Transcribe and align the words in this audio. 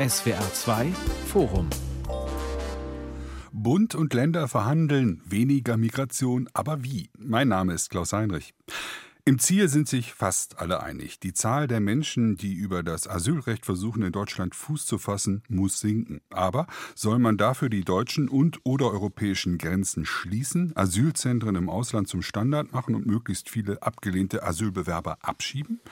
SWR 0.00 0.40
2 0.54 0.92
Forum 1.26 1.68
Bund 3.52 3.94
und 3.94 4.14
Länder 4.14 4.48
verhandeln 4.48 5.20
weniger 5.26 5.76
Migration, 5.76 6.48
aber 6.54 6.82
wie? 6.82 7.10
Mein 7.18 7.48
Name 7.48 7.74
ist 7.74 7.90
Klaus 7.90 8.14
Heinrich. 8.14 8.54
Im 9.26 9.38
Ziel 9.38 9.68
sind 9.68 9.90
sich 9.90 10.14
fast 10.14 10.58
alle 10.58 10.82
einig. 10.82 11.20
Die 11.20 11.34
Zahl 11.34 11.66
der 11.66 11.80
Menschen, 11.80 12.36
die 12.36 12.54
über 12.54 12.82
das 12.82 13.06
Asylrecht 13.08 13.66
versuchen, 13.66 14.02
in 14.02 14.12
Deutschland 14.12 14.54
Fuß 14.54 14.86
zu 14.86 14.96
fassen, 14.96 15.42
muss 15.50 15.80
sinken. 15.80 16.22
Aber 16.30 16.66
soll 16.94 17.18
man 17.18 17.36
dafür 17.36 17.68
die 17.68 17.84
deutschen 17.84 18.30
und 18.30 18.60
oder 18.64 18.90
europäischen 18.90 19.58
Grenzen 19.58 20.06
schließen, 20.06 20.74
Asylzentren 20.76 21.56
im 21.56 21.68
Ausland 21.68 22.08
zum 22.08 22.22
Standard 22.22 22.72
machen 22.72 22.94
und 22.94 23.04
möglichst 23.04 23.50
viele 23.50 23.82
abgelehnte 23.82 24.44
Asylbewerber 24.44 25.18
abschieben? 25.20 25.82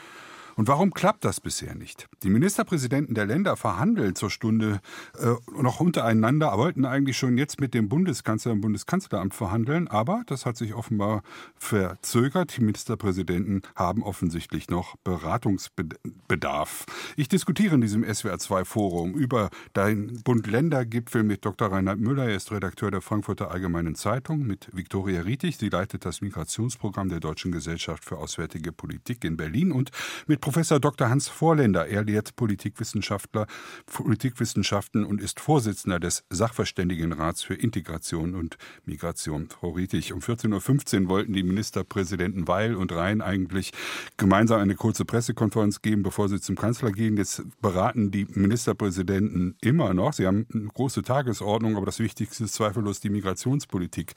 Und 0.58 0.66
warum 0.66 0.92
klappt 0.92 1.24
das 1.24 1.38
bisher 1.38 1.76
nicht? 1.76 2.08
Die 2.24 2.30
Ministerpräsidenten 2.30 3.14
der 3.14 3.26
Länder 3.26 3.56
verhandeln 3.56 4.16
zur 4.16 4.28
Stunde 4.28 4.80
äh, 5.16 5.36
noch 5.62 5.78
untereinander, 5.78 6.58
wollten 6.58 6.84
eigentlich 6.84 7.16
schon 7.16 7.38
jetzt 7.38 7.60
mit 7.60 7.74
dem 7.74 7.88
Bundeskanzler 7.88 8.50
im 8.50 8.60
Bundeskanzleramt 8.60 9.34
verhandeln, 9.34 9.86
aber 9.86 10.24
das 10.26 10.46
hat 10.46 10.56
sich 10.56 10.74
offenbar 10.74 11.22
verzögert. 11.54 12.56
Die 12.56 12.62
Ministerpräsidenten 12.62 13.62
haben 13.76 14.02
offensichtlich 14.02 14.68
noch 14.68 14.96
Beratungsbedarf. 15.04 16.86
Ich 17.14 17.28
diskutiere 17.28 17.76
in 17.76 17.80
diesem 17.80 18.02
SWR2-Forum 18.02 19.14
über 19.14 19.50
den 19.76 20.20
Bund-Länder-Gipfel 20.24 21.22
mit 21.22 21.44
Dr. 21.44 21.70
Reinhard 21.70 22.00
Müller. 22.00 22.24
Er 22.24 22.34
ist 22.34 22.50
Redakteur 22.50 22.90
der 22.90 23.00
Frankfurter 23.00 23.52
Allgemeinen 23.52 23.94
Zeitung, 23.94 24.44
mit 24.44 24.68
Viktoria 24.72 25.20
Rietig. 25.20 25.56
Sie 25.56 25.68
leitet 25.68 26.04
das 26.04 26.20
Migrationsprogramm 26.20 27.10
der 27.10 27.20
Deutschen 27.20 27.52
Gesellschaft 27.52 28.04
für 28.04 28.18
Auswärtige 28.18 28.72
Politik 28.72 29.22
in 29.22 29.36
Berlin 29.36 29.70
und 29.70 29.92
mit 30.26 30.47
Professor 30.48 30.80
Dr. 30.80 31.10
Hans 31.10 31.28
Vorländer. 31.28 31.88
Er 31.88 32.04
lehrt 32.04 32.34
Politikwissenschaftler, 32.34 33.46
Politikwissenschaften 33.84 35.04
und 35.04 35.20
ist 35.20 35.40
Vorsitzender 35.40 36.00
des 36.00 36.24
Sachverständigenrats 36.30 37.42
für 37.42 37.52
Integration 37.52 38.34
und 38.34 38.56
Migration. 38.86 39.50
Frau 39.50 39.72
Rietig, 39.72 40.14
um 40.14 40.20
14.15 40.20 41.02
Uhr 41.02 41.08
wollten 41.10 41.34
die 41.34 41.42
Ministerpräsidenten 41.42 42.48
Weil 42.48 42.76
und 42.76 42.92
Rhein 42.92 43.20
eigentlich 43.20 43.72
gemeinsam 44.16 44.62
eine 44.62 44.74
kurze 44.74 45.04
Pressekonferenz 45.04 45.82
geben, 45.82 46.02
bevor 46.02 46.30
sie 46.30 46.40
zum 46.40 46.56
Kanzler 46.56 46.92
gehen. 46.92 47.18
Jetzt 47.18 47.42
beraten 47.60 48.10
die 48.10 48.24
Ministerpräsidenten 48.30 49.54
immer 49.60 49.92
noch. 49.92 50.14
Sie 50.14 50.26
haben 50.26 50.46
eine 50.54 50.68
große 50.68 51.02
Tagesordnung, 51.02 51.76
aber 51.76 51.84
das 51.84 51.98
Wichtigste 51.98 52.44
ist 52.44 52.54
zweifellos 52.54 53.00
die 53.00 53.10
Migrationspolitik. 53.10 54.14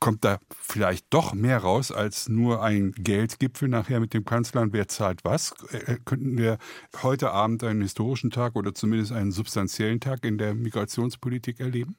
Kommt 0.00 0.24
da 0.24 0.40
vielleicht 0.60 1.06
doch 1.10 1.34
mehr 1.34 1.58
raus 1.58 1.92
als 1.92 2.28
nur 2.28 2.64
ein 2.64 2.90
Geldgipfel 2.98 3.68
nachher 3.68 4.00
mit 4.00 4.12
dem 4.12 4.24
Kanzler 4.24 4.66
wer 4.72 4.88
zahlt 4.88 5.24
was? 5.24 5.54
Äh, 5.70 5.96
könnten 6.04 6.38
wir 6.38 6.58
heute 7.02 7.30
Abend 7.30 7.62
einen 7.64 7.82
historischen 7.82 8.30
Tag 8.30 8.56
oder 8.56 8.74
zumindest 8.74 9.12
einen 9.12 9.32
substanziellen 9.32 10.00
Tag 10.00 10.24
in 10.24 10.38
der 10.38 10.54
Migrationspolitik 10.54 11.60
erleben? 11.60 11.96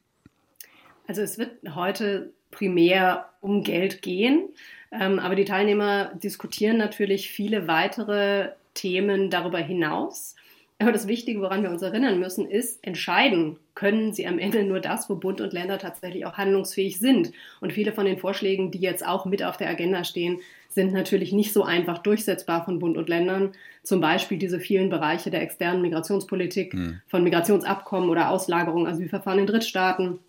Also 1.08 1.22
es 1.22 1.38
wird 1.38 1.52
heute 1.76 2.34
primär 2.52 3.30
um 3.42 3.64
Geld 3.64 4.02
gehen, 4.02 4.50
ähm, 4.92 5.20
aber 5.20 5.36
die 5.36 5.46
Teilnehmer 5.46 6.14
diskutieren 6.16 6.78
natürlich 6.78 7.30
viele 7.30 7.68
weitere 7.68 8.52
Themen 8.74 9.30
darüber 9.30 9.60
hinaus. 9.60 10.36
Aber 10.82 10.94
das 10.94 11.08
Wichtige, 11.08 11.42
woran 11.42 11.62
wir 11.62 11.72
uns 11.72 11.82
erinnern 11.82 12.20
müssen, 12.20 12.50
ist, 12.50 12.84
entscheiden 12.86 13.58
können 13.76 14.14
sie 14.14 14.26
am 14.26 14.40
Ende 14.40 14.64
nur 14.64 14.80
das, 14.80 15.10
wo 15.10 15.16
Bund 15.16 15.42
und 15.42 15.52
Länder 15.52 15.78
tatsächlich 15.78 16.26
auch 16.26 16.38
handlungsfähig 16.38 17.00
sind. 17.00 17.34
Und 17.60 17.74
viele 17.74 17.92
von 17.92 18.06
den 18.06 18.18
Vorschlägen, 18.18 18.72
die 18.72 18.80
jetzt 18.80 19.06
auch 19.06 19.26
mit 19.26 19.44
auf 19.44 19.58
der 19.58 19.70
Agenda 19.70 20.06
stehen, 20.06 20.40
sind 20.80 20.94
natürlich 20.94 21.34
nicht 21.34 21.52
so 21.52 21.64
einfach 21.64 21.98
durchsetzbar 21.98 22.64
von 22.64 22.80
Bund 22.80 22.98
und 22.98 23.10
Ländern. 23.10 23.52
Zum 23.84 24.00
Beispiel 24.00 24.38
diese 24.38 24.62
vielen 24.62 24.90
Bereiche 24.90 25.30
der 25.30 25.42
externen 25.42 25.82
Migrationspolitik, 25.82 26.74
mhm. 26.74 27.02
von 27.08 27.22
Migrationsabkommen 27.22 28.10
oder 28.10 28.30
Auslagerung 28.30 28.88
Asylverfahren 28.88 29.40
in 29.40 29.46
Drittstaaten. 29.46 30.20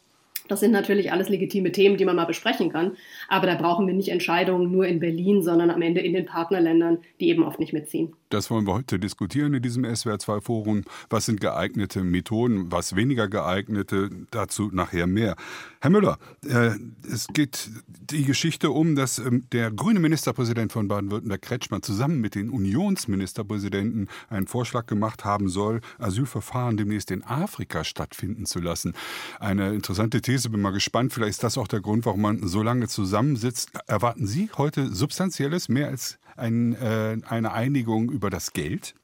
Das 0.48 0.58
sind 0.58 0.72
natürlich 0.72 1.12
alles 1.12 1.28
legitime 1.28 1.70
Themen, 1.70 1.96
die 1.96 2.04
man 2.04 2.16
mal 2.16 2.24
besprechen 2.24 2.72
kann. 2.72 2.96
Aber 3.28 3.46
da 3.46 3.54
brauchen 3.54 3.86
wir 3.86 3.94
nicht 3.94 4.08
Entscheidungen 4.08 4.72
nur 4.72 4.86
in 4.86 4.98
Berlin, 4.98 5.40
sondern 5.40 5.70
am 5.70 5.82
Ende 5.82 6.00
in 6.00 6.14
den 6.14 6.26
Partnerländern, 6.26 6.98
die 7.20 7.28
eben 7.28 7.44
oft 7.44 7.60
nicht 7.60 7.72
mitziehen. 7.72 8.14
Das 8.30 8.48
wollen 8.48 8.64
wir 8.64 8.74
heute 8.74 9.00
diskutieren 9.00 9.54
in 9.54 9.62
diesem 9.62 9.84
SWR2-Forum. 9.84 10.84
Was 11.10 11.26
sind 11.26 11.40
geeignete 11.40 12.04
Methoden, 12.04 12.70
was 12.70 12.94
weniger 12.94 13.26
geeignete? 13.26 14.08
Dazu 14.30 14.70
nachher 14.72 15.08
mehr. 15.08 15.34
Herr 15.80 15.90
Müller, 15.90 16.16
äh, 16.46 16.70
es 17.12 17.26
geht 17.26 17.70
die 17.88 18.24
Geschichte 18.24 18.70
um, 18.70 18.94
dass 18.94 19.18
ähm, 19.18 19.46
der 19.50 19.72
grüne 19.72 19.98
Ministerpräsident 19.98 20.70
von 20.70 20.86
Baden-Württemberg, 20.86 21.42
Kretschmann, 21.42 21.82
zusammen 21.82 22.20
mit 22.20 22.36
den 22.36 22.50
Unionsministerpräsidenten 22.50 24.08
einen 24.28 24.46
Vorschlag 24.46 24.86
gemacht 24.86 25.24
haben 25.24 25.48
soll, 25.48 25.80
Asylverfahren 25.98 26.76
demnächst 26.76 27.10
in 27.10 27.24
Afrika 27.24 27.82
stattfinden 27.82 28.46
zu 28.46 28.60
lassen. 28.60 28.94
Eine 29.40 29.74
interessante 29.74 30.20
These, 30.20 30.50
bin 30.50 30.62
mal 30.62 30.70
gespannt. 30.70 31.12
Vielleicht 31.12 31.30
ist 31.30 31.42
das 31.42 31.58
auch 31.58 31.66
der 31.66 31.80
Grund, 31.80 32.06
warum 32.06 32.20
man 32.20 32.46
so 32.46 32.62
lange 32.62 32.86
zusammensitzt. 32.86 33.72
Erwarten 33.88 34.28
Sie 34.28 34.50
heute 34.56 34.94
Substanzielles, 34.94 35.68
mehr 35.68 35.88
als 35.88 36.19
ein, 36.40 36.74
äh, 36.74 37.18
eine 37.26 37.52
Einigung 37.52 38.10
über 38.10 38.30
das 38.30 38.52
Geld? 38.52 38.94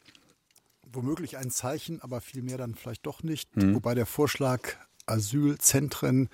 Womöglich 0.93 1.37
ein 1.37 1.51
Zeichen, 1.51 2.01
aber 2.01 2.21
vielmehr 2.21 2.59
dann 2.59 2.75
vielleicht 2.75 3.07
doch 3.07 3.23
nicht. 3.23 3.49
Hm. 3.55 3.75
Wobei 3.75 3.95
der 3.95 4.07
Vorschlag, 4.07 4.61
Asylzentren 5.07 6.29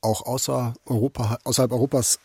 auch 0.00 0.22
außer 0.26 0.74
Europa, 0.84 1.38
außerhalb 1.44 1.72
Europas 1.72 2.18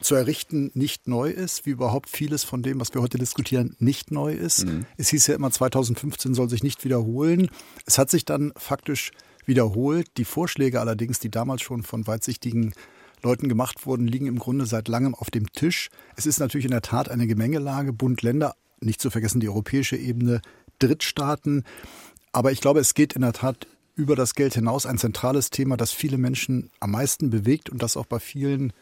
zu 0.00 0.14
errichten, 0.14 0.70
nicht 0.74 1.08
neu 1.08 1.30
ist, 1.30 1.66
wie 1.66 1.70
überhaupt 1.70 2.08
vieles 2.08 2.44
von 2.44 2.62
dem, 2.62 2.80
was 2.80 2.94
wir 2.94 3.02
heute 3.02 3.18
diskutieren, 3.18 3.76
nicht 3.78 4.10
neu 4.10 4.32
ist. 4.32 4.64
Mhm. 4.64 4.86
Es 4.96 5.10
hieß 5.10 5.26
ja 5.26 5.34
immer, 5.34 5.50
2015 5.50 6.34
soll 6.34 6.48
sich 6.48 6.62
nicht 6.62 6.84
wiederholen. 6.84 7.50
Es 7.84 7.98
hat 7.98 8.10
sich 8.10 8.24
dann 8.24 8.52
faktisch 8.56 9.12
wiederholt. 9.44 10.08
Die 10.16 10.24
Vorschläge 10.24 10.80
allerdings, 10.80 11.18
die 11.18 11.30
damals 11.30 11.62
schon 11.62 11.82
von 11.82 12.06
weitsichtigen 12.06 12.72
Leuten 13.22 13.48
gemacht 13.48 13.86
wurden, 13.86 14.06
liegen 14.06 14.26
im 14.26 14.38
Grunde 14.38 14.66
seit 14.66 14.88
langem 14.88 15.14
auf 15.14 15.30
dem 15.30 15.52
Tisch. 15.52 15.90
Es 16.16 16.26
ist 16.26 16.40
natürlich 16.40 16.64
in 16.64 16.70
der 16.70 16.82
Tat 16.82 17.08
eine 17.08 17.26
Gemengelage, 17.26 17.92
Bund, 17.92 18.22
Länder, 18.22 18.54
nicht 18.80 19.00
zu 19.00 19.10
vergessen 19.10 19.40
die 19.40 19.48
europäische 19.48 19.96
Ebene, 19.96 20.40
Drittstaaten. 20.78 21.64
Aber 22.32 22.52
ich 22.52 22.60
glaube, 22.60 22.80
es 22.80 22.94
geht 22.94 23.14
in 23.14 23.22
der 23.22 23.32
Tat 23.32 23.66
über 23.94 24.16
das 24.16 24.34
Geld 24.34 24.54
hinaus 24.54 24.86
ein 24.86 24.98
zentrales 24.98 25.50
Thema, 25.50 25.76
das 25.76 25.92
viele 25.92 26.16
Menschen 26.16 26.70
am 26.80 26.92
meisten 26.92 27.30
bewegt 27.30 27.68
und 27.68 27.82
das 27.82 27.96
auch 27.96 28.06
bei 28.06 28.18
vielen 28.18 28.72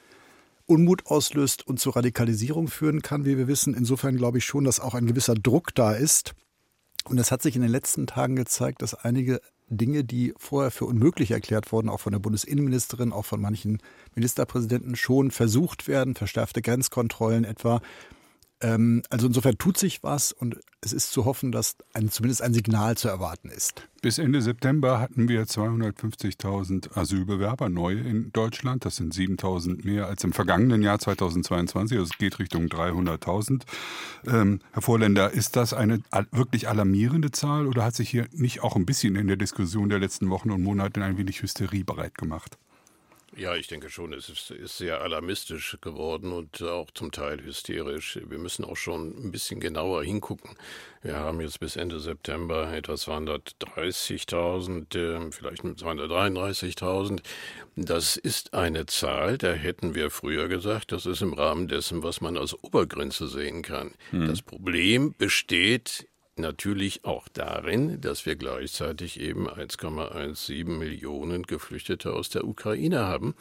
Unmut 0.66 1.06
auslöst 1.06 1.66
und 1.66 1.80
zu 1.80 1.90
Radikalisierung 1.90 2.68
führen 2.68 3.02
kann, 3.02 3.24
wie 3.24 3.38
wir 3.38 3.48
wissen. 3.48 3.74
Insofern 3.74 4.16
glaube 4.16 4.38
ich 4.38 4.44
schon, 4.44 4.64
dass 4.64 4.80
auch 4.80 4.94
ein 4.94 5.06
gewisser 5.06 5.34
Druck 5.34 5.74
da 5.74 5.92
ist. 5.92 6.34
Und 7.04 7.18
es 7.18 7.32
hat 7.32 7.42
sich 7.42 7.56
in 7.56 7.62
den 7.62 7.70
letzten 7.70 8.06
Tagen 8.06 8.36
gezeigt, 8.36 8.82
dass 8.82 8.94
einige 8.94 9.40
Dinge, 9.70 10.04
die 10.04 10.34
vorher 10.36 10.70
für 10.70 10.84
unmöglich 10.86 11.30
erklärt 11.30 11.72
wurden, 11.72 11.88
auch 11.88 12.00
von 12.00 12.12
der 12.12 12.20
Bundesinnenministerin, 12.20 13.12
auch 13.12 13.24
von 13.24 13.40
manchen 13.40 13.78
Ministerpräsidenten 14.14 14.96
schon 14.96 15.30
versucht 15.30 15.88
werden, 15.88 16.14
verstärkte 16.14 16.62
Grenzkontrollen 16.62 17.44
etwa. 17.44 17.80
Ähm, 18.60 19.02
also 19.10 19.26
insofern 19.26 19.58
tut 19.58 19.78
sich 19.78 20.02
was 20.02 20.32
und 20.32 20.58
es 20.80 20.92
ist 20.92 21.12
zu 21.12 21.24
hoffen, 21.24 21.50
dass 21.50 21.76
ein, 21.92 22.08
zumindest 22.08 22.42
ein 22.42 22.54
Signal 22.54 22.96
zu 22.96 23.08
erwarten 23.08 23.48
ist. 23.48 23.82
Bis 24.00 24.18
Ende 24.18 24.40
September 24.40 25.00
hatten 25.00 25.28
wir 25.28 25.44
250.000 25.44 26.96
Asylbewerber 26.96 27.68
neu 27.68 27.94
in 27.94 28.30
Deutschland. 28.32 28.84
Das 28.84 28.96
sind 28.96 29.12
7.000 29.12 29.84
mehr 29.84 30.06
als 30.06 30.22
im 30.22 30.32
vergangenen 30.32 30.82
Jahr 30.82 31.00
2022. 31.00 31.98
Also 31.98 32.12
es 32.12 32.18
geht 32.18 32.38
Richtung 32.38 32.66
300.000. 32.66 33.62
Ähm, 34.28 34.60
Herr 34.72 34.82
Vorländer, 34.82 35.32
ist 35.32 35.56
das 35.56 35.74
eine 35.74 36.00
wirklich 36.30 36.68
alarmierende 36.68 37.32
Zahl 37.32 37.66
oder 37.66 37.84
hat 37.84 37.96
sich 37.96 38.08
hier 38.08 38.28
nicht 38.32 38.62
auch 38.62 38.76
ein 38.76 38.86
bisschen 38.86 39.16
in 39.16 39.26
der 39.26 39.36
Diskussion 39.36 39.88
der 39.88 39.98
letzten 39.98 40.30
Wochen 40.30 40.52
und 40.52 40.62
Monate 40.62 41.02
ein 41.02 41.18
wenig 41.18 41.42
Hysterie 41.42 41.82
bereit 41.82 42.16
gemacht? 42.16 42.56
Ja, 43.38 43.54
ich 43.54 43.68
denke 43.68 43.88
schon, 43.88 44.12
es 44.12 44.28
ist, 44.28 44.50
ist, 44.50 44.76
sehr 44.78 45.00
alarmistisch 45.00 45.78
geworden 45.80 46.32
und 46.32 46.60
auch 46.60 46.90
zum 46.90 47.12
Teil 47.12 47.40
hysterisch. 47.40 48.18
Wir 48.26 48.38
müssen 48.38 48.64
auch 48.64 48.76
schon 48.76 49.10
ein 49.10 49.30
bisschen 49.30 49.60
genauer 49.60 50.02
hingucken. 50.02 50.56
Wir 51.02 51.20
haben 51.20 51.40
jetzt 51.40 51.60
bis 51.60 51.76
Ende 51.76 52.00
September 52.00 52.72
etwa 52.72 52.94
230.000, 52.94 54.96
äh, 54.96 55.30
vielleicht 55.30 55.62
233.000. 55.62 57.20
Das 57.76 58.16
ist 58.16 58.54
eine 58.54 58.86
Zahl, 58.86 59.38
da 59.38 59.52
hätten 59.52 59.94
wir 59.94 60.10
früher 60.10 60.48
gesagt, 60.48 60.90
das 60.90 61.06
ist 61.06 61.22
im 61.22 61.32
Rahmen 61.32 61.68
dessen, 61.68 62.02
was 62.02 62.20
man 62.20 62.36
als 62.36 62.60
Obergrenze 62.64 63.28
sehen 63.28 63.62
kann. 63.62 63.94
Hm. 64.10 64.26
Das 64.26 64.42
Problem 64.42 65.14
besteht 65.16 66.08
natürlich 66.38 67.04
auch 67.04 67.28
darin, 67.28 68.00
dass 68.00 68.26
wir 68.26 68.36
gleichzeitig 68.36 69.20
eben 69.20 69.48
1,17 69.48 70.64
Millionen 70.66 71.42
Geflüchtete 71.42 72.12
aus 72.12 72.28
der 72.28 72.44
Ukraine 72.44 73.00
haben, 73.00 73.34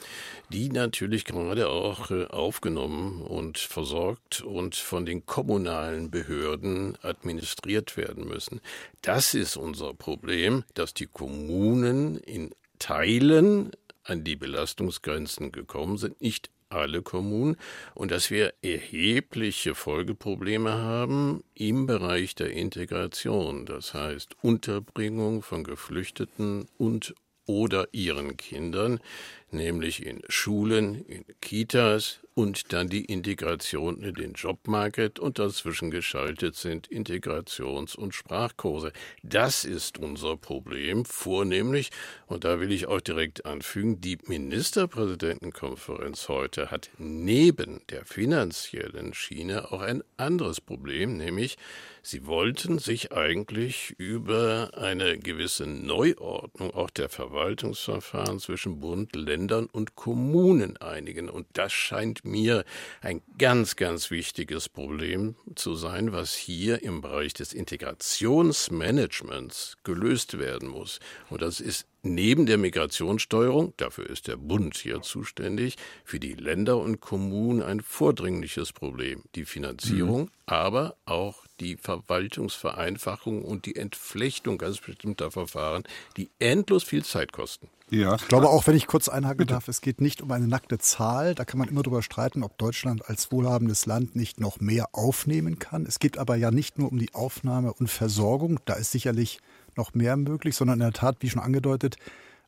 die 0.50 0.68
natürlich 0.68 1.24
gerade 1.24 1.68
auch 1.68 2.10
äh, 2.10 2.26
aufgenommen 2.26 3.22
und 3.22 3.58
versorgt 3.58 4.40
und 4.42 4.74
von 4.76 5.06
den 5.06 5.26
kommunalen 5.26 6.10
Behörden 6.10 6.96
administriert 7.02 7.96
werden 7.96 8.26
müssen. 8.26 8.60
Das 9.02 9.34
ist 9.34 9.56
unser 9.56 9.94
Problem, 9.94 10.64
dass 10.74 10.94
die 10.94 11.06
Kommunen 11.06 12.16
in 12.16 12.54
Teilen 12.78 13.72
an 14.04 14.24
die 14.24 14.36
Belastungsgrenzen 14.36 15.52
gekommen 15.52 15.98
sind, 15.98 16.20
nicht 16.20 16.50
alle 16.70 17.02
Kommunen 17.02 17.56
und 17.94 18.10
dass 18.10 18.30
wir 18.30 18.54
erhebliche 18.62 19.74
Folgeprobleme 19.74 20.72
haben 20.72 21.42
im 21.54 21.86
Bereich 21.86 22.34
der 22.34 22.50
Integration, 22.50 23.66
das 23.66 23.94
heißt 23.94 24.36
Unterbringung 24.42 25.42
von 25.42 25.64
Geflüchteten 25.64 26.66
und 26.76 27.14
oder 27.46 27.88
ihren 27.92 28.36
Kindern, 28.36 29.00
nämlich 29.50 30.04
in 30.04 30.20
Schulen, 30.28 31.06
in 31.06 31.24
Kitas, 31.40 32.20
und 32.38 32.72
dann 32.72 32.88
die 32.88 33.04
Integration 33.04 34.00
in 34.00 34.14
den 34.14 34.34
Jobmarket 34.34 35.18
und 35.18 35.40
dazwischen 35.40 35.90
geschaltet 35.90 36.54
sind 36.54 36.86
Integrations- 36.86 37.96
und 37.96 38.14
Sprachkurse. 38.14 38.92
Das 39.24 39.64
ist 39.64 39.98
unser 39.98 40.36
Problem, 40.36 41.04
vornehmlich, 41.04 41.90
und 42.28 42.44
da 42.44 42.60
will 42.60 42.70
ich 42.70 42.86
auch 42.86 43.00
direkt 43.00 43.44
anfügen, 43.44 44.00
die 44.00 44.18
Ministerpräsidentenkonferenz 44.24 46.28
heute 46.28 46.70
hat 46.70 46.90
neben 46.98 47.80
der 47.90 48.04
finanziellen 48.04 49.14
Schiene 49.14 49.72
auch 49.72 49.80
ein 49.80 50.04
anderes 50.16 50.60
Problem, 50.60 51.16
nämlich 51.16 51.56
sie 52.02 52.24
wollten 52.24 52.78
sich 52.78 53.10
eigentlich 53.10 53.96
über 53.98 54.70
eine 54.76 55.18
gewisse 55.18 55.66
Neuordnung 55.66 56.72
auch 56.72 56.90
der 56.90 57.08
Verwaltungsverfahren 57.08 58.38
zwischen 58.38 58.78
Bund, 58.78 59.16
Ländern 59.16 59.37
und 59.46 59.94
Kommunen 59.94 60.76
einigen. 60.78 61.28
Und 61.28 61.46
das 61.52 61.72
scheint 61.72 62.24
mir 62.24 62.64
ein 63.00 63.22
ganz, 63.38 63.76
ganz 63.76 64.10
wichtiges 64.10 64.68
Problem 64.68 65.36
zu 65.54 65.76
sein, 65.76 66.10
was 66.12 66.34
hier 66.34 66.82
im 66.82 67.00
Bereich 67.00 67.34
des 67.34 67.52
Integrationsmanagements 67.52 69.76
gelöst 69.84 70.38
werden 70.38 70.68
muss. 70.68 70.98
Und 71.30 71.42
das 71.42 71.60
ist 71.60 71.86
neben 72.02 72.46
der 72.46 72.58
Migrationssteuerung, 72.58 73.74
dafür 73.76 74.08
ist 74.08 74.28
der 74.28 74.36
Bund 74.36 74.76
hier 74.76 75.02
zuständig, 75.02 75.76
für 76.04 76.20
die 76.20 76.34
Länder 76.34 76.78
und 76.78 77.00
Kommunen 77.00 77.62
ein 77.62 77.80
vordringliches 77.80 78.72
Problem. 78.72 79.24
Die 79.34 79.44
Finanzierung, 79.44 80.22
mhm. 80.22 80.30
aber 80.46 80.96
auch 81.04 81.44
die 81.60 81.76
Verwaltungsvereinfachung 81.76 83.44
und 83.44 83.66
die 83.66 83.76
Entflechtung 83.76 84.58
ganz 84.58 84.78
bestimmter 84.78 85.30
Verfahren, 85.30 85.84
die 86.16 86.30
endlos 86.38 86.84
viel 86.84 87.04
Zeit 87.04 87.32
kosten. 87.32 87.68
Ja. 87.90 88.16
Ich 88.16 88.28
glaube 88.28 88.48
auch, 88.48 88.66
wenn 88.66 88.76
ich 88.76 88.86
kurz 88.86 89.08
einhaken 89.08 89.38
Bitte. 89.38 89.54
darf, 89.54 89.68
es 89.68 89.80
geht 89.80 90.00
nicht 90.00 90.20
um 90.20 90.30
eine 90.30 90.46
nackte 90.46 90.78
Zahl. 90.78 91.34
Da 91.34 91.44
kann 91.44 91.58
man 91.58 91.68
immer 91.68 91.82
darüber 91.82 92.02
streiten, 92.02 92.42
ob 92.42 92.58
Deutschland 92.58 93.08
als 93.08 93.32
wohlhabendes 93.32 93.86
Land 93.86 94.14
nicht 94.14 94.40
noch 94.40 94.60
mehr 94.60 94.88
aufnehmen 94.92 95.58
kann. 95.58 95.86
Es 95.86 95.98
geht 95.98 96.18
aber 96.18 96.36
ja 96.36 96.50
nicht 96.50 96.78
nur 96.78 96.90
um 96.90 96.98
die 96.98 97.14
Aufnahme 97.14 97.72
und 97.72 97.88
Versorgung. 97.88 98.60
Da 98.66 98.74
ist 98.74 98.92
sicherlich 98.92 99.40
noch 99.76 99.94
mehr 99.94 100.16
möglich, 100.16 100.56
sondern 100.56 100.80
in 100.80 100.84
der 100.84 100.92
Tat, 100.92 101.16
wie 101.20 101.30
schon 101.30 101.40
angedeutet, 101.40 101.96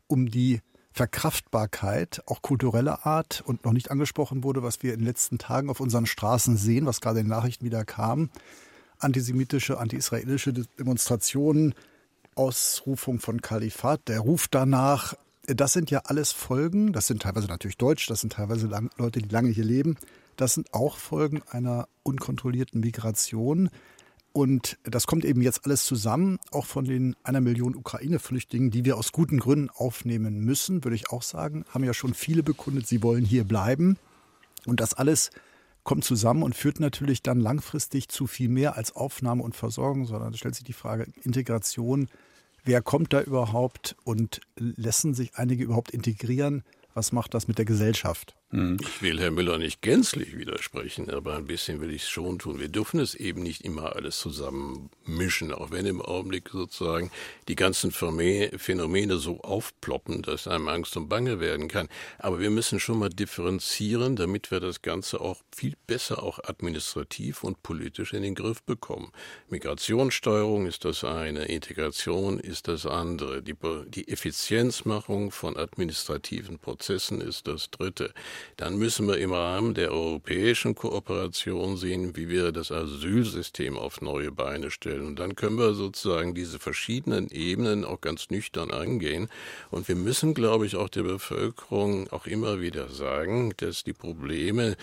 um 0.08 0.30
die 0.30 0.60
Verkraftbarkeit, 0.92 2.22
auch 2.26 2.42
kultureller 2.42 3.06
Art 3.06 3.42
und 3.46 3.64
noch 3.64 3.72
nicht 3.72 3.90
angesprochen 3.90 4.42
wurde, 4.42 4.62
was 4.62 4.82
wir 4.82 4.92
in 4.92 5.00
den 5.00 5.06
letzten 5.06 5.38
Tagen 5.38 5.70
auf 5.70 5.80
unseren 5.80 6.06
Straßen 6.06 6.56
sehen, 6.56 6.84
was 6.84 7.00
gerade 7.00 7.20
in 7.20 7.26
den 7.26 7.30
Nachrichten 7.30 7.64
wieder 7.64 7.84
kam. 7.84 8.28
Antisemitische, 8.98 9.78
anti-israelische 9.78 10.52
Demonstrationen, 10.52 11.74
Ausrufung 12.34 13.20
von 13.20 13.40
Kalifat, 13.40 14.08
der 14.08 14.20
Ruf 14.20 14.48
danach, 14.48 15.14
das 15.54 15.72
sind 15.72 15.90
ja 15.90 16.00
alles 16.04 16.32
Folgen, 16.32 16.92
das 16.92 17.06
sind 17.06 17.22
teilweise 17.22 17.46
natürlich 17.46 17.78
Deutsch, 17.78 18.06
das 18.06 18.20
sind 18.20 18.32
teilweise 18.32 18.68
Leute, 18.96 19.20
die 19.20 19.28
lange 19.28 19.50
hier 19.50 19.64
leben, 19.64 19.96
das 20.36 20.54
sind 20.54 20.72
auch 20.74 20.96
Folgen 20.96 21.42
einer 21.50 21.88
unkontrollierten 22.02 22.80
Migration, 22.80 23.70
und 24.32 24.78
das 24.84 25.06
kommt 25.06 25.24
eben 25.24 25.42
jetzt 25.42 25.64
alles 25.64 25.84
zusammen, 25.84 26.38
auch 26.52 26.66
von 26.66 26.84
den 26.84 27.16
einer 27.24 27.40
Million 27.40 27.74
Ukraine-Flüchtlingen, 27.74 28.70
die 28.70 28.84
wir 28.84 28.96
aus 28.96 29.10
guten 29.10 29.38
Gründen 29.38 29.70
aufnehmen 29.70 30.40
müssen, 30.40 30.84
würde 30.84 30.94
ich 30.94 31.10
auch 31.10 31.22
sagen, 31.22 31.64
haben 31.70 31.84
ja 31.84 31.94
schon 31.94 32.14
viele 32.14 32.42
bekundet, 32.42 32.86
sie 32.86 33.02
wollen 33.02 33.24
hier 33.24 33.44
bleiben. 33.44 33.96
Und 34.66 34.80
das 34.80 34.94
alles 34.94 35.30
kommt 35.82 36.04
zusammen 36.04 36.44
und 36.44 36.54
führt 36.54 36.78
natürlich 36.78 37.22
dann 37.22 37.40
langfristig 37.40 38.08
zu 38.08 38.28
viel 38.28 38.48
mehr 38.48 38.76
als 38.76 38.94
Aufnahme 38.94 39.42
und 39.42 39.56
Versorgung, 39.56 40.06
sondern 40.06 40.30
da 40.30 40.38
stellt 40.38 40.54
sich 40.54 40.64
die 40.64 40.74
Frage 40.74 41.06
Integration. 41.24 42.08
Wer 42.64 42.82
kommt 42.82 43.12
da 43.12 43.20
überhaupt 43.22 43.96
und 44.04 44.40
lassen 44.56 45.14
sich 45.14 45.36
einige 45.36 45.64
überhaupt 45.64 45.90
integrieren? 45.90 46.64
Was 46.92 47.12
macht 47.12 47.34
das 47.34 47.46
mit 47.46 47.58
der 47.58 47.64
Gesellschaft? 47.64 48.34
Hm. 48.50 48.78
Ich 48.80 49.00
will 49.00 49.20
Herr 49.20 49.30
Müller 49.30 49.58
nicht 49.58 49.80
gänzlich 49.80 50.36
widersprechen, 50.36 51.08
aber 51.08 51.36
ein 51.36 51.46
bisschen 51.46 51.80
will 51.80 51.92
ich 51.92 52.02
es 52.02 52.08
schon 52.08 52.40
tun. 52.40 52.58
Wir 52.58 52.68
dürfen 52.68 52.98
es 52.98 53.14
eben 53.14 53.44
nicht 53.44 53.64
immer 53.64 53.94
alles 53.94 54.18
zusammenmischen, 54.18 55.52
auch 55.52 55.70
wenn 55.70 55.86
im 55.86 56.02
Augenblick 56.02 56.48
sozusagen 56.48 57.12
die 57.46 57.54
ganzen 57.54 57.92
Phänomene 57.92 59.18
so 59.18 59.40
aufploppen, 59.42 60.22
dass 60.22 60.48
einem 60.48 60.66
Angst 60.66 60.96
und 60.96 61.08
Bange 61.08 61.38
werden 61.38 61.68
kann. 61.68 61.88
Aber 62.18 62.40
wir 62.40 62.50
müssen 62.50 62.80
schon 62.80 62.98
mal 62.98 63.08
differenzieren, 63.08 64.16
damit 64.16 64.50
wir 64.50 64.58
das 64.58 64.82
Ganze 64.82 65.20
auch 65.20 65.36
viel 65.54 65.76
besser 65.86 66.20
auch 66.24 66.40
administrativ 66.42 67.44
und 67.44 67.62
politisch 67.62 68.12
in 68.12 68.22
den 68.22 68.34
Griff 68.34 68.64
bekommen. 68.64 69.12
Migrationssteuerung 69.48 70.66
ist 70.66 70.84
das 70.84 71.04
eine, 71.04 71.44
Integration 71.44 72.40
ist 72.40 72.66
das 72.66 72.84
andere, 72.84 73.42
die, 73.42 73.54
die 73.86 74.08
Effizienzmachung 74.08 75.30
von 75.30 75.56
administrativen 75.56 76.58
Prozessen 76.58 76.79
ist 76.88 77.46
das 77.46 77.70
dritte 77.70 78.14
dann 78.56 78.76
müssen 78.76 79.08
wir 79.08 79.18
im 79.18 79.32
Rahmen 79.32 79.74
der 79.74 79.90
europäischen 79.90 80.74
Kooperation 80.74 81.76
sehen, 81.76 82.16
wie 82.16 82.28
wir 82.28 82.52
das 82.52 82.70
Asylsystem 82.70 83.78
auf 83.78 84.00
neue 84.00 84.30
Beine 84.30 84.70
stellen. 84.70 85.06
Und 85.06 85.18
dann 85.18 85.34
können 85.34 85.56
wir 85.56 85.74
sozusagen 85.74 86.34
diese 86.34 86.58
verschiedenen 86.58 87.30
Ebenen 87.30 87.84
auch 87.84 88.00
ganz 88.00 88.30
nüchtern 88.30 88.70
angehen. 88.70 89.28
Und 89.70 89.88
wir 89.88 89.96
müssen, 89.96 90.34
glaube 90.34 90.66
ich, 90.66 90.76
auch 90.76 90.88
der 90.88 91.04
Bevölkerung 91.04 92.08
auch 92.10 92.26
immer 92.26 92.60
wieder 92.60 92.88
sagen, 92.88 93.54
dass 93.56 93.84
die 93.84 93.94
Probleme 93.94 94.76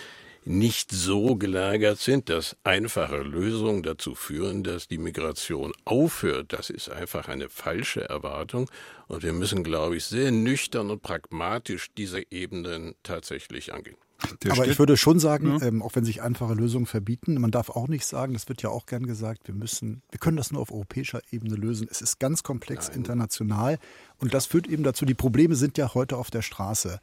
nicht 0.48 0.92
so 0.92 1.36
gelagert 1.36 2.00
sind, 2.00 2.30
dass 2.30 2.56
einfache 2.64 3.18
Lösungen 3.18 3.84
dazu 3.84 4.16
führen, 4.16 4.64
dass 4.64 4.88
die 4.88 4.98
Migration 4.98 5.74
aufhört. 5.86 6.54
Das 6.54 6.70
ist 6.70 6.90
einfach 6.90 7.28
eine 7.28 7.50
falsche 7.50 8.08
Erwartung. 8.08 8.70
Und 9.08 9.24
wir 9.24 9.34
müssen, 9.34 9.64
glaube 9.64 9.98
ich, 9.98 10.06
sehr 10.06 10.32
nüchtern 10.32 10.90
und 10.90 11.02
pragmatisch 11.02 11.88
diese 11.98 12.22
Ebenen 12.32 12.96
tatsächlich 13.04 13.74
angehen. 13.74 13.98
Der 14.44 14.54
Aber 14.54 14.68
ich 14.68 14.80
würde 14.80 14.98
schon 14.98 15.20
sagen, 15.20 15.60
ja. 15.60 15.68
ähm, 15.68 15.84
auch 15.84 15.96
wenn 15.96 16.04
sich 16.04 16.22
einfache 16.24 16.56
Lösungen 16.56 16.88
verbieten, 16.88 17.40
man 17.40 17.52
darf 17.52 17.70
auch 17.70 17.88
nicht 17.88 18.06
sagen, 18.06 18.34
das 18.34 18.50
wird 18.50 18.64
ja 18.64 18.70
auch 18.70 18.88
gern 18.88 19.06
gesagt, 19.06 19.48
wir 19.48 19.54
müssen, 19.54 20.02
wir 20.10 20.20
können 20.20 20.38
das 20.38 20.52
nur 20.52 20.62
auf 20.62 20.72
europäischer 20.72 21.22
Ebene 21.30 21.56
lösen. 21.56 21.88
Es 21.90 22.02
ist 22.02 22.20
ganz 22.20 22.42
komplex 22.42 22.88
Nein. 22.88 22.98
international 22.98 23.78
und 24.18 24.34
das 24.34 24.48
führt 24.48 24.68
eben 24.68 24.82
dazu, 24.82 25.06
die 25.06 25.14
Probleme 25.14 25.56
sind 25.56 25.78
ja 25.78 25.94
heute 25.94 26.18
auf 26.18 26.32
der 26.32 26.42
Straße. 26.42 27.00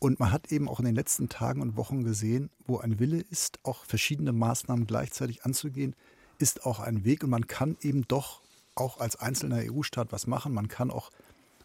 Und 0.00 0.18
man 0.18 0.32
hat 0.32 0.50
eben 0.50 0.66
auch 0.66 0.80
in 0.80 0.86
den 0.86 0.94
letzten 0.94 1.28
Tagen 1.28 1.60
und 1.60 1.76
Wochen 1.76 2.02
gesehen, 2.04 2.50
wo 2.66 2.78
ein 2.78 2.98
Wille 2.98 3.20
ist, 3.30 3.60
auch 3.62 3.84
verschiedene 3.84 4.32
Maßnahmen 4.32 4.86
gleichzeitig 4.86 5.44
anzugehen, 5.44 5.94
ist 6.38 6.64
auch 6.64 6.80
ein 6.80 7.04
Weg. 7.04 7.22
Und 7.22 7.30
man 7.30 7.46
kann 7.46 7.76
eben 7.82 8.08
doch 8.08 8.40
auch 8.74 8.98
als 8.98 9.16
einzelner 9.16 9.60
EU-Staat 9.70 10.10
was 10.10 10.26
machen. 10.26 10.54
Man 10.54 10.68
kann 10.68 10.90
auch 10.90 11.10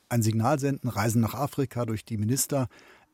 ein 0.09 0.21
Signal 0.21 0.59
senden, 0.59 0.89
Reisen 0.89 1.21
nach 1.21 1.33
Afrika 1.33 1.85
durch 1.85 2.03
die 2.03 2.17
Minister, 2.17 2.67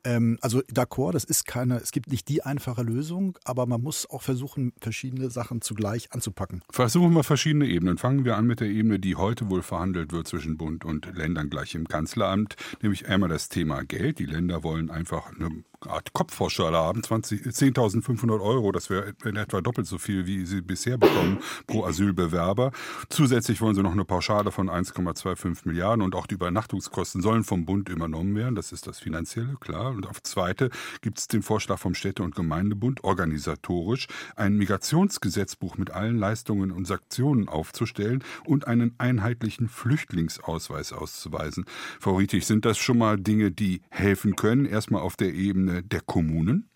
ähm, 0.03 0.37
also 0.41 0.59
d'accord, 0.61 1.13
das 1.13 1.23
ist 1.23 1.45
keine, 1.45 1.77
es 1.77 1.91
gibt 1.91 2.11
nicht 2.11 2.27
die 2.29 2.43
einfache 2.43 2.83
Lösung, 2.83 3.37
aber 3.43 3.65
man 3.65 3.81
muss 3.81 4.09
auch 4.09 4.21
versuchen, 4.21 4.73
verschiedene 4.79 5.29
Sachen 5.29 5.61
zugleich 5.61 6.11
anzupacken. 6.11 6.61
Versuchen 6.69 7.13
wir 7.13 7.23
verschiedene 7.23 7.67
Ebenen. 7.67 7.97
Fangen 7.97 8.25
wir 8.25 8.37
an 8.37 8.45
mit 8.45 8.59
der 8.59 8.67
Ebene, 8.67 8.99
die 8.99 9.15
heute 9.15 9.49
wohl 9.49 9.61
verhandelt 9.61 10.11
wird 10.11 10.27
zwischen 10.27 10.57
Bund 10.57 10.85
und 10.85 11.15
Ländern 11.15 11.49
gleich 11.49 11.75
im 11.75 11.87
Kanzleramt, 11.87 12.55
nämlich 12.81 13.07
einmal 13.07 13.29
das 13.29 13.49
Thema 13.49 13.83
Geld. 13.83 14.19
Die 14.19 14.25
Länder 14.25 14.63
wollen 14.63 14.89
einfach 14.89 15.31
eine 15.31 15.63
Art 15.87 16.13
Kopfvorschale 16.13 16.77
haben, 16.77 17.01
10.500 17.01 18.41
Euro, 18.41 18.71
das 18.71 18.89
wäre 18.89 19.13
in 19.25 19.35
etwa 19.35 19.61
doppelt 19.61 19.87
so 19.87 19.97
viel, 19.97 20.25
wie 20.27 20.45
sie 20.45 20.61
bisher 20.61 20.97
bekommen 20.97 21.39
pro 21.65 21.85
Asylbewerber. 21.85 22.71
Zusätzlich 23.09 23.61
wollen 23.61 23.75
sie 23.75 23.81
noch 23.81 23.93
eine 23.93 24.05
Pauschale 24.05 24.51
von 24.51 24.69
1,25 24.69 25.61
Milliarden 25.65 26.03
und 26.03 26.15
auch 26.15 26.27
die 26.27 26.35
Übernachtungskosten 26.35 27.21
sollen 27.21 27.43
vom 27.43 27.65
Bund 27.65 27.89
übernommen 27.89 28.35
werden. 28.35 28.55
Das 28.55 28.71
ist 28.71 28.85
das 28.85 28.99
Finanzielle, 28.99 29.55
klar. 29.59 29.91
Und 29.91 30.07
auf 30.07 30.21
zweite 30.21 30.69
gibt 31.01 31.17
es 31.17 31.27
den 31.27 31.41
Vorschlag 31.41 31.79
vom 31.79 31.95
Städte- 31.95 32.23
und 32.23 32.35
Gemeindebund, 32.35 33.03
organisatorisch 33.03 34.07
ein 34.35 34.57
Migrationsgesetzbuch 34.57 35.77
mit 35.77 35.91
allen 35.91 36.17
Leistungen 36.17 36.71
und 36.71 36.85
Sanktionen 36.85 37.49
aufzustellen 37.49 38.23
und 38.45 38.67
einen 38.67 38.93
einheitlichen 38.99 39.67
Flüchtlingsausweis 39.67 40.93
auszuweisen. 40.93 41.65
Frau 41.99 42.17
Rietig, 42.17 42.45
sind 42.45 42.65
das 42.65 42.77
schon 42.77 42.99
mal 42.99 43.17
Dinge, 43.17 43.51
die 43.51 43.81
helfen 43.89 44.35
können? 44.35 44.65
Erstmal 44.65 45.01
auf 45.01 45.15
der 45.15 45.33
Ebene 45.33 45.70
Der 45.83 46.01
Kommunen? 46.01 46.70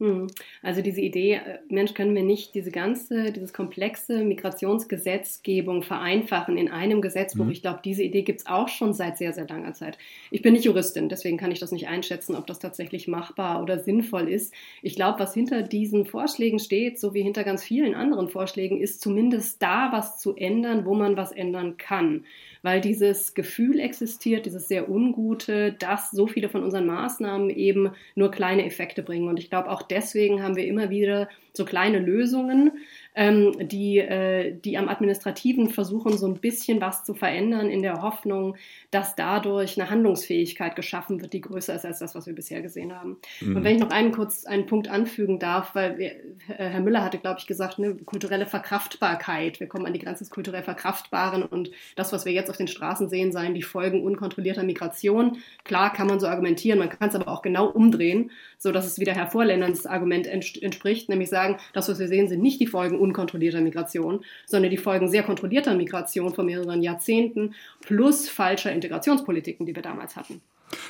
Hm. 0.00 0.28
Also 0.62 0.80
diese 0.80 1.02
Idee, 1.02 1.34
äh, 1.34 1.58
Mensch, 1.68 1.92
können 1.92 2.14
wir 2.14 2.22
nicht 2.22 2.54
diese 2.54 2.70
ganze, 2.70 3.32
dieses 3.32 3.52
komplexe 3.52 4.24
Migrationsgesetzgebung 4.24 5.82
vereinfachen 5.82 6.56
in 6.56 6.70
einem 6.70 7.02
Gesetzbuch? 7.02 7.44
Mhm. 7.44 7.50
Ich 7.50 7.60
glaube, 7.60 7.80
diese 7.84 8.02
Idee 8.02 8.22
gibt 8.22 8.40
es 8.40 8.46
auch 8.46 8.68
schon 8.68 8.94
seit 8.94 9.18
sehr, 9.18 9.34
sehr 9.34 9.46
langer 9.46 9.74
Zeit. 9.74 9.98
Ich 10.30 10.40
bin 10.40 10.54
nicht 10.54 10.64
Juristin, 10.64 11.10
deswegen 11.10 11.36
kann 11.36 11.52
ich 11.52 11.58
das 11.58 11.70
nicht 11.70 11.86
einschätzen, 11.86 12.34
ob 12.34 12.46
das 12.46 12.58
tatsächlich 12.58 13.08
machbar 13.08 13.62
oder 13.62 13.78
sinnvoll 13.78 14.30
ist. 14.30 14.54
Ich 14.80 14.96
glaube, 14.96 15.18
was 15.18 15.34
hinter 15.34 15.62
diesen 15.62 16.06
Vorschlägen 16.06 16.60
steht, 16.60 16.98
so 16.98 17.12
wie 17.12 17.22
hinter 17.22 17.44
ganz 17.44 17.62
vielen 17.62 17.94
anderen 17.94 18.30
Vorschlägen, 18.30 18.80
ist 18.80 19.02
zumindest 19.02 19.62
da 19.62 19.92
was 19.92 20.18
zu 20.18 20.34
ändern, 20.34 20.86
wo 20.86 20.94
man 20.94 21.18
was 21.18 21.30
ändern 21.30 21.76
kann 21.76 22.24
weil 22.62 22.80
dieses 22.80 23.34
Gefühl 23.34 23.80
existiert, 23.80 24.46
dieses 24.46 24.68
sehr 24.68 24.90
ungute, 24.90 25.72
dass 25.72 26.10
so 26.10 26.26
viele 26.26 26.48
von 26.48 26.62
unseren 26.62 26.86
Maßnahmen 26.86 27.50
eben 27.50 27.90
nur 28.14 28.30
kleine 28.30 28.66
Effekte 28.66 29.02
bringen. 29.02 29.28
Und 29.28 29.38
ich 29.38 29.50
glaube, 29.50 29.70
auch 29.70 29.82
deswegen 29.90 30.42
haben 30.42 30.56
wir 30.56 30.66
immer 30.66 30.90
wieder 30.90 31.28
so 31.52 31.64
kleine 31.64 31.98
Lösungen, 31.98 32.72
ähm, 33.14 33.68
die, 33.68 33.98
äh, 33.98 34.52
die 34.52 34.78
am 34.78 34.88
Administrativen 34.88 35.68
versuchen, 35.68 36.16
so 36.16 36.26
ein 36.26 36.40
bisschen 36.40 36.80
was 36.80 37.04
zu 37.04 37.14
verändern, 37.14 37.68
in 37.68 37.82
der 37.82 38.02
Hoffnung, 38.02 38.56
dass 38.90 39.16
dadurch 39.16 39.80
eine 39.80 39.90
Handlungsfähigkeit 39.90 40.76
geschaffen 40.76 41.20
wird, 41.20 41.32
die 41.32 41.40
größer 41.40 41.74
ist 41.74 41.84
als 41.84 41.98
das, 41.98 42.14
was 42.14 42.26
wir 42.26 42.34
bisher 42.34 42.62
gesehen 42.62 42.94
haben. 42.94 43.18
Mhm. 43.40 43.56
Und 43.56 43.64
wenn 43.64 43.76
ich 43.76 43.82
noch 43.82 43.90
einen 43.90 44.12
kurz 44.12 44.44
einen 44.44 44.66
Punkt 44.66 44.88
anfügen 44.88 45.38
darf, 45.38 45.74
weil 45.74 45.98
wir, 45.98 46.12
Herr 46.46 46.80
Müller 46.80 47.04
hatte, 47.04 47.18
glaube 47.18 47.40
ich, 47.40 47.46
gesagt, 47.46 47.78
ne, 47.78 47.96
kulturelle 48.04 48.46
Verkraftbarkeit. 48.46 49.60
Wir 49.60 49.66
kommen 49.66 49.86
an 49.86 49.92
die 49.92 49.98
Grenze 49.98 50.24
des 50.24 50.30
kulturell 50.30 50.62
Verkraftbaren 50.62 51.42
und 51.42 51.70
das, 51.96 52.12
was 52.12 52.24
wir 52.24 52.32
jetzt 52.32 52.50
auf 52.50 52.56
den 52.56 52.68
Straßen 52.68 53.08
sehen, 53.08 53.32
seien 53.32 53.54
die 53.54 53.62
Folgen 53.62 54.04
unkontrollierter 54.04 54.62
Migration. 54.62 55.38
Klar 55.64 55.92
kann 55.92 56.06
man 56.06 56.20
so 56.20 56.26
argumentieren, 56.26 56.78
man 56.78 56.90
kann 56.90 57.08
es 57.08 57.14
aber 57.14 57.28
auch 57.28 57.42
genau 57.42 57.66
umdrehen, 57.66 58.30
so 58.58 58.72
dass 58.72 58.86
es 58.86 58.98
wieder 58.98 59.14
Herr 59.14 59.30
Vorländers 59.30 59.86
Argument 59.86 60.26
entspricht, 60.26 61.08
nämlich 61.08 61.28
sagen, 61.28 61.58
das, 61.72 61.88
was 61.88 61.98
wir 61.98 62.08
sehen, 62.08 62.28
sind 62.28 62.42
nicht 62.42 62.60
die 62.60 62.66
Folgen 62.66 62.99
unkontrollierter 63.00 63.60
Migration, 63.60 64.24
sondern 64.46 64.70
die 64.70 64.76
Folgen 64.76 65.08
sehr 65.08 65.22
kontrollierter 65.22 65.74
Migration 65.74 66.34
vor 66.34 66.44
mehreren 66.44 66.82
Jahrzehnten 66.82 67.54
plus 67.80 68.28
falscher 68.28 68.72
Integrationspolitiken, 68.72 69.66
die 69.66 69.74
wir 69.74 69.82
damals 69.82 70.16
hatten. 70.16 70.40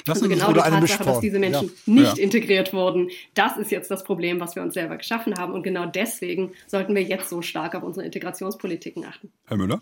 Das 0.05 0.19
also 0.19 0.29
genau 0.29 0.53
die 0.53 0.61
Tatsache, 0.61 1.05
dass 1.05 1.21
diese 1.21 1.39
Menschen 1.39 1.71
ja. 1.87 1.93
nicht 1.95 2.19
ja. 2.19 2.23
integriert 2.23 2.73
wurden, 2.73 3.11
das 3.35 3.57
ist 3.57 3.71
jetzt 3.71 3.91
das 3.91 4.05
Problem, 4.05 4.41
was 4.41 4.55
wir 4.57 4.63
uns 4.63 4.75
selber 4.75 4.97
geschaffen 4.97 5.35
haben. 5.39 5.53
Und 5.53 5.63
genau 5.63 5.87
deswegen 5.87 6.53
sollten 6.67 6.95
wir 6.95 7.03
jetzt 7.03 7.31
so 7.31 7.43
stark 7.43 7.75
auf 7.75 7.83
unsere 7.83 8.05
Integrationspolitiken 8.05 9.05
achten. 9.05 9.33
Herr 9.47 9.57
Müller? 9.57 9.81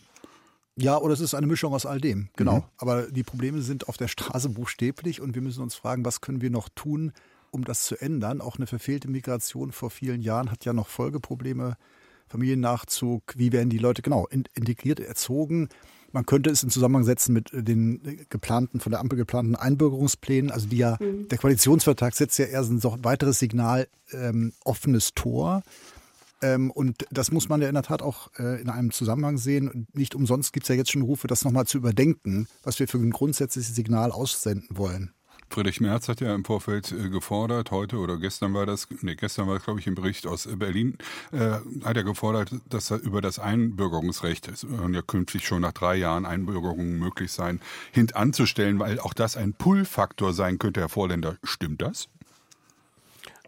Ja, 0.77 0.97
oder 0.99 1.13
es 1.13 1.21
ist 1.21 1.35
eine 1.35 1.49
Mischung 1.49 1.75
aus 1.75 1.87
all 1.87 2.01
dem, 2.01 2.29
genau. 2.37 2.59
Mhm. 2.59 2.65
Aber 2.77 3.03
die 3.11 3.25
Probleme 3.25 3.63
sind 3.63 3.89
auf 3.89 3.97
der 3.97 4.07
Straße 4.07 4.49
buchstäblich 4.49 5.21
und 5.21 5.35
wir 5.35 5.43
müssen 5.43 5.63
uns 5.63 5.75
fragen, 5.75 6.05
was 6.05 6.21
können 6.21 6.41
wir 6.41 6.51
noch 6.51 6.69
tun, 6.69 7.13
um 7.51 7.65
das 7.65 7.85
zu 7.85 8.01
ändern. 8.01 8.41
Auch 8.41 8.57
eine 8.57 8.69
verfehlte 8.69 9.09
Migration 9.09 9.73
vor 9.73 9.91
vielen 9.91 10.21
Jahren 10.23 10.53
hat 10.53 10.65
ja 10.65 10.73
noch 10.73 10.87
Folgeprobleme 10.87 11.77
Familiennachzug, 12.29 13.35
wie 13.37 13.53
werden 13.53 13.71
die 13.71 13.79
Leute 13.79 14.03
genau 14.03 14.27
integriert, 14.27 15.01
erzogen. 15.01 15.69
Man 16.13 16.25
könnte 16.25 16.51
es 16.51 16.63
in 16.63 16.71
Zusammenhang 16.71 17.05
setzen 17.05 17.35
mit 17.35 17.51
den 17.53 18.27
geplanten, 18.31 18.81
von 18.81 18.91
der 18.91 19.01
Ampel 19.01 19.17
geplanten 19.17 19.57
Einbürgerungsplänen, 19.57 20.51
also 20.51 20.67
die 20.67 20.79
ja, 20.79 20.97
mhm. 21.01 21.29
der 21.29 21.39
Koalitionsvertrag 21.39 22.15
setzt 22.15 22.39
ja 22.39 22.47
erst 22.47 22.71
ein 22.71 22.83
weiteres 23.05 23.39
Signal, 23.39 23.89
ähm, 24.13 24.53
offenes 24.65 25.13
Tor. 25.15 25.63
Ähm, 26.41 26.71
und 26.71 27.05
das 27.11 27.31
muss 27.31 27.49
man 27.49 27.61
ja 27.61 27.69
in 27.69 27.75
der 27.75 27.83
Tat 27.83 28.01
auch 28.01 28.31
äh, 28.39 28.61
in 28.61 28.71
einem 28.71 28.91
Zusammenhang 28.91 29.39
sehen. 29.39 29.69
Und 29.69 29.95
nicht 29.95 30.15
umsonst 30.15 30.53
gibt 30.53 30.65
es 30.65 30.69
ja 30.69 30.77
jetzt 30.77 30.93
schon 30.93 31.03
Rufe, 31.03 31.27
das 31.27 31.45
nochmal 31.45 31.67
zu 31.67 31.79
überdenken, 31.79 32.49
was 32.63 32.79
wir 32.79 32.89
für 32.89 32.99
ein 32.99 33.11
grundsätzliches 33.11 33.75
Signal 33.75 34.13
aussenden 34.13 34.69
wollen. 34.71 35.13
Friedrich 35.51 35.81
Merz 35.81 36.09
hat 36.09 36.21
ja 36.21 36.35
im 36.35 36.45
Vorfeld 36.45 36.93
äh, 36.93 37.09
gefordert, 37.09 37.71
heute 37.71 37.99
oder 37.99 38.19
gestern 38.19 38.55
war 38.55 38.67
das, 38.67 38.89
nee, 39.01 39.15
gestern 39.15 39.49
war 39.49 39.57
es, 39.57 39.65
glaube 39.65 39.81
ich, 39.81 39.87
im 39.87 39.95
Bericht 39.95 40.27
aus 40.27 40.49
Berlin, 40.57 40.99
äh, 41.33 41.59
hat 41.85 41.97
er 41.97 42.05
gefordert, 42.05 42.51
dass 42.69 42.91
er 42.91 43.01
über 43.01 43.21
das 43.21 43.39
Einbürgerungsrecht, 43.39 44.49
es 44.49 44.61
sollen 44.61 44.95
ja 44.95 45.03
künftig 45.03 45.47
schon 45.47 45.63
nach 45.63 45.73
drei 45.73 45.97
Jahren 45.97 46.27
Einbürgerungen 46.27 46.99
möglich 46.99 47.33
sein, 47.33 47.61
hintanzustellen, 47.93 48.79
weil 48.79 49.01
auch 49.01 49.15
das 49.15 49.37
ein 49.37 49.55
Pull-Faktor 49.55 50.33
sein 50.33 50.59
könnte, 50.59 50.81
Herr 50.81 50.89
Vorländer. 50.89 51.37
Stimmt 51.43 51.83
das? 51.83 52.09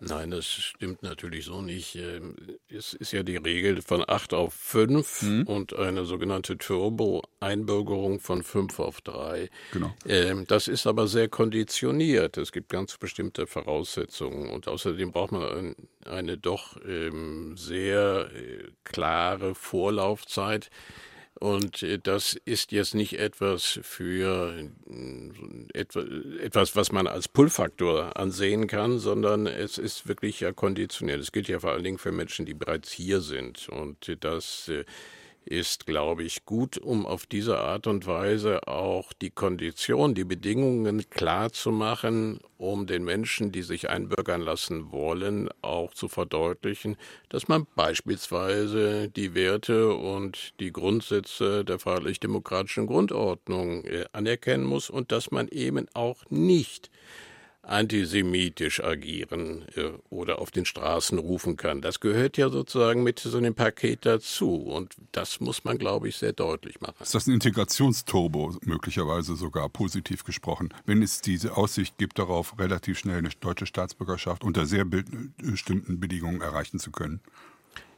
Nein, 0.01 0.31
das 0.31 0.47
stimmt 0.47 1.03
natürlich 1.03 1.45
so 1.45 1.61
nicht. 1.61 1.95
Ähm, 1.97 2.35
es 2.69 2.95
ist 2.95 3.13
ja 3.13 3.23
die 3.23 3.37
Regel 3.37 3.83
von 3.83 4.03
8 4.07 4.33
auf 4.33 4.55
5 4.55 5.23
mhm. 5.23 5.43
und 5.43 5.77
eine 5.77 6.07
sogenannte 6.07 6.57
Turbo-Einbürgerung 6.57 8.19
von 8.19 8.43
5 8.43 8.79
auf 8.79 9.03
3. 9.03 9.51
Genau. 9.73 9.95
Ähm, 10.07 10.47
das 10.47 10.69
ist 10.69 10.87
aber 10.87 11.07
sehr 11.07 11.29
konditioniert. 11.29 12.39
Es 12.39 12.51
gibt 12.51 12.71
ganz 12.71 12.97
bestimmte 12.97 13.47
Voraussetzungen 13.47 14.51
und 14.51 14.69
außerdem 14.69 15.13
braucht 15.13 15.33
man 15.33 15.75
eine 16.07 16.39
doch 16.39 16.77
ähm, 16.87 17.57
sehr 17.57 18.31
äh, 18.35 18.69
klare 18.85 19.55
Vorlaufzeit 19.55 20.71
und 21.39 21.83
äh, 21.83 21.99
das 21.99 22.35
ist 22.45 22.73
jetzt 22.73 22.95
nicht 22.95 23.19
etwas 23.19 23.81
für 23.83 24.69
äh, 24.93 25.73
etwas, 25.73 26.77
was 26.77 26.93
man 26.93 27.07
als 27.07 27.29
Pull-Faktor 27.29 28.17
ansehen 28.17 28.67
kann, 28.67 28.99
sondern 28.99 29.47
es 29.47 29.79
ist 29.79 30.09
wirklich 30.09 30.41
ja 30.41 30.53
konditioniert. 30.53 31.21
Es 31.21 31.33
gilt 31.33 31.49
ja 31.49 31.61
vor 31.61 31.73
allen 31.73 31.85
Dingen 31.85 31.99
für 31.99 32.13
Menschen, 32.13 32.47
die 32.47 32.55
bereits 32.55 32.91
hier 32.91 33.21
sind. 33.21 33.69
Und 33.69 34.17
das 34.21 34.69
äh, 34.69 34.85
ist, 35.51 35.85
glaube 35.85 36.23
ich, 36.23 36.45
gut, 36.45 36.79
um 36.79 37.05
auf 37.05 37.27
diese 37.27 37.59
Art 37.59 37.89
und 37.89 38.07
Weise 38.07 38.69
auch 38.69 39.13
die 39.13 39.31
Kondition, 39.31 40.15
die 40.15 40.25
Bedingungen 40.25 41.11
klar 41.11 41.53
zu 41.53 41.73
machen, 41.73 42.39
um 42.57 42.87
den 42.87 43.03
Menschen, 43.03 43.51
die 43.51 43.63
sich 43.63 43.91
einbürgern 43.91 44.43
lassen 44.43 44.93
wollen, 44.93 45.49
auch 45.61 45.93
zu 45.93 46.09
verdeutlichen, 46.09 46.97
dass 47.29 47.49
man 47.49 47.67
beispielsweise 47.75 49.09
die 49.09 49.35
Werte 49.35 49.93
und 49.93 50.55
die 50.61 50.73
Grundsätze 50.73 51.65
der 51.65 51.81
freiheitlich-demokratischen 51.81 52.87
Grundordnung 52.87 53.85
äh, 53.85 54.05
anerkennen 54.13 54.65
muss 54.65 54.89
und 54.89 55.11
dass 55.11 55.33
man 55.33 55.49
eben 55.49 55.87
auch 55.95 56.23
nicht 56.31 56.91
antisemitisch 57.71 58.83
agieren 58.83 59.65
äh, 59.77 59.91
oder 60.11 60.41
auf 60.41 60.51
den 60.51 60.65
Straßen 60.65 61.19
rufen 61.19 61.57
kann. 61.57 61.81
Das 61.81 62.01
gehört 62.01 62.37
ja 62.37 62.49
sozusagen 62.51 63.03
mit 63.03 63.21
so 63.21 63.37
einem 63.37 63.55
Paket 63.55 64.05
dazu 64.07 64.57
und 64.57 64.97
das 65.13 65.41
muss 65.41 65.65
man, 65.65 65.79
glaube 65.79 66.09
ich, 66.09 66.17
sehr 66.17 66.33
deutlich 66.33 66.81
machen. 66.81 66.97
Ist 67.01 67.15
das 67.15 67.27
ein 67.27 67.35
Integrationsturbo 67.35 68.57
möglicherweise 68.63 69.37
sogar 69.37 69.69
positiv 69.69 70.25
gesprochen, 70.25 70.71
wenn 70.85 71.03
es 71.03 71.21
diese 71.21 71.57
Aussicht 71.57 71.97
gibt, 71.99 72.19
darauf 72.19 72.59
relativ 72.59 72.99
schnell 72.99 73.19
eine 73.19 73.31
deutsche 73.41 73.67
Staatsbürgerschaft 73.67 74.43
unter 74.43 74.67
sehr 74.67 74.85
bestimmten 74.85 76.01
Bedingungen 76.01 76.41
erreichen 76.41 76.79
zu 76.79 76.91
können? 76.91 77.21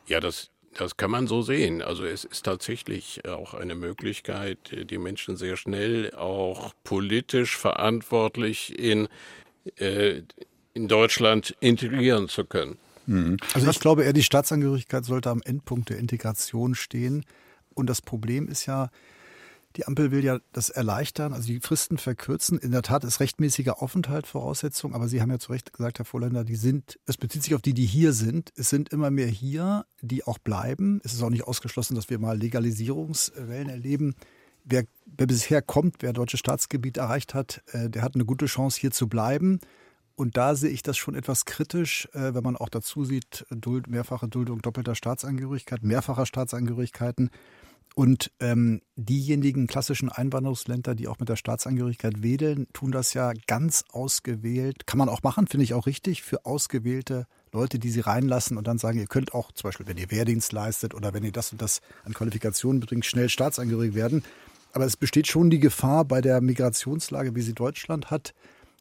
Ja, 0.06 0.20
das 0.20 0.50
das 0.74 0.96
kann 0.96 1.10
man 1.10 1.26
so 1.26 1.42
sehen. 1.42 1.82
Also 1.82 2.04
es 2.04 2.24
ist 2.24 2.44
tatsächlich 2.44 3.26
auch 3.28 3.52
eine 3.52 3.74
Möglichkeit, 3.74 4.58
die 4.72 4.96
Menschen 4.96 5.36
sehr 5.36 5.56
schnell 5.56 6.14
auch 6.14 6.72
politisch 6.82 7.58
verantwortlich 7.58 8.78
in 8.78 9.08
äh, 9.76 10.22
in 10.74 10.88
Deutschland 10.88 11.56
integrieren 11.60 12.28
zu 12.28 12.44
können. 12.44 12.78
Mhm. 13.06 13.36
Also 13.54 13.70
ich 13.70 13.80
glaube 13.80 14.04
eher, 14.04 14.12
die 14.12 14.22
Staatsangehörigkeit 14.22 15.04
sollte 15.04 15.30
am 15.30 15.42
Endpunkt 15.42 15.90
der 15.90 15.98
Integration 15.98 16.74
stehen. 16.74 17.24
Und 17.74 17.88
das 17.88 18.02
Problem 18.02 18.48
ist 18.48 18.66
ja, 18.66 18.90
die 19.76 19.86
Ampel 19.86 20.10
will 20.10 20.22
ja 20.22 20.38
das 20.52 20.68
erleichtern, 20.68 21.32
also 21.32 21.46
die 21.46 21.60
Fristen 21.60 21.96
verkürzen. 21.96 22.58
In 22.58 22.72
der 22.72 22.82
Tat 22.82 23.04
ist 23.04 23.20
rechtmäßiger 23.20 23.82
Aufenthalt 23.82 24.26
Voraussetzung, 24.26 24.94
aber 24.94 25.08
Sie 25.08 25.22
haben 25.22 25.30
ja 25.30 25.38
zu 25.38 25.50
Recht 25.52 25.72
gesagt, 25.72 25.98
Herr 25.98 26.04
Vorländer, 26.04 26.44
die 26.44 26.56
sind, 26.56 26.98
es 27.06 27.16
bezieht 27.16 27.42
sich 27.42 27.54
auf 27.54 27.62
die, 27.62 27.72
die 27.72 27.86
hier 27.86 28.12
sind. 28.12 28.52
Es 28.54 28.68
sind 28.68 28.90
immer 28.90 29.10
mehr 29.10 29.28
hier, 29.28 29.86
die 30.02 30.24
auch 30.24 30.38
bleiben. 30.38 31.00
Es 31.04 31.14
ist 31.14 31.22
auch 31.22 31.30
nicht 31.30 31.44
ausgeschlossen, 31.44 31.94
dass 31.94 32.10
wir 32.10 32.18
mal 32.18 32.38
Legalisierungswellen 32.38 33.70
erleben. 33.70 34.14
Wer, 34.64 34.84
wer 35.06 35.26
bisher 35.26 35.62
kommt, 35.62 35.96
wer 36.00 36.12
deutsches 36.12 36.40
Staatsgebiet 36.40 36.96
erreicht 36.96 37.34
hat, 37.34 37.62
äh, 37.72 37.90
der 37.90 38.02
hat 38.02 38.14
eine 38.14 38.24
gute 38.24 38.46
Chance, 38.46 38.80
hier 38.80 38.90
zu 38.90 39.08
bleiben. 39.08 39.60
Und 40.14 40.36
da 40.36 40.54
sehe 40.54 40.70
ich 40.70 40.82
das 40.82 40.96
schon 40.98 41.14
etwas 41.14 41.46
kritisch, 41.46 42.08
äh, 42.12 42.34
wenn 42.34 42.44
man 42.44 42.56
auch 42.56 42.68
dazu 42.68 43.04
sieht, 43.04 43.46
Duld, 43.50 43.88
mehrfache 43.88 44.28
Duldung 44.28 44.60
doppelter 44.60 44.94
Staatsangehörigkeit, 44.94 45.82
mehrfacher 45.82 46.26
Staatsangehörigkeiten. 46.26 47.30
Und 47.94 48.30
ähm, 48.40 48.80
diejenigen 48.96 49.66
klassischen 49.66 50.08
Einwanderungsländer, 50.08 50.94
die 50.94 51.08
auch 51.08 51.18
mit 51.18 51.28
der 51.28 51.36
Staatsangehörigkeit 51.36 52.22
wedeln, 52.22 52.66
tun 52.72 52.90
das 52.90 53.12
ja 53.12 53.32
ganz 53.46 53.84
ausgewählt. 53.90 54.86
Kann 54.86 54.98
man 54.98 55.10
auch 55.10 55.22
machen, 55.22 55.46
finde 55.46 55.64
ich 55.64 55.74
auch 55.74 55.86
richtig, 55.86 56.22
für 56.22 56.46
ausgewählte 56.46 57.26
Leute, 57.52 57.78
die 57.78 57.90
sie 57.90 58.00
reinlassen 58.00 58.56
und 58.56 58.66
dann 58.66 58.78
sagen, 58.78 58.98
ihr 58.98 59.06
könnt 59.06 59.34
auch, 59.34 59.52
zum 59.52 59.68
Beispiel, 59.68 59.86
wenn 59.86 59.98
ihr 59.98 60.10
Wehrdienst 60.10 60.52
leistet 60.52 60.94
oder 60.94 61.12
wenn 61.12 61.22
ihr 61.22 61.32
das 61.32 61.52
und 61.52 61.60
das 61.60 61.82
an 62.04 62.14
Qualifikationen 62.14 62.80
bringt, 62.80 63.04
schnell 63.04 63.28
staatsangehörig 63.28 63.94
werden. 63.94 64.24
Aber 64.72 64.84
es 64.84 64.96
besteht 64.96 65.26
schon 65.26 65.50
die 65.50 65.60
Gefahr 65.60 66.04
bei 66.04 66.20
der 66.20 66.40
Migrationslage, 66.40 67.34
wie 67.34 67.42
sie 67.42 67.54
Deutschland 67.54 68.10
hat, 68.10 68.34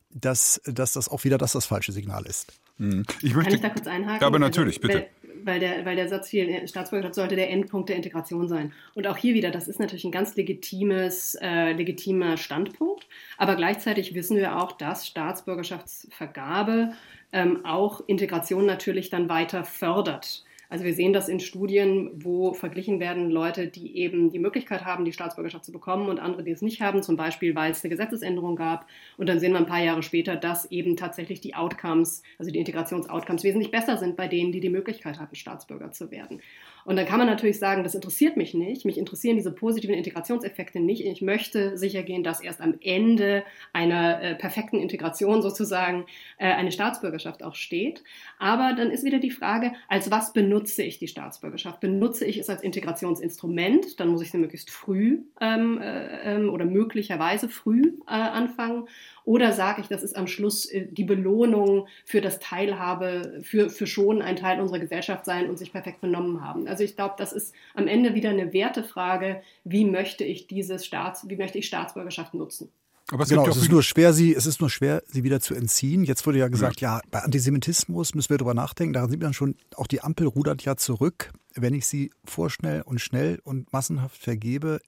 dass, 0.10 0.62
dass 0.66 0.94
das 0.94 1.10
auch 1.10 1.24
wieder 1.24 1.38
das 1.38 1.54
das 1.54 1.66
falsche 1.66 1.92
Signal 1.92 2.26
ist. 2.26 2.54
Mhm. 2.78 3.04
Ich 3.22 3.36
möchte, 3.36 3.52
Kann 3.52 3.56
ich 3.56 3.62
da 3.62 3.70
kurz 3.70 3.88
einhaken? 3.88 4.22
Ja, 4.22 4.28
aber 4.28 4.40
natürlich, 4.40 4.78
also, 4.78 4.88
bitte. 4.88 5.08
Weil, 5.24 5.46
weil, 5.46 5.60
der, 5.60 5.86
weil 5.86 5.96
der 5.96 6.10
Satz 6.10 6.30
viel 6.30 6.68
Staatsbürgerschaft 6.68 7.16
sollte 7.16 7.36
der 7.36 7.50
Endpunkt 7.50 7.90
der 7.90 7.96
Integration 7.96 8.48
sein. 8.48 8.74
Und 8.96 9.08
auch 9.08 9.18
hier 9.18 9.34
wieder, 9.34 9.52
das 9.52 9.68
ist 9.68 9.80
natürlich 9.80 10.04
ein 10.06 10.12
ganz 10.12 10.36
legitimes, 10.36 11.36
äh, 11.42 11.74
legitimer 11.74 12.38
Standpunkt. 12.38 13.08
Aber 13.38 13.56
gleichzeitig 13.56 14.14
wissen 14.14 14.38
wir 14.38 14.62
auch, 14.62 14.72
dass 14.74 15.08
Staatsbürgerschaftsvergabe 15.08 16.94
ähm, 17.34 17.66
auch 17.66 18.02
Integration 18.08 18.66
natürlich 18.66 19.10
dann 19.10 19.30
weiter 19.30 19.64
fördert. 19.64 20.44
Also 20.72 20.86
wir 20.86 20.94
sehen 20.94 21.12
das 21.12 21.28
in 21.28 21.42
Studien, 21.42 22.12
wo 22.14 22.54
verglichen 22.54 23.02
werden 23.02 23.30
Leute, 23.30 23.68
die 23.68 23.98
eben 23.98 24.30
die 24.30 24.40
Möglichkeit 24.40 24.86
haben, 24.86 25.04
die 25.04 25.12
Staatsbürgerschaft 25.12 25.66
zu 25.66 25.74
bekommen 25.74 26.08
und 26.08 26.18
andere, 26.18 26.44
die 26.44 26.52
es 26.52 26.62
nicht 26.62 26.82
haben, 26.82 27.04
zum 27.04 27.18
Beispiel, 27.18 27.56
weil 27.56 27.72
es 27.72 27.84
eine 27.84 27.90
Gesetzesänderung 27.90 28.56
gab. 28.56 28.88
Und 29.18 29.28
dann 29.28 29.42
sehen 29.42 29.52
wir 29.52 29.60
ein 29.60 29.66
paar 29.66 29.84
Jahre 29.84 30.02
später, 30.02 30.38
dass 30.38 30.72
eben 30.72 30.96
tatsächlich 30.96 31.42
die 31.42 31.56
Outcomes, 31.56 32.24
also 32.40 32.52
die 32.52 32.60
Integrationsoutcomes 32.60 33.44
wesentlich 33.44 33.70
besser 33.70 33.98
sind 33.98 34.16
bei 34.16 34.30
denen, 34.30 34.54
die 34.54 34.62
die 34.62 34.70
Möglichkeit 34.70 35.20
hatten, 35.20 35.36
Staatsbürger 35.36 35.92
zu 35.92 36.10
werden. 36.10 36.42
Und 36.86 36.96
dann 36.96 37.06
kann 37.06 37.18
man 37.18 37.28
natürlich 37.28 37.60
sagen, 37.60 37.84
das 37.84 37.96
interessiert 37.96 38.38
mich 38.38 38.54
nicht. 38.54 38.86
Mich 38.86 38.98
interessieren 38.98 39.38
diese 39.38 39.52
positiven 39.52 39.96
Integrationseffekte 39.96 40.80
nicht. 40.80 41.06
Ich 41.06 41.22
möchte 41.22 41.78
sicher 41.78 42.04
gehen, 42.04 42.24
dass 42.24 42.42
erst 42.42 42.62
am 42.62 42.76
Ende 42.82 43.44
einer 43.74 44.22
äh, 44.22 44.36
perfekten 44.36 44.78
Integration 44.78 45.42
sozusagen 45.42 46.06
äh, 46.38 46.52
eine 46.52 46.72
Staatsbürgerschaft 46.72 47.44
auch 47.44 47.56
steht. 47.56 48.04
Aber 48.40 48.74
dann 48.74 48.92
ist 48.92 49.04
wieder 49.04 49.20
die 49.20 49.32
Frage, 49.32 49.74
als 49.88 50.12
was 50.12 50.34
benutze 50.34 50.84
ich 50.84 51.00
die 51.00 51.08
Staatsbürgerschaft? 51.08 51.80
Benutze 51.80 52.26
ich 52.26 52.38
es 52.38 52.50
als 52.50 52.64
Integrationsinstrument? 52.64 54.00
Dann 54.00 54.10
muss 54.10 54.22
ich 54.22 54.32
sie 54.32 54.38
möglichst 54.38 54.70
früh 54.70 55.20
ähm, 55.40 55.80
äh, 55.82 56.36
ähm, 56.36 56.50
oder 56.50 56.66
möglicherweise 56.66 57.50
früh 57.50 57.94
äh, 58.08 58.12
anfangen. 58.12 58.88
Oder 59.24 59.54
sage 59.54 59.82
ich, 59.82 59.88
das 59.88 60.04
ist 60.04 60.16
am 60.16 60.28
Schluss 60.28 60.66
äh, 60.66 60.88
die 60.90 61.04
Belohnung 61.04 61.88
für 62.06 62.22
das 62.22 62.40
Teilhabe, 62.40 63.40
für, 63.44 63.70
für 63.70 63.88
schon 63.88 64.22
ein 64.22 64.36
Teil 64.36 64.60
unserer 64.60 64.80
Gesellschaft 64.80 65.26
sein 65.26 65.50
und 65.50 65.58
sich 65.58 65.72
perfekt 65.72 66.02
benommen 66.02 66.44
haben. 66.44 66.68
Also 66.68 66.84
ich 66.84 66.96
glaube, 66.96 67.16
das 67.18 67.34
ist 67.34 67.54
am 67.76 67.88
Ende 67.88 68.14
wieder 68.14 68.30
eine 68.30 68.54
Wertefrage, 68.54 69.42
wie 69.64 69.86
möchte 69.86 70.24
ich 70.24 70.48
dieses 70.48 70.86
Staats, 70.86 71.28
wie 71.30 71.36
möchte 71.36 71.58
ich 71.58 71.68
Staatsbürgerschaft 71.68 72.34
nutzen? 72.34 72.70
Aber 73.12 73.24
es, 73.24 73.30
genau, 73.30 73.46
es 73.46 73.58
ist 73.58 73.72
nur 73.72 73.84
schwer, 73.84 74.14
sie, 74.14 74.34
es 74.34 74.46
ist 74.46 74.62
nur 74.62 74.70
schwer, 74.70 75.04
sie 75.06 75.24
wieder 75.24 75.42
zu 75.42 75.54
entziehen. 75.54 76.06
Jetzt 76.06 76.26
wurde 76.26 76.40
ja 76.40 76.48
gesagt, 76.48 76.80
ja. 76.80 76.98
ja, 76.98 77.02
bei 77.12 77.20
Antisemitismus 77.20 78.16
müssen 78.16 78.30
wir 78.30 78.38
darüber 78.38 78.54
nachdenken. 78.54 78.94
Da 78.94 79.08
sieht 79.10 79.22
man 79.22 79.34
schon, 79.34 79.56
auch 79.76 79.88
die 79.88 80.02
Ampel 80.02 80.28
rudert 80.28 80.64
ja 80.64 80.78
zurück. 80.78 81.32
Wenn 81.54 81.74
ich 81.74 81.86
sie 81.86 82.12
vorschnell 82.24 82.84
und 82.84 83.02
schnell 83.02 83.40
und 83.44 83.72
massenhaft 83.74 84.18
vergebe, 84.18 84.80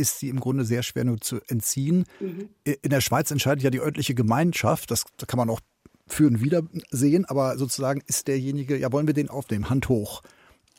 ist 0.00 0.18
sie 0.18 0.28
im 0.28 0.40
Grunde 0.40 0.64
sehr 0.64 0.82
schwer 0.82 1.04
nur 1.04 1.20
zu 1.20 1.40
entziehen. 1.46 2.04
Mhm. 2.18 2.48
In 2.64 2.90
der 2.90 3.00
Schweiz 3.00 3.30
entscheidet 3.30 3.62
ja 3.62 3.70
die 3.70 3.80
örtliche 3.80 4.14
Gemeinschaft, 4.14 4.90
das, 4.90 5.04
das 5.16 5.28
kann 5.28 5.38
man 5.38 5.50
auch 5.50 5.60
für 6.08 6.26
und 6.26 6.40
wieder 6.40 6.62
sehen, 6.90 7.24
aber 7.26 7.56
sozusagen 7.56 8.02
ist 8.06 8.26
derjenige, 8.26 8.76
ja, 8.76 8.90
wollen 8.90 9.06
wir 9.06 9.14
den 9.14 9.28
aufnehmen, 9.28 9.70
Hand 9.70 9.88
hoch. 9.88 10.22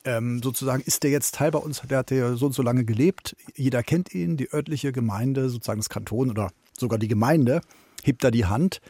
Ähm, 0.04 0.42
sozusagen 0.42 0.82
ist 0.82 1.04
der 1.04 1.10
jetzt 1.10 1.36
Teil 1.36 1.52
bei 1.52 1.60
uns, 1.60 1.80
der 1.88 1.98
hat 1.98 2.10
ja 2.10 2.34
so 2.34 2.46
und 2.46 2.52
so 2.52 2.62
lange 2.62 2.84
gelebt, 2.84 3.36
jeder 3.54 3.82
kennt 3.82 4.12
ihn, 4.12 4.36
die 4.36 4.52
örtliche 4.52 4.92
Gemeinde, 4.92 5.48
sozusagen 5.48 5.78
das 5.80 5.88
Kanton 5.88 6.28
oder 6.28 6.50
sogar 6.76 6.98
die 6.98 7.08
Gemeinde, 7.08 7.60
hebt 8.02 8.24
da 8.24 8.30
die 8.30 8.46
Hand. 8.46 8.80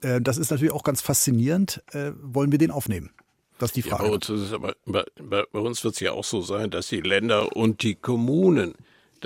Äh, 0.00 0.20
das 0.20 0.38
ist 0.38 0.50
natürlich 0.50 0.74
auch 0.74 0.82
ganz 0.82 1.00
faszinierend. 1.00 1.82
Äh, 1.92 2.12
wollen 2.20 2.50
wir 2.50 2.58
den 2.58 2.72
aufnehmen? 2.72 3.10
Das 3.58 3.70
ist 3.70 3.76
die 3.76 3.82
Frage. 3.82 4.04
Ja, 4.04 4.08
bei 4.08 4.14
uns, 4.16 4.28
ist 4.28 4.40
es 4.40 4.52
aber, 4.52 4.74
bei, 4.84 5.04
bei 5.50 5.58
uns 5.60 5.82
wird 5.84 5.94
es 5.94 6.00
ja 6.00 6.12
auch 6.12 6.24
so 6.24 6.42
sein, 6.42 6.70
dass 6.70 6.88
die 6.88 7.00
Länder 7.00 7.56
und 7.56 7.82
die 7.82 7.94
Kommunen 7.94 8.74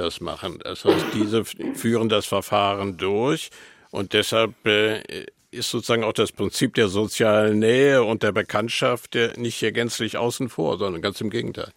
das 0.00 0.21
machen. 0.21 0.59
Das 0.62 0.85
heißt, 0.85 1.07
diese 1.14 1.45
führen 1.45 2.09
das 2.09 2.26
Verfahren 2.26 2.97
durch 2.97 3.50
und 3.90 4.12
deshalb 4.12 4.66
äh, 4.66 5.26
ist 5.50 5.71
sozusagen 5.71 6.04
auch 6.04 6.12
das 6.12 6.33
Prinzip 6.33 6.75
der 6.75 6.88
sozialen 6.88 7.59
Nähe 7.59 8.04
und 8.04 8.23
der 8.23 8.33
Bekanntschaft 8.33 9.16
nicht 9.37 9.57
hier 9.57 9.73
gänzlich 9.73 10.16
außen 10.16 10.49
vor, 10.49 10.78
sondern 10.78 11.02
ganz 11.02 11.21
im 11.21 11.30
Gegenteil. 11.30 11.73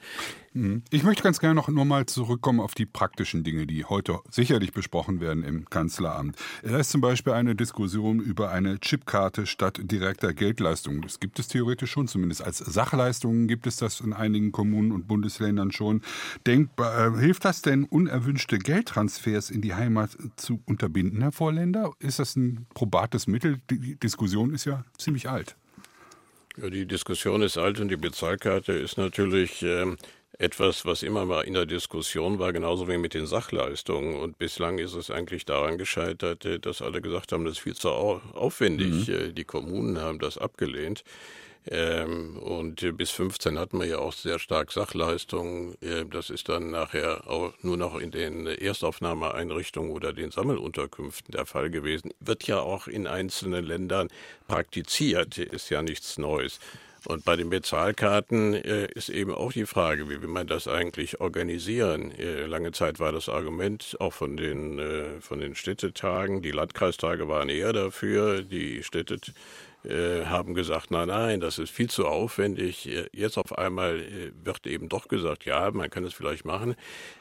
Mhm. 0.53 0.83
Ich 0.91 1.03
möchte 1.03 1.23
ganz 1.23 1.39
gerne 1.39 1.55
noch 1.55 1.67
nur 1.67 1.85
mal 1.85 2.05
zurückkommen 2.05 2.59
auf 2.59 2.75
die 2.75 2.85
praktischen 2.85 3.43
Dinge, 3.43 3.65
die 3.65 3.85
heute 3.85 4.19
sicherlich 4.29 4.71
besprochen 4.71 5.19
werden 5.19 5.43
im 5.43 5.69
Kanzleramt. 5.69 6.37
Da 6.61 6.77
ist 6.77 6.91
zum 6.91 7.01
Beispiel 7.01 7.33
eine 7.33 7.55
Diskussion 7.55 8.19
über 8.19 8.51
eine 8.51 8.79
Chipkarte 8.79 9.47
statt 9.47 9.79
direkter 9.81 10.33
Geldleistung. 10.33 11.01
Das 11.01 11.19
gibt 11.19 11.39
es 11.39 11.47
theoretisch 11.47 11.91
schon, 11.91 12.07
zumindest 12.07 12.43
als 12.43 12.59
Sachleistungen 12.59 13.47
gibt 13.47 13.65
es 13.67 13.77
das 13.77 13.99
in 13.99 14.13
einigen 14.13 14.51
Kommunen 14.51 14.91
und 14.91 15.07
Bundesländern 15.07 15.71
schon. 15.71 16.01
Denkbar, 16.45 17.15
äh, 17.15 17.19
hilft 17.19 17.45
das 17.45 17.61
denn, 17.61 17.83
unerwünschte 17.85 18.59
Geldtransfers 18.59 19.49
in 19.49 19.61
die 19.61 19.73
Heimat 19.73 20.15
zu 20.35 20.61
unterbinden, 20.65 21.21
Herr 21.21 21.31
Vorländer? 21.31 21.91
Ist 21.99 22.19
das 22.19 22.35
ein 22.35 22.67
probates 22.73 23.27
Mittel? 23.27 23.59
Die 23.71 23.95
Diskussion 23.95 24.53
ist 24.53 24.65
ja 24.65 24.85
ziemlich 24.97 25.29
alt. 25.29 25.55
Ja, 26.57 26.69
die 26.69 26.85
Diskussion 26.85 27.41
ist 27.41 27.57
alt 27.57 27.79
und 27.79 27.89
die 27.89 27.97
Bezahlkarte 27.97 28.73
ist 28.73 28.97
natürlich 28.97 29.63
ähm, 29.63 29.97
etwas, 30.39 30.85
was 30.85 31.03
immer 31.03 31.25
mal 31.25 31.41
in 31.41 31.53
der 31.53 31.65
Diskussion 31.65 32.39
war, 32.39 32.53
genauso 32.53 32.87
wie 32.87 32.97
mit 32.97 33.13
den 33.13 33.27
Sachleistungen. 33.27 34.15
Und 34.15 34.37
bislang 34.37 34.79
ist 34.79 34.95
es 34.95 35.11
eigentlich 35.11 35.45
daran 35.45 35.77
gescheitert, 35.77 36.45
äh, 36.45 36.59
dass 36.59 36.81
alle 36.81 37.01
gesagt 37.01 37.31
haben, 37.31 37.45
das 37.45 37.53
ist 37.53 37.59
viel 37.59 37.75
zu 37.75 37.89
aufwendig. 37.89 39.07
Mhm. 39.07 39.13
Äh, 39.13 39.31
die 39.33 39.45
Kommunen 39.45 40.01
haben 40.01 40.19
das 40.19 40.37
abgelehnt. 40.37 41.03
Ähm, 41.65 42.37
und 42.37 42.97
bis 42.97 43.11
15 43.11 43.57
hatten 43.57 43.79
wir 43.79 43.85
ja 43.85 43.97
auch 43.99 44.11
sehr 44.11 44.37
stark 44.37 44.71
Sachleistungen. 44.71 45.75
Äh, 45.81 46.05
das 46.05 46.29
ist 46.29 46.49
dann 46.49 46.71
nachher 46.71 47.29
auch 47.29 47.53
nur 47.61 47.77
noch 47.77 47.97
in 47.97 48.11
den 48.11 48.47
Erstaufnahmeeinrichtungen 48.47 49.91
oder 49.91 50.11
den 50.11 50.31
Sammelunterkünften 50.31 51.31
der 51.31 51.45
Fall 51.45 51.69
gewesen. 51.69 52.11
Wird 52.19 52.47
ja 52.47 52.59
auch 52.59 52.87
in 52.87 53.07
einzelnen 53.07 53.63
Ländern 53.63 54.09
praktiziert, 54.47 55.37
ist 55.37 55.69
ja 55.69 55.81
nichts 55.81 56.17
Neues. 56.17 56.59
Und 57.05 57.25
bei 57.25 57.35
den 57.35 57.49
Bezahlkarten 57.49 58.53
äh, 58.53 58.85
ist 58.93 59.09
eben 59.09 59.33
auch 59.33 59.51
die 59.51 59.65
Frage, 59.65 60.09
wie 60.09 60.21
will 60.21 60.29
man 60.29 60.47
das 60.47 60.67
eigentlich 60.67 61.19
organisieren? 61.19 62.11
Äh, 62.11 62.45
lange 62.45 62.71
Zeit 62.71 62.99
war 62.99 63.11
das 63.11 63.29
Argument 63.29 63.97
auch 63.99 64.13
von 64.13 64.37
den, 64.37 64.79
äh, 64.79 65.21
von 65.21 65.39
den 65.39 65.55
Städtetagen, 65.55 66.41
die 66.41 66.51
Landkreistage 66.51 67.27
waren 67.27 67.49
eher 67.49 67.73
dafür, 67.73 68.41
die 68.41 68.83
Städte 68.83 69.19
äh, 69.85 70.25
haben 70.27 70.53
gesagt, 70.53 70.91
nein, 70.91 71.09
nein, 71.09 71.39
das 71.41 71.59
ist 71.59 71.69
viel 71.69 71.89
zu 71.89 72.07
aufwendig. 72.07 72.87
Äh, 72.87 73.09
jetzt 73.11 73.37
auf 73.37 73.57
einmal 73.57 73.99
äh, 73.99 74.31
wird 74.43 74.65
eben 74.65 74.87
doch 74.87 75.09
gesagt, 75.09 75.43
ja, 75.43 75.71
man 75.71 75.89
kann 75.89 76.05
es 76.05 76.13
vielleicht 76.13 76.45
machen. 76.45 76.75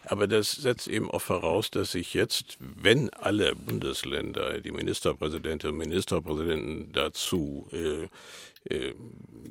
Aber 0.05 0.29
das 0.29 0.53
setzt 0.53 0.87
eben 0.87 1.11
auch 1.11 1.23
voraus, 1.23 1.73
dass 1.73 1.93
sich 1.93 2.15
jetzt, 2.15 2.59
wenn 2.61 3.11
alle 3.11 3.57
Bundesländer, 3.57 4.61
die 4.61 4.71
Ministerpräsidentinnen 4.71 5.75
und 5.75 5.89
Ministerpräsidenten 5.89 6.93
dazu 6.93 7.69
äh, 7.73 8.07
äh, 8.69 8.95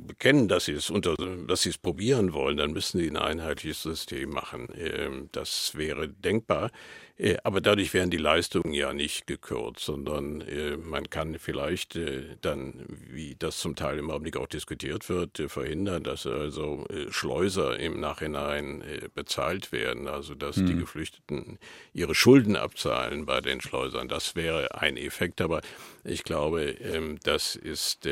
bekennen, 0.08 0.48
dass 0.48 0.66
sie 0.66 0.74
es 0.74 0.90
unter, 0.90 1.16
dass 1.48 1.64
sie 1.64 1.70
es 1.70 1.78
probieren 1.78 2.34
wollen, 2.34 2.58
dann 2.58 2.72
müssen 2.72 3.00
sie 3.00 3.10
ein 3.10 3.18
einheitliches 3.18 3.84
System 3.84 4.30
machen. 4.30 4.68
Ähm, 4.76 5.30
das 5.32 5.76
wäre 5.76 6.08
denkbar. 6.08 6.72
Äh, 7.18 7.38
aber 7.44 7.60
dadurch 7.60 7.94
werden 7.94 8.10
die 8.10 8.18
Leistungen 8.18 8.74
ja 8.74 8.94
nicht 8.94 9.28
gekürzt, 9.28 9.84
sondern 9.86 10.42
äh, 10.42 10.78
man 10.78 11.10
kann 11.10 11.38
vielleicht 11.40 12.00
dann, 12.42 12.86
wie 12.88 13.36
das 13.38 13.60
zum 13.60 13.76
Teil 13.76 14.00
im 14.00 14.10
Augenblick 14.12 14.38
auch 14.38 14.48
diskutiert 14.48 15.10
wird, 15.10 15.42
verhindern, 15.48 16.04
dass 16.04 16.26
also 16.26 16.86
Schleuser 17.10 17.78
im 17.80 18.00
Nachhinein 18.00 18.84
bezahlt 19.14 19.72
werden, 19.72 20.08
also 20.08 20.36
dass 20.36 20.58
hm. 20.58 20.66
die 20.68 20.76
Geflüchteten 20.76 21.60
ihre 21.94 22.16
Schulden 22.16 22.56
abzahlen 22.56 23.26
bei 23.26 23.42
den 23.42 23.62
Schleusern. 23.62 24.08
Das 24.08 24.36
wäre 24.36 24.80
ein 24.80 24.98
Effekt, 24.98 25.42
aber 25.42 25.62
ich 26.04 26.24
glaube, 26.24 26.64
ähm, 26.64 27.20
das 27.24 27.56
ist 27.56 28.06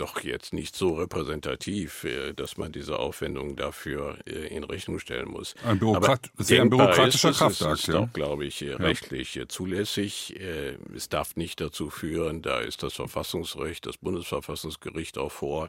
doch 0.00 0.20
jetzt 0.22 0.52
nicht 0.52 0.76
so 0.76 0.94
repräsentativ, 0.94 2.04
äh, 2.04 2.32
dass 2.32 2.56
man 2.56 2.72
diese 2.72 2.98
Aufwendungen 2.98 3.56
dafür 3.56 4.18
äh, 4.26 4.48
in 4.54 4.64
Rechnung 4.64 4.98
stellen 4.98 5.28
muss. 5.28 5.54
Ein, 5.64 5.78
Bürokrat 5.78 6.30
Aber 6.36 6.60
ein 6.60 6.70
bürokratischer 6.70 7.30
ist, 7.30 7.38
Kraftakt. 7.38 7.88
ist 7.88 7.94
auch, 7.94 8.12
glaube 8.12 8.44
ich, 8.44 8.60
ja. 8.60 8.76
rechtlich 8.76 9.40
zulässig. 9.48 10.38
Äh, 10.40 10.76
es 10.94 11.08
darf 11.08 11.36
nicht 11.36 11.60
dazu 11.60 11.90
führen, 11.90 12.42
da 12.42 12.60
ist 12.60 12.82
das 12.82 12.94
Verfassungsrecht, 12.94 13.86
das 13.86 13.96
Bundesverfassungsgericht 13.96 15.18
auch 15.18 15.32
vor, 15.32 15.68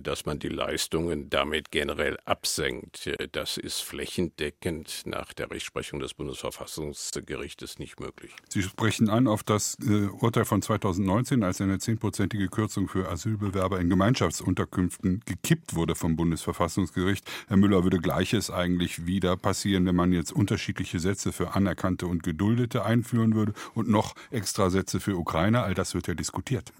dass 0.00 0.26
man 0.26 0.38
die 0.38 0.48
Leistungen 0.48 1.28
damit 1.30 1.70
generell 1.70 2.16
absenkt. 2.24 3.10
Das 3.32 3.56
ist 3.56 3.80
flächendeckend 3.80 5.02
nach 5.04 5.32
der 5.32 5.50
Rechtsprechung 5.50 6.00
des 6.00 6.14
Bundesverfassungsgerichtes 6.14 7.78
nicht 7.78 8.00
möglich. 8.00 8.32
Sie 8.48 8.62
sprechen 8.62 9.08
an 9.08 9.26
auf 9.26 9.42
das 9.42 9.76
Urteil 10.20 10.44
von 10.44 10.62
2019, 10.62 11.42
als 11.42 11.60
eine 11.60 11.78
zehnprozentige 11.78 12.48
Kürzung 12.48 12.88
für 12.88 13.08
Asylbewerber 13.08 13.45
Asylbewerber 13.46 13.80
in 13.80 13.88
Gemeinschaftsunterkünften 13.88 15.22
gekippt 15.24 15.74
wurde 15.74 15.94
vom 15.94 16.16
Bundesverfassungsgericht. 16.16 17.24
Herr 17.48 17.56
Müller, 17.56 17.84
würde 17.84 17.98
Gleiches 17.98 18.50
eigentlich 18.50 19.06
wieder 19.06 19.36
passieren, 19.36 19.86
wenn 19.86 19.96
man 19.96 20.12
jetzt 20.12 20.32
unterschiedliche 20.32 20.98
Sätze 20.98 21.32
für 21.32 21.54
Anerkannte 21.54 22.06
und 22.06 22.22
Geduldete 22.22 22.84
einführen 22.84 23.34
würde 23.34 23.52
und 23.74 23.88
noch 23.88 24.14
extra 24.30 24.70
Sätze 24.70 25.00
für 25.00 25.16
Ukrainer? 25.16 25.62
All 25.62 25.74
das 25.74 25.94
wird 25.94 26.08
ja 26.08 26.14
diskutiert. 26.14 26.72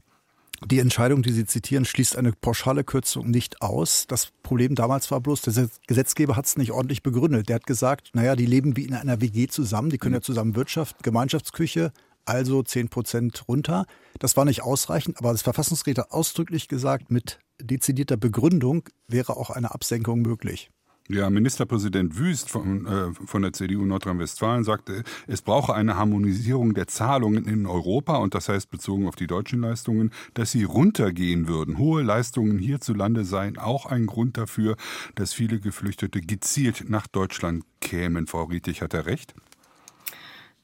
Die 0.65 0.79
Entscheidung, 0.79 1.23
die 1.23 1.33
Sie 1.33 1.45
zitieren, 1.45 1.85
schließt 1.85 2.17
eine 2.17 2.33
pauschale 2.33 2.83
Kürzung 2.83 3.31
nicht 3.31 3.61
aus. 3.61 4.07
Das 4.07 4.33
Problem 4.43 4.75
damals 4.75 5.11
war 5.11 5.21
bloß, 5.21 5.43
der 5.43 5.69
Gesetzgeber 5.87 6.35
hat 6.35 6.47
es 6.47 6.57
nicht 6.57 6.73
ordentlich 6.73 7.03
begründet. 7.03 7.51
Der 7.51 7.57
hat 7.57 7.67
gesagt, 7.67 8.11
naja, 8.15 8.37
die 8.37 8.47
leben 8.47 8.75
wie 8.75 8.87
in 8.87 8.95
einer 8.95 9.21
WG 9.21 9.49
zusammen, 9.49 9.91
die 9.91 9.99
können 9.99 10.15
ja 10.15 10.23
zusammen 10.23 10.57
Wirtschaft, 10.57 11.03
Gemeinschaftsküche, 11.03 11.93
also 12.27 12.63
10 12.63 12.89
Prozent 12.89 13.45
runter. 13.49 13.87
Das 14.19 14.37
war 14.37 14.45
nicht 14.45 14.63
ausreichend, 14.63 15.19
aber 15.19 15.33
das 15.33 15.43
Verfassungsgericht 15.43 15.99
hat 15.99 16.11
ausdrücklich 16.11 16.69
gesagt, 16.69 17.11
mit 17.11 17.39
dezidierter 17.61 18.17
Begründung 18.17 18.89
wäre 19.09 19.37
auch 19.37 19.51
eine 19.51 19.73
Absenkung 19.73 20.23
möglich. 20.23 20.71
Ja, 21.09 21.31
Ministerpräsident 21.31 22.19
Wüst 22.19 22.51
von, 22.51 22.85
äh, 22.87 23.13
von 23.27 23.43
der 23.43 23.53
CDU 23.53 23.85
Nordrhein-Westfalen 23.85 24.65
sagte, 24.65 25.05
es 25.29 25.41
brauche 25.41 25.73
eine 25.73 25.97
Harmonisierung 25.97 26.75
der 26.75 26.89
Zahlungen 26.89 27.47
in 27.47 27.67
Europa 27.67 28.17
und 28.17 28.35
das 28.35 28.49
heißt 28.49 28.71
bezogen 28.71 29.07
auf 29.07 29.15
die 29.15 29.29
deutschen 29.29 29.61
Leistungen, 29.61 30.11
dass 30.35 30.51
sie 30.51 30.65
runtergehen 30.65 31.47
würden. 31.47 31.79
Hohe 31.79 32.03
Leistungen 32.03 32.59
hierzulande 32.59 33.25
seien 33.25 33.57
auch 33.57 33.87
ein 33.87 34.07
Grund 34.07 34.37
dafür, 34.37 34.77
dass 35.15 35.33
viele 35.33 35.61
Geflüchtete 35.61 36.21
gezielt 36.21 36.87
nach 36.89 37.07
Deutschland 37.07 37.65
kämen. 37.81 38.27
Frau 38.27 38.43
Rietig, 38.43 38.83
hat 38.83 38.93
er 38.93 39.07
recht? 39.07 39.35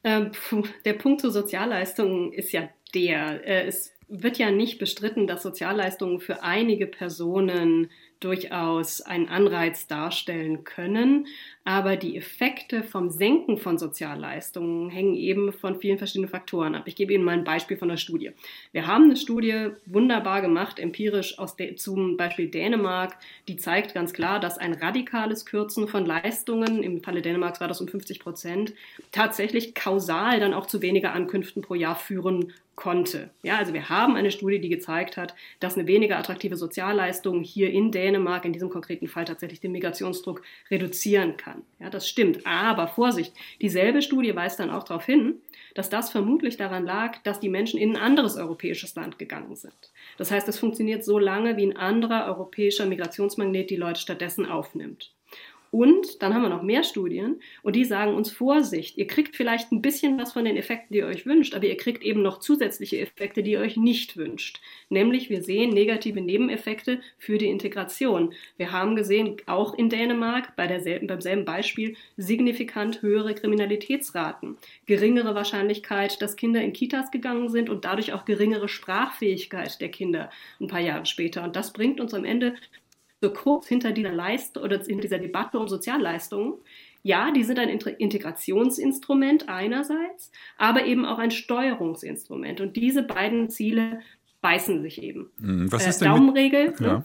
Ähm, 0.04 0.32
der 0.84 0.94
Punkt 0.94 1.20
zu 1.20 1.30
Sozialleistungen 1.30 2.32
ist 2.32 2.52
ja 2.52 2.68
der, 2.94 3.46
äh, 3.46 3.66
es 3.66 3.92
wird 4.08 4.36
ja 4.36 4.50
nicht 4.50 4.78
bestritten, 4.78 5.26
dass 5.26 5.42
Sozialleistungen 5.42 6.20
für 6.20 6.42
einige 6.42 6.86
Personen 6.86 7.90
durchaus 8.20 9.00
einen 9.00 9.28
Anreiz 9.28 9.86
darstellen 9.86 10.64
können. 10.64 11.26
Aber 11.64 11.96
die 11.96 12.16
Effekte 12.16 12.82
vom 12.82 13.10
Senken 13.10 13.56
von 13.56 13.78
Sozialleistungen 13.78 14.90
hängen 14.90 15.14
eben 15.14 15.52
von 15.52 15.78
vielen 15.78 15.98
verschiedenen 15.98 16.28
Faktoren 16.28 16.74
ab. 16.74 16.82
Ich 16.86 16.96
gebe 16.96 17.12
Ihnen 17.12 17.22
mal 17.22 17.32
ein 17.32 17.44
Beispiel 17.44 17.76
von 17.76 17.88
der 17.88 17.98
Studie. 17.98 18.32
Wir 18.72 18.88
haben 18.88 19.04
eine 19.04 19.16
Studie 19.16 19.68
wunderbar 19.86 20.42
gemacht, 20.42 20.80
empirisch 20.80 21.38
aus 21.38 21.54
zum 21.76 22.16
Beispiel 22.16 22.48
Dänemark, 22.48 23.16
die 23.46 23.56
zeigt 23.56 23.94
ganz 23.94 24.12
klar, 24.12 24.40
dass 24.40 24.58
ein 24.58 24.72
radikales 24.72 25.46
Kürzen 25.46 25.86
von 25.86 26.04
Leistungen, 26.04 26.82
im 26.82 27.00
Falle 27.00 27.22
Dänemarks 27.22 27.60
war 27.60 27.68
das 27.68 27.80
um 27.80 27.86
50 27.86 28.18
Prozent, 28.18 28.74
tatsächlich 29.12 29.74
kausal 29.74 30.40
dann 30.40 30.54
auch 30.54 30.66
zu 30.66 30.82
weniger 30.82 31.12
Ankünften 31.12 31.62
pro 31.62 31.74
Jahr 31.74 31.94
führen 31.94 32.52
konnte. 32.74 33.30
Ja, 33.42 33.58
also 33.58 33.74
wir 33.74 33.88
haben 33.88 34.16
eine 34.16 34.30
Studie, 34.30 34.60
die 34.60 34.68
gezeigt 34.68 35.16
hat, 35.16 35.34
dass 35.60 35.76
eine 35.76 35.86
weniger 35.86 36.18
attraktive 36.18 36.56
Sozialleistung 36.56 37.42
hier 37.42 37.70
in 37.70 37.92
Dänemark 37.92 38.44
in 38.44 38.52
diesem 38.52 38.70
konkreten 38.70 39.08
Fall 39.08 39.24
tatsächlich 39.24 39.60
den 39.60 39.72
Migrationsdruck 39.72 40.42
reduzieren 40.70 41.36
kann. 41.36 41.51
Ja, 41.78 41.90
das 41.90 42.08
stimmt. 42.08 42.46
Aber 42.46 42.88
Vorsicht, 42.88 43.32
dieselbe 43.60 44.02
Studie 44.02 44.34
weist 44.34 44.60
dann 44.60 44.70
auch 44.70 44.84
darauf 44.84 45.04
hin, 45.04 45.40
dass 45.74 45.90
das 45.90 46.10
vermutlich 46.10 46.56
daran 46.56 46.84
lag, 46.84 47.18
dass 47.22 47.40
die 47.40 47.48
Menschen 47.48 47.78
in 47.78 47.96
ein 47.96 48.02
anderes 48.02 48.36
europäisches 48.36 48.94
Land 48.94 49.18
gegangen 49.18 49.56
sind. 49.56 49.92
Das 50.18 50.30
heißt, 50.30 50.48
es 50.48 50.58
funktioniert 50.58 51.04
so 51.04 51.18
lange, 51.18 51.56
wie 51.56 51.66
ein 51.66 51.76
anderer 51.76 52.26
europäischer 52.26 52.86
Migrationsmagnet 52.86 53.70
die 53.70 53.76
Leute 53.76 54.00
stattdessen 54.00 54.46
aufnimmt. 54.46 55.12
Und 55.72 56.22
dann 56.22 56.34
haben 56.34 56.42
wir 56.42 56.50
noch 56.50 56.62
mehr 56.62 56.84
Studien 56.84 57.40
und 57.62 57.76
die 57.76 57.86
sagen 57.86 58.14
uns 58.14 58.30
Vorsicht, 58.30 58.98
ihr 58.98 59.06
kriegt 59.06 59.36
vielleicht 59.36 59.72
ein 59.72 59.80
bisschen 59.80 60.18
was 60.18 60.34
von 60.34 60.44
den 60.44 60.58
Effekten, 60.58 60.92
die 60.92 60.98
ihr 60.98 61.06
euch 61.06 61.24
wünscht, 61.24 61.54
aber 61.54 61.64
ihr 61.64 61.78
kriegt 61.78 62.02
eben 62.02 62.20
noch 62.20 62.40
zusätzliche 62.40 62.98
Effekte, 62.98 63.42
die 63.42 63.52
ihr 63.52 63.60
euch 63.60 63.78
nicht 63.78 64.18
wünscht. 64.18 64.60
Nämlich 64.90 65.30
wir 65.30 65.42
sehen 65.42 65.70
negative 65.70 66.20
Nebeneffekte 66.20 67.00
für 67.16 67.38
die 67.38 67.48
Integration. 67.48 68.34
Wir 68.58 68.70
haben 68.70 68.96
gesehen, 68.96 69.38
auch 69.46 69.72
in 69.72 69.88
Dänemark 69.88 70.54
bei 70.56 70.66
derselben, 70.66 71.06
beim 71.06 71.22
selben 71.22 71.46
Beispiel, 71.46 71.96
signifikant 72.18 73.00
höhere 73.00 73.34
Kriminalitätsraten, 73.34 74.58
geringere 74.84 75.34
Wahrscheinlichkeit, 75.34 76.20
dass 76.20 76.36
Kinder 76.36 76.60
in 76.60 76.74
Kitas 76.74 77.10
gegangen 77.10 77.48
sind 77.48 77.70
und 77.70 77.86
dadurch 77.86 78.12
auch 78.12 78.26
geringere 78.26 78.68
Sprachfähigkeit 78.68 79.80
der 79.80 79.88
Kinder 79.88 80.28
ein 80.60 80.66
paar 80.66 80.80
Jahre 80.80 81.06
später. 81.06 81.42
Und 81.44 81.56
das 81.56 81.72
bringt 81.72 81.98
uns 81.98 82.12
am 82.12 82.26
Ende 82.26 82.56
so 83.22 83.32
kurz 83.32 83.68
hinter 83.68 83.92
dieser 83.92 84.12
Leistung 84.12 84.64
oder 84.64 84.78
hinter 84.78 85.02
dieser 85.02 85.18
Debatte 85.18 85.58
um 85.58 85.68
Sozialleistungen. 85.68 86.54
Ja, 87.04 87.30
die 87.30 87.44
sind 87.44 87.58
ein 87.58 87.68
Integrationsinstrument 87.68 89.48
einerseits, 89.48 90.30
aber 90.58 90.84
eben 90.84 91.04
auch 91.04 91.18
ein 91.18 91.30
Steuerungsinstrument. 91.30 92.60
Und 92.60 92.76
diese 92.76 93.02
beiden 93.02 93.48
Ziele 93.48 94.00
beißen 94.40 94.82
sich 94.82 95.02
eben. 95.02 95.30
Hm, 95.40 95.72
was 95.72 95.86
ist 95.86 96.02
äh, 96.02 96.04
Daumenregel. 96.04 96.70
Mit, 96.70 96.80
ja. 96.80 96.92
ne? 96.98 97.04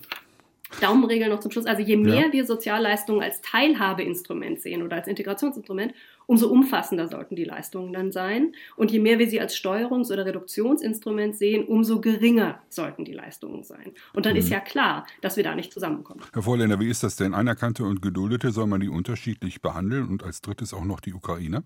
Daumenregel 0.82 1.30
noch 1.30 1.40
zum 1.40 1.52
Schluss. 1.52 1.66
Also 1.66 1.82
je 1.82 1.96
mehr 1.96 2.28
ja. 2.28 2.34
wir 2.34 2.46
Sozialleistungen 2.46 3.22
als 3.22 3.42
Teilhabeinstrument 3.42 4.60
sehen 4.60 4.84
oder 4.84 4.98
als 4.98 5.08
Integrationsinstrument, 5.08 5.94
umso 6.28 6.50
umfassender 6.50 7.08
sollten 7.08 7.36
die 7.36 7.44
Leistungen 7.44 7.92
dann 7.92 8.12
sein. 8.12 8.52
Und 8.76 8.92
je 8.92 9.00
mehr 9.00 9.18
wir 9.18 9.28
sie 9.28 9.42
als 9.42 9.56
Steuerungs- 9.56 10.12
oder 10.12 10.26
Reduktionsinstrument 10.26 11.36
sehen, 11.36 11.66
umso 11.66 12.00
geringer 12.00 12.62
sollten 12.70 13.06
die 13.06 13.14
Leistungen 13.14 13.64
sein. 13.64 13.94
Und 14.14 14.26
dann 14.26 14.34
mhm. 14.34 14.40
ist 14.40 14.50
ja 14.50 14.60
klar, 14.60 15.08
dass 15.22 15.38
wir 15.38 15.44
da 15.44 15.56
nicht 15.56 15.74
zusammenkommen. 15.74 16.22
Herr 16.34 16.44
Vorländer, 16.44 16.80
wie 16.80 16.90
ist 16.90 17.04
das 17.04 17.16
denn? 17.16 17.34
Anerkannte 17.34 17.84
und 17.84 18.02
Geduldete, 18.02 18.52
soll 18.52 18.68
man 18.68 18.82
die 18.82 18.90
unterschiedlich 18.90 19.62
behandeln 19.62 20.08
und 20.08 20.24
als 20.24 20.42
drittes 20.42 20.74
auch 20.74 20.86
noch 20.86 21.00
die 21.00 21.14
Ukraine? 21.14 21.64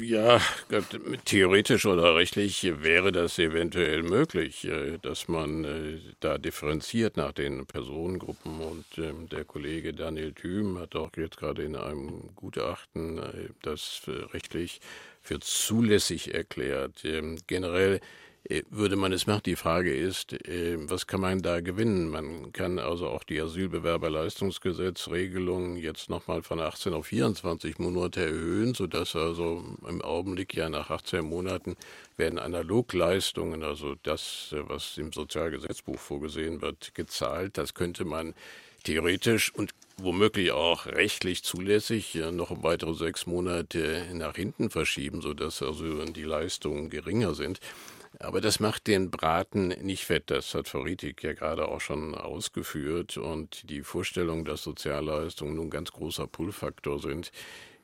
Ja, 0.00 0.40
theoretisch 1.26 1.84
oder 1.84 2.16
rechtlich 2.16 2.64
wäre 2.82 3.12
das 3.12 3.38
eventuell 3.38 4.02
möglich, 4.02 4.64
äh, 4.64 4.96
dass 5.02 5.28
man 5.28 5.64
äh, 5.64 5.98
da 6.20 6.38
differenziert 6.38 7.18
nach 7.18 7.32
den 7.32 7.66
Personengruppen. 7.66 8.58
Und 8.60 8.86
ähm, 8.96 9.28
der 9.28 9.44
Kollege 9.44 9.92
Daniel 9.92 10.32
Thüm 10.32 10.78
hat 10.78 10.96
auch 10.96 11.10
jetzt 11.18 11.36
gerade 11.36 11.62
in 11.62 11.76
einem 11.76 12.34
Gutachten 12.36 13.18
äh, 13.18 13.48
das 13.60 14.00
rechtlich 14.32 14.80
für 15.20 15.40
zulässig 15.40 16.32
erklärt. 16.32 17.04
Ähm, 17.04 17.38
generell 17.46 18.00
würde 18.70 18.96
man 18.96 19.12
es 19.12 19.26
machen. 19.26 19.42
Die 19.44 19.56
Frage 19.56 19.94
ist, 19.94 20.32
äh, 20.32 20.78
was 20.88 21.06
kann 21.06 21.20
man 21.20 21.42
da 21.42 21.60
gewinnen? 21.60 22.08
Man 22.08 22.52
kann 22.52 22.78
also 22.78 23.08
auch 23.08 23.22
die 23.22 23.38
Asylbewerberleistungsgesetzregelung 23.40 25.76
jetzt 25.76 26.08
nochmal 26.08 26.42
von 26.42 26.60
18 26.60 26.94
auf 26.94 27.06
24 27.06 27.78
Monate 27.78 28.22
erhöhen, 28.22 28.74
sodass 28.74 29.14
also 29.14 29.62
im 29.86 30.02
Augenblick 30.02 30.54
ja 30.54 30.68
nach 30.68 30.90
18 30.90 31.24
Monaten 31.24 31.76
werden 32.16 32.38
Analogleistungen, 32.38 33.62
also 33.62 33.94
das, 34.02 34.52
äh, 34.52 34.68
was 34.68 34.98
im 34.98 35.12
Sozialgesetzbuch 35.12 35.98
vorgesehen 35.98 36.62
wird, 36.62 36.94
gezahlt. 36.94 37.58
Das 37.58 37.74
könnte 37.74 38.04
man 38.04 38.34
theoretisch 38.84 39.54
und 39.54 39.72
womöglich 39.98 40.52
auch 40.52 40.86
rechtlich 40.86 41.44
zulässig 41.44 42.18
noch 42.32 42.62
weitere 42.62 42.94
sechs 42.94 43.26
Monate 43.26 44.06
nach 44.14 44.34
hinten 44.34 44.70
verschieben, 44.70 45.20
sodass 45.20 45.62
also 45.62 46.02
die 46.06 46.22
Leistungen 46.22 46.88
geringer 46.88 47.34
sind. 47.34 47.60
Aber 48.18 48.40
das 48.40 48.60
macht 48.60 48.86
den 48.86 49.10
Braten 49.10 49.68
nicht 49.68 50.04
fett. 50.04 50.24
Das 50.30 50.54
hat 50.54 50.68
Frau 50.68 50.80
Rietig 50.80 51.22
ja 51.22 51.32
gerade 51.32 51.68
auch 51.68 51.80
schon 51.80 52.14
ausgeführt. 52.14 53.16
Und 53.16 53.70
die 53.70 53.82
Vorstellung, 53.82 54.44
dass 54.44 54.62
Sozialleistungen 54.62 55.54
nun 55.54 55.70
ganz 55.70 55.92
großer 55.92 56.26
Pull-Faktor 56.26 57.00
sind, 57.00 57.30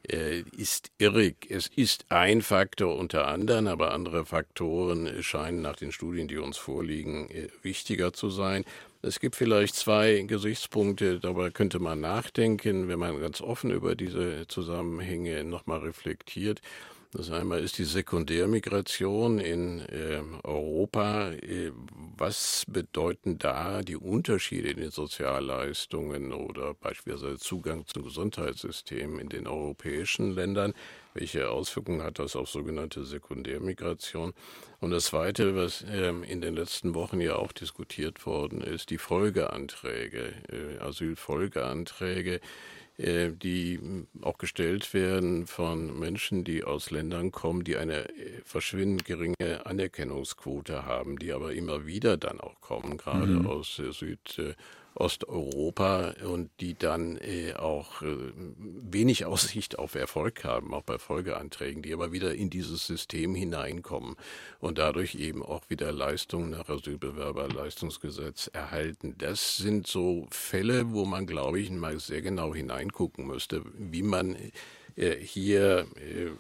äh, 0.09 0.41
ist 0.57 0.91
irrig. 0.99 1.47
Es 1.49 1.69
ist 1.69 2.07
ein 2.11 2.43
Faktor 2.43 2.97
unter 2.97 3.29
anderem, 3.29 3.67
aber 3.67 3.93
andere 3.93 4.25
Faktoren 4.25 5.23
scheinen 5.23 5.63
nach 5.63 5.77
den 5.77 5.93
Studien, 5.93 6.29
die 6.29 6.39
uns 6.39 6.57
vorliegen, 6.57 7.29
äh, 7.31 7.49
wichtiger 7.63 8.13
zu 8.13 8.31
sein. 8.31 8.65
Es 9.03 9.21
gibt 9.21 9.37
vielleicht 9.37 9.75
zwei 9.75 10.25
Gesichtspunkte, 10.27 11.21
darüber 11.21 11.51
könnte 11.51 11.79
man 11.79 12.01
nachdenken, 12.01 12.89
wenn 12.89 12.99
man 12.99 13.21
ganz 13.21 13.41
offen 13.41 13.71
über 13.71 13.95
diese 13.95 14.47
Zusammenhänge 14.49 15.45
nochmal 15.45 15.81
reflektiert. 15.81 16.61
Das 17.13 17.31
einmal 17.31 17.63
ist 17.63 17.79
die 17.79 17.85
Sekundärmigration 17.85 19.39
in 19.39 19.81
äh, 19.81 20.21
Europa. 20.43 21.33
Was 22.19 22.65
bedeuten 22.69 23.39
da 23.39 23.83
die 23.83 23.97
Unterschiede 23.97 24.71
in 24.71 24.79
den 24.79 24.91
Sozialleistungen 24.91 26.33
oder 26.33 26.75
beispielsweise 26.75 27.39
Zugang 27.39 27.87
zum 27.87 28.03
Gesundheitssystem 28.05 29.19
in 29.19 29.29
den 29.29 29.47
europäischen 29.47 30.33
Ländern? 30.33 30.75
Welche 31.15 31.49
Auswirkungen 31.51 32.03
hat 32.03 32.19
das 32.19 32.37
auf 32.37 32.51
sogenannte 32.51 33.05
Sekundärmigration? 33.05 34.35
Und 34.81 34.91
das 34.91 35.07
Zweite, 35.07 35.57
was 35.57 35.83
äh, 35.83 36.09
in 36.09 36.41
den 36.41 36.55
letzten 36.55 36.95
Wochen 36.95 37.21
ja 37.21 37.37
auch 37.37 37.53
diskutiert 37.53 38.27
worden 38.27 38.61
ist, 38.61 38.91
die 38.91 38.99
Folgeanträge, 38.99 40.35
äh, 40.51 40.79
Asylfolgeanträge. 40.83 42.41
Äh, 42.99 43.33
die 43.33 43.79
auch 44.23 44.39
gestellt 44.39 44.95
werden 44.95 45.47
von 45.47 45.99
Menschen, 45.99 46.45
die 46.45 46.65
aus 46.65 46.91
Ländern 46.91 47.31
kommen, 47.31 47.63
die 47.63 47.77
eine 47.77 48.09
äh, 48.09 48.41
verschwindend 48.43 49.05
geringe 49.05 49.67
Anerkennungsquote 49.67 50.87
haben, 50.87 51.19
die 51.19 51.35
aber 51.35 51.53
immer 51.53 51.85
wieder 51.85 52.17
dann 52.17 52.41
auch 52.41 52.59
kommen, 52.63 52.97
gerade 52.97 53.33
mhm. 53.33 53.47
aus 53.47 53.77
Süd- 53.91 54.57
Osteuropa 54.97 56.15
und 56.25 56.51
die 56.61 56.75
dann 56.75 57.19
äh, 57.19 57.55
auch 57.55 58.03
äh, 58.03 58.17
wenig 58.57 59.25
Aussicht 59.27 59.79
auf 59.79 59.95
Erfolg 59.95 60.45
haben, 60.45 60.75
auch 60.75 60.83
bei 60.83 60.99
Folgeanträgen, 60.99 61.83
die 61.83 61.93
aber 61.93 62.13
wieder 62.13 62.35
in 62.35 62.51
dieses 62.51 62.87
System 62.87 63.35
hineinkommen 63.35 64.17
und 64.61 64.79
dadurch 64.79 65.15
eben 65.17 65.43
auch 65.43 65.63
wieder 65.69 65.93
Leistungen 65.93 66.51
nach 66.51 66.69
Asylbewerberleistungsgesetz 66.69 68.51
erhalten. 68.53 69.15
Das 69.19 69.57
sind 69.57 69.87
so 69.87 70.27
Fälle, 70.31 70.93
wo 70.93 71.05
man, 71.05 71.27
glaube 71.27 71.61
ich, 71.61 71.71
mal 71.71 71.99
sehr 72.01 72.23
genau 72.23 72.55
hineingucken 72.55 73.27
müsste, 73.27 73.63
wie 73.79 74.03
man 74.03 74.37
äh, 74.97 75.17
hier 75.17 75.87
äh, 75.97 76.31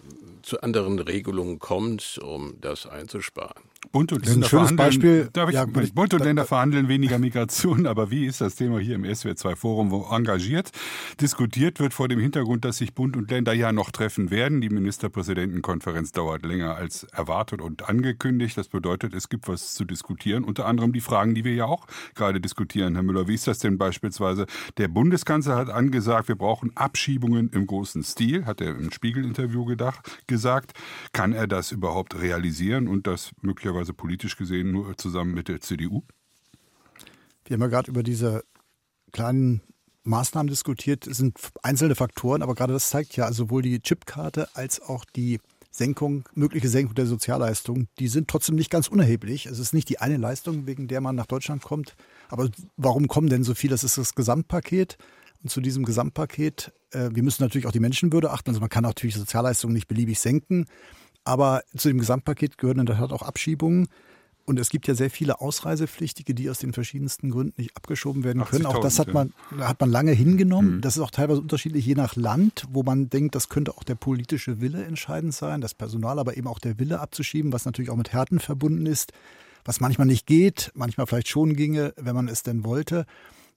zu 0.42 0.60
anderen 0.62 0.98
Regelungen 0.98 1.58
kommt, 1.58 2.18
um 2.18 2.58
das 2.60 2.86
einzusparen. 2.86 3.62
Bund 3.92 4.12
und 4.12 4.26
Länder 4.26 4.48
verhandeln, 4.48 4.76
Beispiel. 4.76 5.28
Darf 5.32 5.48
ich, 5.48 5.54
ja, 5.54 5.64
Bund 5.64 6.14
und 6.14 6.24
Länder 6.24 6.44
verhandeln 6.44 6.88
weniger 6.88 7.18
Migration, 7.18 7.86
aber 7.86 8.10
wie 8.10 8.26
ist 8.26 8.40
das 8.40 8.56
Thema 8.56 8.78
hier 8.78 8.96
im 8.96 9.04
SWR2-Forum, 9.04 9.90
wo 9.90 10.06
engagiert 10.10 10.72
diskutiert 11.20 11.80
wird 11.80 11.94
vor 11.94 12.08
dem 12.08 12.20
Hintergrund, 12.20 12.64
dass 12.64 12.78
sich 12.78 12.94
Bund 12.94 13.16
und 13.16 13.30
Länder 13.30 13.52
ja 13.52 13.72
noch 13.72 13.90
treffen 13.90 14.30
werden. 14.30 14.60
Die 14.60 14.68
Ministerpräsidentenkonferenz 14.68 16.12
dauert 16.12 16.44
länger 16.44 16.76
als 16.76 17.04
erwartet 17.04 17.60
und 17.60 17.88
angekündigt. 17.88 18.56
Das 18.58 18.68
bedeutet, 18.68 19.14
es 19.14 19.28
gibt 19.28 19.48
was 19.48 19.74
zu 19.74 19.84
diskutieren. 19.84 20.44
Unter 20.44 20.66
anderem 20.66 20.92
die 20.92 21.00
Fragen, 21.00 21.34
die 21.34 21.44
wir 21.44 21.54
ja 21.54 21.66
auch 21.66 21.86
gerade 22.14 22.40
diskutieren, 22.40 22.94
Herr 22.94 23.02
Müller. 23.02 23.28
Wie 23.28 23.34
ist 23.34 23.46
das 23.46 23.58
denn 23.58 23.78
beispielsweise? 23.78 24.46
Der 24.76 24.88
Bundeskanzler 24.88 25.56
hat 25.56 25.70
angesagt, 25.70 26.28
wir 26.28 26.36
brauchen 26.36 26.76
Abschiebungen 26.76 27.50
im 27.50 27.66
großen 27.66 28.02
Stil, 28.02 28.46
hat 28.46 28.60
er 28.60 28.76
im 28.76 28.90
Spiegel-Interview 28.90 29.76
gesagt. 30.26 30.72
Kann 31.12 31.32
er 31.32 31.46
das 31.46 31.72
überhaupt 31.72 32.20
realisieren 32.20 32.88
und 32.88 33.06
das 33.06 33.30
möglicherweise 33.42 33.75
also 33.78 33.92
politisch 33.92 34.36
gesehen 34.36 34.72
nur 34.72 34.96
zusammen 34.96 35.34
mit 35.34 35.48
der 35.48 35.60
CDU? 35.60 36.02
Wir 37.44 37.54
haben 37.54 37.62
ja 37.62 37.68
gerade 37.68 37.90
über 37.90 38.02
diese 38.02 38.44
kleinen 39.12 39.60
Maßnahmen 40.04 40.48
diskutiert. 40.48 41.06
Es 41.06 41.16
sind 41.16 41.38
einzelne 41.62 41.94
Faktoren, 41.94 42.42
aber 42.42 42.54
gerade 42.54 42.72
das 42.72 42.90
zeigt 42.90 43.16
ja, 43.16 43.24
also 43.24 43.44
sowohl 43.44 43.62
die 43.62 43.80
Chipkarte 43.80 44.48
als 44.54 44.80
auch 44.80 45.04
die 45.04 45.40
Senkung, 45.70 46.24
mögliche 46.34 46.68
Senkung 46.68 46.94
der 46.94 47.06
Sozialleistung, 47.06 47.88
die 47.98 48.08
sind 48.08 48.28
trotzdem 48.28 48.54
nicht 48.54 48.70
ganz 48.70 48.88
unerheblich. 48.88 49.46
Es 49.46 49.58
ist 49.58 49.74
nicht 49.74 49.88
die 49.90 49.98
eine 49.98 50.16
Leistung, 50.16 50.66
wegen 50.66 50.88
der 50.88 51.02
man 51.02 51.14
nach 51.14 51.26
Deutschland 51.26 51.62
kommt. 51.62 51.96
Aber 52.28 52.48
warum 52.76 53.08
kommen 53.08 53.28
denn 53.28 53.44
so 53.44 53.54
viele? 53.54 53.72
Das 53.72 53.84
ist 53.84 53.98
das 53.98 54.14
Gesamtpaket. 54.14 54.96
Und 55.42 55.50
zu 55.50 55.60
diesem 55.60 55.84
Gesamtpaket, 55.84 56.72
äh, 56.92 57.10
wir 57.12 57.22
müssen 57.22 57.42
natürlich 57.42 57.66
auch 57.66 57.72
die 57.72 57.80
Menschenwürde 57.80 58.30
achten. 58.30 58.50
Also 58.50 58.60
man 58.60 58.70
kann 58.70 58.84
natürlich 58.84 59.16
Sozialleistungen 59.16 59.74
nicht 59.74 59.86
beliebig 59.86 60.18
senken. 60.18 60.66
Aber 61.26 61.64
zu 61.76 61.88
dem 61.88 61.98
Gesamtpaket 61.98 62.56
gehören 62.56 62.78
in 62.78 62.86
der 62.86 62.98
Tat 62.98 63.12
auch 63.12 63.22
Abschiebungen. 63.22 63.88
Und 64.44 64.60
es 64.60 64.70
gibt 64.70 64.86
ja 64.86 64.94
sehr 64.94 65.10
viele 65.10 65.40
Ausreisepflichtige, 65.40 66.32
die 66.32 66.48
aus 66.48 66.60
den 66.60 66.72
verschiedensten 66.72 67.30
Gründen 67.32 67.54
nicht 67.60 67.76
abgeschoben 67.76 68.22
werden 68.22 68.44
können. 68.44 68.64
Auch 68.64 68.78
das 68.78 69.00
hat 69.00 69.12
man, 69.12 69.34
hat 69.58 69.80
man 69.80 69.90
lange 69.90 70.12
hingenommen. 70.12 70.76
Mhm. 70.76 70.80
Das 70.82 70.96
ist 70.96 71.02
auch 71.02 71.10
teilweise 71.10 71.40
unterschiedlich 71.40 71.84
je 71.84 71.96
nach 71.96 72.14
Land, 72.14 72.64
wo 72.70 72.84
man 72.84 73.10
denkt, 73.10 73.34
das 73.34 73.48
könnte 73.48 73.72
auch 73.72 73.82
der 73.82 73.96
politische 73.96 74.60
Wille 74.60 74.84
entscheidend 74.84 75.34
sein, 75.34 75.60
das 75.60 75.74
Personal, 75.74 76.20
aber 76.20 76.36
eben 76.36 76.46
auch 76.46 76.60
der 76.60 76.78
Wille 76.78 77.00
abzuschieben, 77.00 77.52
was 77.52 77.64
natürlich 77.64 77.90
auch 77.90 77.96
mit 77.96 78.12
Härten 78.12 78.38
verbunden 78.38 78.86
ist, 78.86 79.12
was 79.64 79.80
manchmal 79.80 80.06
nicht 80.06 80.28
geht, 80.28 80.70
manchmal 80.74 81.08
vielleicht 81.08 81.28
schon 81.28 81.56
ginge, 81.56 81.92
wenn 81.96 82.14
man 82.14 82.28
es 82.28 82.44
denn 82.44 82.64
wollte. 82.64 83.04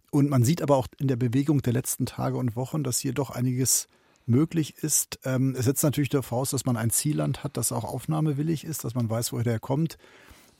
Und 0.09 0.27
man 0.27 0.43
sieht 0.43 0.63
aber 0.63 0.75
auch 0.75 0.87
in 0.97 1.07
der 1.07 1.17
Bewegung 1.17 1.61
der 1.61 1.73
letzten 1.73 2.07
Tage 2.07 2.37
und 2.37 2.55
Wochen, 2.55 2.83
dass 2.83 2.97
hier 2.97 3.13
doch 3.13 3.29
einiges 3.29 3.87
möglich 4.29 4.75
ist. 4.81 5.19
Ähm, 5.25 5.55
es 5.57 5.65
setzt 5.65 5.83
natürlich 5.83 6.09
darauf 6.09 6.31
aus, 6.31 6.51
dass 6.51 6.65
man 6.65 6.77
ein 6.77 6.89
Zielland 6.89 7.43
hat, 7.43 7.57
das 7.57 7.71
auch 7.71 7.83
aufnahmewillig 7.83 8.63
ist, 8.63 8.83
dass 8.83 8.95
man 8.95 9.09
weiß, 9.09 9.33
woher 9.33 9.43
der 9.43 9.59
kommt. 9.59 9.97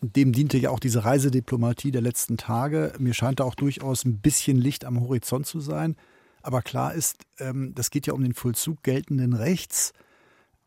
Dem 0.01 0.31
diente 0.31 0.57
ja 0.57 0.69
auch 0.69 0.79
diese 0.79 1.03
Reisediplomatie 1.05 1.91
der 1.91 2.01
letzten 2.01 2.37
Tage. 2.37 2.93
Mir 2.99 3.13
scheint 3.13 3.39
da 3.39 3.43
auch 3.43 3.55
durchaus 3.55 4.05
ein 4.05 4.19
bisschen 4.19 4.57
Licht 4.57 4.85
am 4.85 4.99
Horizont 4.99 5.45
zu 5.45 5.59
sein. 5.59 5.95
Aber 6.41 6.61
klar 6.61 6.93
ist, 6.93 7.23
ähm, 7.37 7.73
das 7.75 7.91
geht 7.91 8.07
ja 8.07 8.13
um 8.13 8.21
den 8.21 8.33
Vollzug 8.33 8.81
geltenden 8.83 9.33
Rechts. 9.33 9.93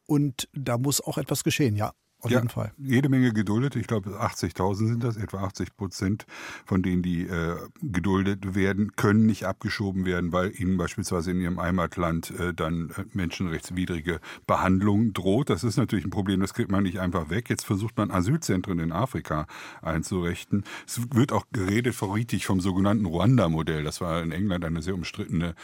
Und 0.07 0.49
da 0.53 0.77
muss 0.79 1.01
auch 1.01 1.17
etwas 1.17 1.45
geschehen, 1.45 1.77
ja. 1.77 1.93
Auf 2.25 2.31
ja, 2.31 2.39
jeden 2.39 2.51
Fall. 2.51 2.73
Jede 2.79 3.09
Menge 3.09 3.33
geduldet. 3.33 3.75
Ich 3.75 3.89
glaube, 3.89 4.11
80.000 4.11 4.75
sind 4.77 5.03
das, 5.03 5.17
etwa 5.17 5.43
80 5.43 5.77
Prozent 5.77 6.25
von 6.65 6.81
denen, 6.81 7.03
die 7.03 7.23
äh, 7.23 7.57
geduldet 7.83 8.55
werden, 8.55 8.95
können 8.95 9.27
nicht 9.27 9.45
abgeschoben 9.45 10.07
werden, 10.07 10.33
weil 10.33 10.53
ihnen 10.57 10.77
beispielsweise 10.77 11.33
in 11.33 11.41
ihrem 11.41 11.61
Heimatland 11.61 12.31
äh, 12.39 12.55
dann 12.55 12.91
äh, 12.91 13.05
menschenrechtswidrige 13.13 14.21
Behandlung 14.47 15.13
droht. 15.13 15.51
Das 15.51 15.65
ist 15.65 15.77
natürlich 15.79 16.05
ein 16.05 16.11
Problem, 16.11 16.39
das 16.39 16.55
kriegt 16.55 16.71
man 16.71 16.85
nicht 16.85 17.01
einfach 17.01 17.29
weg. 17.29 17.51
Jetzt 17.51 17.67
versucht 17.67 17.97
man 17.97 18.13
Asylzentren 18.13 18.79
in 18.79 18.93
Afrika 18.93 19.49
einzurichten. 19.81 20.63
Es 20.87 21.01
wird 21.13 21.33
auch 21.33 21.47
geredet, 21.53 21.97
verrietig, 21.97 22.47
vom 22.47 22.61
sogenannten 22.61 23.07
Ruanda-Modell. 23.07 23.83
Das 23.83 24.01
war 24.01 24.23
in 24.23 24.31
England 24.31 24.65
eine 24.65 24.81
sehr 24.81 24.95
umstrittene, 24.95 25.57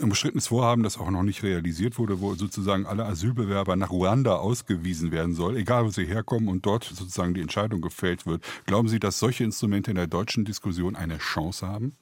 umstrittenes 0.00 0.48
Vorhaben, 0.48 0.82
das 0.82 0.98
auch 0.98 1.10
noch 1.10 1.22
nicht 1.22 1.44
realisiert 1.44 1.98
wurde, 1.98 2.20
wo 2.20 2.34
sozusagen 2.34 2.84
alle 2.84 3.04
Asylbewerber 3.04 3.76
nach 3.76 3.90
Ruanda 3.90 4.34
ausgewiesen 4.34 5.12
werden 5.12 5.34
soll, 5.34 5.56
egal 5.56 5.84
wo 5.84 5.99
sie 6.00 6.12
herkommen 6.12 6.48
und 6.48 6.66
dort 6.66 6.84
sozusagen 6.84 7.34
die 7.34 7.40
Entscheidung 7.40 7.80
gefällt 7.80 8.26
wird. 8.26 8.44
Glauben 8.66 8.88
Sie, 8.88 9.00
dass 9.00 9.18
solche 9.18 9.44
Instrumente 9.44 9.90
in 9.90 9.96
der 9.96 10.06
deutschen 10.06 10.44
Diskussion 10.44 10.96
eine 10.96 11.18
Chance 11.18 11.66
haben? 11.66 11.96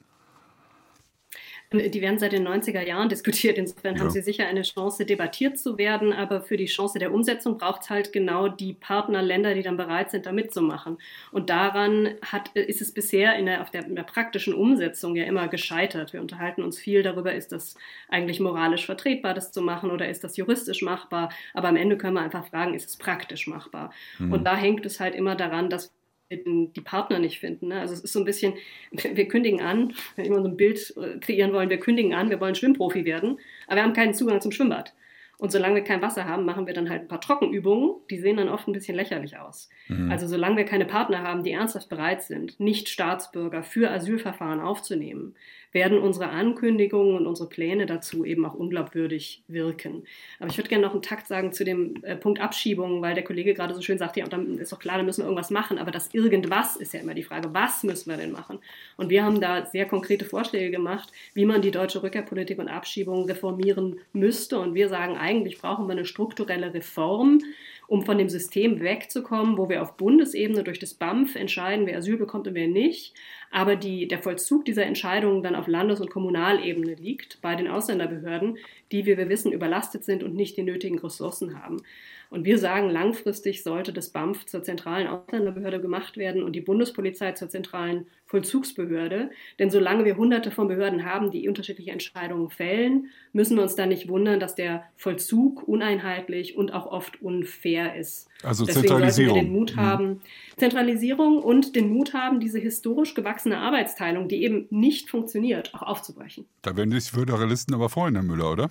Die 1.70 2.00
werden 2.00 2.18
seit 2.18 2.32
den 2.32 2.48
90er 2.48 2.80
Jahren 2.80 3.10
diskutiert. 3.10 3.58
Insofern 3.58 3.94
ja. 3.94 4.00
haben 4.00 4.10
sie 4.10 4.22
sicher 4.22 4.46
eine 4.46 4.62
Chance, 4.62 5.04
debattiert 5.04 5.58
zu 5.58 5.76
werden. 5.76 6.14
Aber 6.14 6.40
für 6.40 6.56
die 6.56 6.64
Chance 6.64 6.98
der 6.98 7.12
Umsetzung 7.12 7.58
braucht 7.58 7.82
es 7.82 7.90
halt 7.90 8.12
genau 8.12 8.48
die 8.48 8.72
Partnerländer, 8.72 9.54
die 9.54 9.62
dann 9.62 9.76
bereit 9.76 10.10
sind, 10.10 10.24
da 10.24 10.32
mitzumachen. 10.32 10.96
Und 11.30 11.50
daran 11.50 12.14
hat, 12.22 12.48
ist 12.54 12.80
es 12.80 12.92
bisher 12.92 13.36
in 13.36 13.44
der, 13.44 13.60
auf 13.60 13.70
der, 13.70 13.84
in 13.84 13.96
der 13.96 14.02
praktischen 14.02 14.54
Umsetzung 14.54 15.14
ja 15.14 15.24
immer 15.24 15.48
gescheitert. 15.48 16.14
Wir 16.14 16.22
unterhalten 16.22 16.62
uns 16.62 16.78
viel 16.78 17.02
darüber, 17.02 17.34
ist 17.34 17.52
das 17.52 17.76
eigentlich 18.08 18.40
moralisch 18.40 18.86
vertretbar, 18.86 19.34
das 19.34 19.52
zu 19.52 19.60
machen 19.60 19.90
oder 19.90 20.08
ist 20.08 20.24
das 20.24 20.38
juristisch 20.38 20.80
machbar? 20.80 21.30
Aber 21.52 21.68
am 21.68 21.76
Ende 21.76 21.98
können 21.98 22.14
wir 22.14 22.22
einfach 22.22 22.46
fragen, 22.46 22.72
ist 22.72 22.88
es 22.88 22.96
praktisch 22.96 23.46
machbar? 23.46 23.92
Mhm. 24.18 24.32
Und 24.32 24.44
da 24.44 24.56
hängt 24.56 24.86
es 24.86 25.00
halt 25.00 25.14
immer 25.14 25.34
daran, 25.34 25.68
dass 25.68 25.92
die 26.30 26.80
Partner 26.82 27.18
nicht 27.18 27.38
finden. 27.38 27.68
Ne? 27.68 27.80
Also 27.80 27.94
es 27.94 28.00
ist 28.00 28.12
so 28.12 28.18
ein 28.18 28.24
bisschen, 28.24 28.54
wir 28.92 29.28
kündigen 29.28 29.60
an, 29.60 29.94
wenn 30.16 30.30
wir 30.30 30.42
so 30.42 30.48
ein 30.48 30.56
Bild 30.56 30.94
äh, 30.96 31.18
kreieren 31.18 31.52
wollen, 31.52 31.70
wir 31.70 31.80
kündigen 31.80 32.14
an, 32.14 32.30
wir 32.30 32.40
wollen 32.40 32.54
Schwimmprofi 32.54 33.04
werden, 33.04 33.38
aber 33.66 33.76
wir 33.76 33.82
haben 33.82 33.92
keinen 33.92 34.14
Zugang 34.14 34.40
zum 34.40 34.52
Schwimmbad. 34.52 34.94
Und 35.38 35.52
solange 35.52 35.76
wir 35.76 35.84
kein 35.84 36.02
Wasser 36.02 36.24
haben, 36.24 36.44
machen 36.44 36.66
wir 36.66 36.74
dann 36.74 36.90
halt 36.90 37.02
ein 37.02 37.08
paar 37.08 37.20
Trockenübungen, 37.20 37.94
die 38.10 38.18
sehen 38.18 38.38
dann 38.38 38.48
oft 38.48 38.66
ein 38.66 38.72
bisschen 38.72 38.96
lächerlich 38.96 39.38
aus. 39.38 39.68
Mhm. 39.86 40.10
Also 40.10 40.26
solange 40.26 40.56
wir 40.56 40.64
keine 40.64 40.84
Partner 40.84 41.22
haben, 41.22 41.44
die 41.44 41.52
ernsthaft 41.52 41.88
bereit 41.88 42.24
sind, 42.24 42.58
Nicht-Staatsbürger 42.58 43.62
für 43.62 43.88
Asylverfahren 43.88 44.58
aufzunehmen, 44.58 45.36
werden 45.72 45.98
unsere 45.98 46.30
Ankündigungen 46.30 47.16
und 47.16 47.26
unsere 47.26 47.48
Pläne 47.48 47.86
dazu 47.86 48.24
eben 48.24 48.44
auch 48.44 48.54
unglaubwürdig 48.54 49.42
wirken. 49.48 50.04
Aber 50.38 50.50
ich 50.50 50.56
würde 50.56 50.68
gerne 50.68 50.86
noch 50.86 50.92
einen 50.92 51.02
Takt 51.02 51.26
sagen 51.26 51.52
zu 51.52 51.64
dem 51.64 52.02
äh, 52.04 52.16
Punkt 52.16 52.40
Abschiebung, 52.40 53.02
weil 53.02 53.14
der 53.14 53.24
Kollege 53.24 53.54
gerade 53.54 53.74
so 53.74 53.82
schön 53.82 53.98
sagt, 53.98 54.16
ja, 54.16 54.24
und 54.24 54.32
dann 54.32 54.58
ist 54.58 54.72
doch 54.72 54.78
klar, 54.78 54.96
da 54.96 55.02
müssen 55.02 55.22
wir 55.22 55.26
irgendwas 55.26 55.50
machen. 55.50 55.78
Aber 55.78 55.90
das 55.90 56.12
irgendwas 56.14 56.76
ist 56.76 56.94
ja 56.94 57.00
immer 57.00 57.14
die 57.14 57.22
Frage, 57.22 57.52
was 57.52 57.82
müssen 57.82 58.10
wir 58.10 58.16
denn 58.16 58.32
machen? 58.32 58.58
Und 58.96 59.10
wir 59.10 59.24
haben 59.24 59.40
da 59.40 59.66
sehr 59.66 59.86
konkrete 59.86 60.24
Vorschläge 60.24 60.70
gemacht, 60.70 61.12
wie 61.34 61.44
man 61.44 61.62
die 61.62 61.70
deutsche 61.70 62.02
Rückkehrpolitik 62.02 62.58
und 62.58 62.68
Abschiebung 62.68 63.26
reformieren 63.26 64.00
müsste. 64.12 64.58
Und 64.58 64.74
wir 64.74 64.88
sagen, 64.88 65.16
eigentlich 65.16 65.58
brauchen 65.58 65.86
wir 65.86 65.92
eine 65.92 66.04
strukturelle 66.04 66.72
Reform 66.72 67.40
um 67.88 68.04
von 68.04 68.18
dem 68.18 68.28
System 68.28 68.80
wegzukommen, 68.80 69.56
wo 69.56 69.70
wir 69.70 69.82
auf 69.82 69.96
Bundesebene 69.96 70.62
durch 70.62 70.78
das 70.78 70.92
BAMF 70.92 71.34
entscheiden, 71.36 71.86
wer 71.86 71.96
Asyl 71.96 72.18
bekommt 72.18 72.46
und 72.46 72.54
wer 72.54 72.68
nicht, 72.68 73.14
aber 73.50 73.76
die, 73.76 74.08
der 74.08 74.18
Vollzug 74.18 74.64
dieser 74.64 74.84
Entscheidungen 74.84 75.42
dann 75.42 75.54
auf 75.54 75.66
Landes- 75.66 76.00
und 76.00 76.10
Kommunalebene 76.10 76.94
liegt, 76.94 77.40
bei 77.40 77.54
den 77.54 77.68
Ausländerbehörden, 77.68 78.58
die, 78.92 79.06
wie 79.06 79.16
wir 79.16 79.28
wissen, 79.28 79.52
überlastet 79.52 80.04
sind 80.04 80.22
und 80.22 80.34
nicht 80.34 80.56
die 80.56 80.62
nötigen 80.62 80.98
Ressourcen 80.98 81.62
haben. 81.62 81.82
Und 82.30 82.44
wir 82.44 82.58
sagen, 82.58 82.90
langfristig 82.90 83.62
sollte 83.62 83.92
das 83.92 84.10
BAMF 84.10 84.44
zur 84.44 84.62
zentralen 84.62 85.06
Ausländerbehörde 85.06 85.80
gemacht 85.80 86.18
werden 86.18 86.42
und 86.42 86.52
die 86.52 86.60
Bundespolizei 86.60 87.32
zur 87.32 87.48
zentralen 87.48 88.06
Vollzugsbehörde. 88.26 89.30
Denn 89.58 89.70
solange 89.70 90.04
wir 90.04 90.18
hunderte 90.18 90.50
von 90.50 90.68
Behörden 90.68 91.06
haben, 91.06 91.30
die 91.30 91.48
unterschiedliche 91.48 91.90
Entscheidungen 91.90 92.50
fällen, 92.50 93.08
müssen 93.32 93.56
wir 93.56 93.62
uns 93.62 93.76
dann 93.76 93.88
nicht 93.88 94.08
wundern, 94.08 94.40
dass 94.40 94.54
der 94.54 94.84
Vollzug 94.96 95.66
uneinheitlich 95.66 96.56
und 96.56 96.74
auch 96.74 96.86
oft 96.86 97.22
unfair 97.22 97.96
ist. 97.96 98.28
Also 98.42 98.64
Deswegen 98.64 98.88
Zentralisierung. 98.88 99.34
wir 99.34 99.42
den 99.42 99.52
Mut 99.52 99.74
mhm. 99.74 99.80
haben, 99.80 100.06
mhm. 100.06 100.20
Zentralisierung 100.56 101.42
und 101.42 101.74
den 101.74 101.92
Mut 101.92 102.14
haben, 102.14 102.40
diese 102.40 102.58
historisch 102.58 103.14
gewachsene 103.14 103.58
Arbeitsteilung, 103.58 104.28
die 104.28 104.42
eben 104.42 104.66
nicht 104.70 105.10
funktioniert, 105.10 105.74
auch 105.74 105.82
aufzubrechen. 105.82 106.46
Da 106.62 106.76
werden 106.76 106.92
sich 106.92 107.10
Föderalisten 107.10 107.74
aber 107.74 107.88
freuen, 107.88 108.14
Herr 108.14 108.22
Müller, 108.22 108.52
oder? 108.52 108.70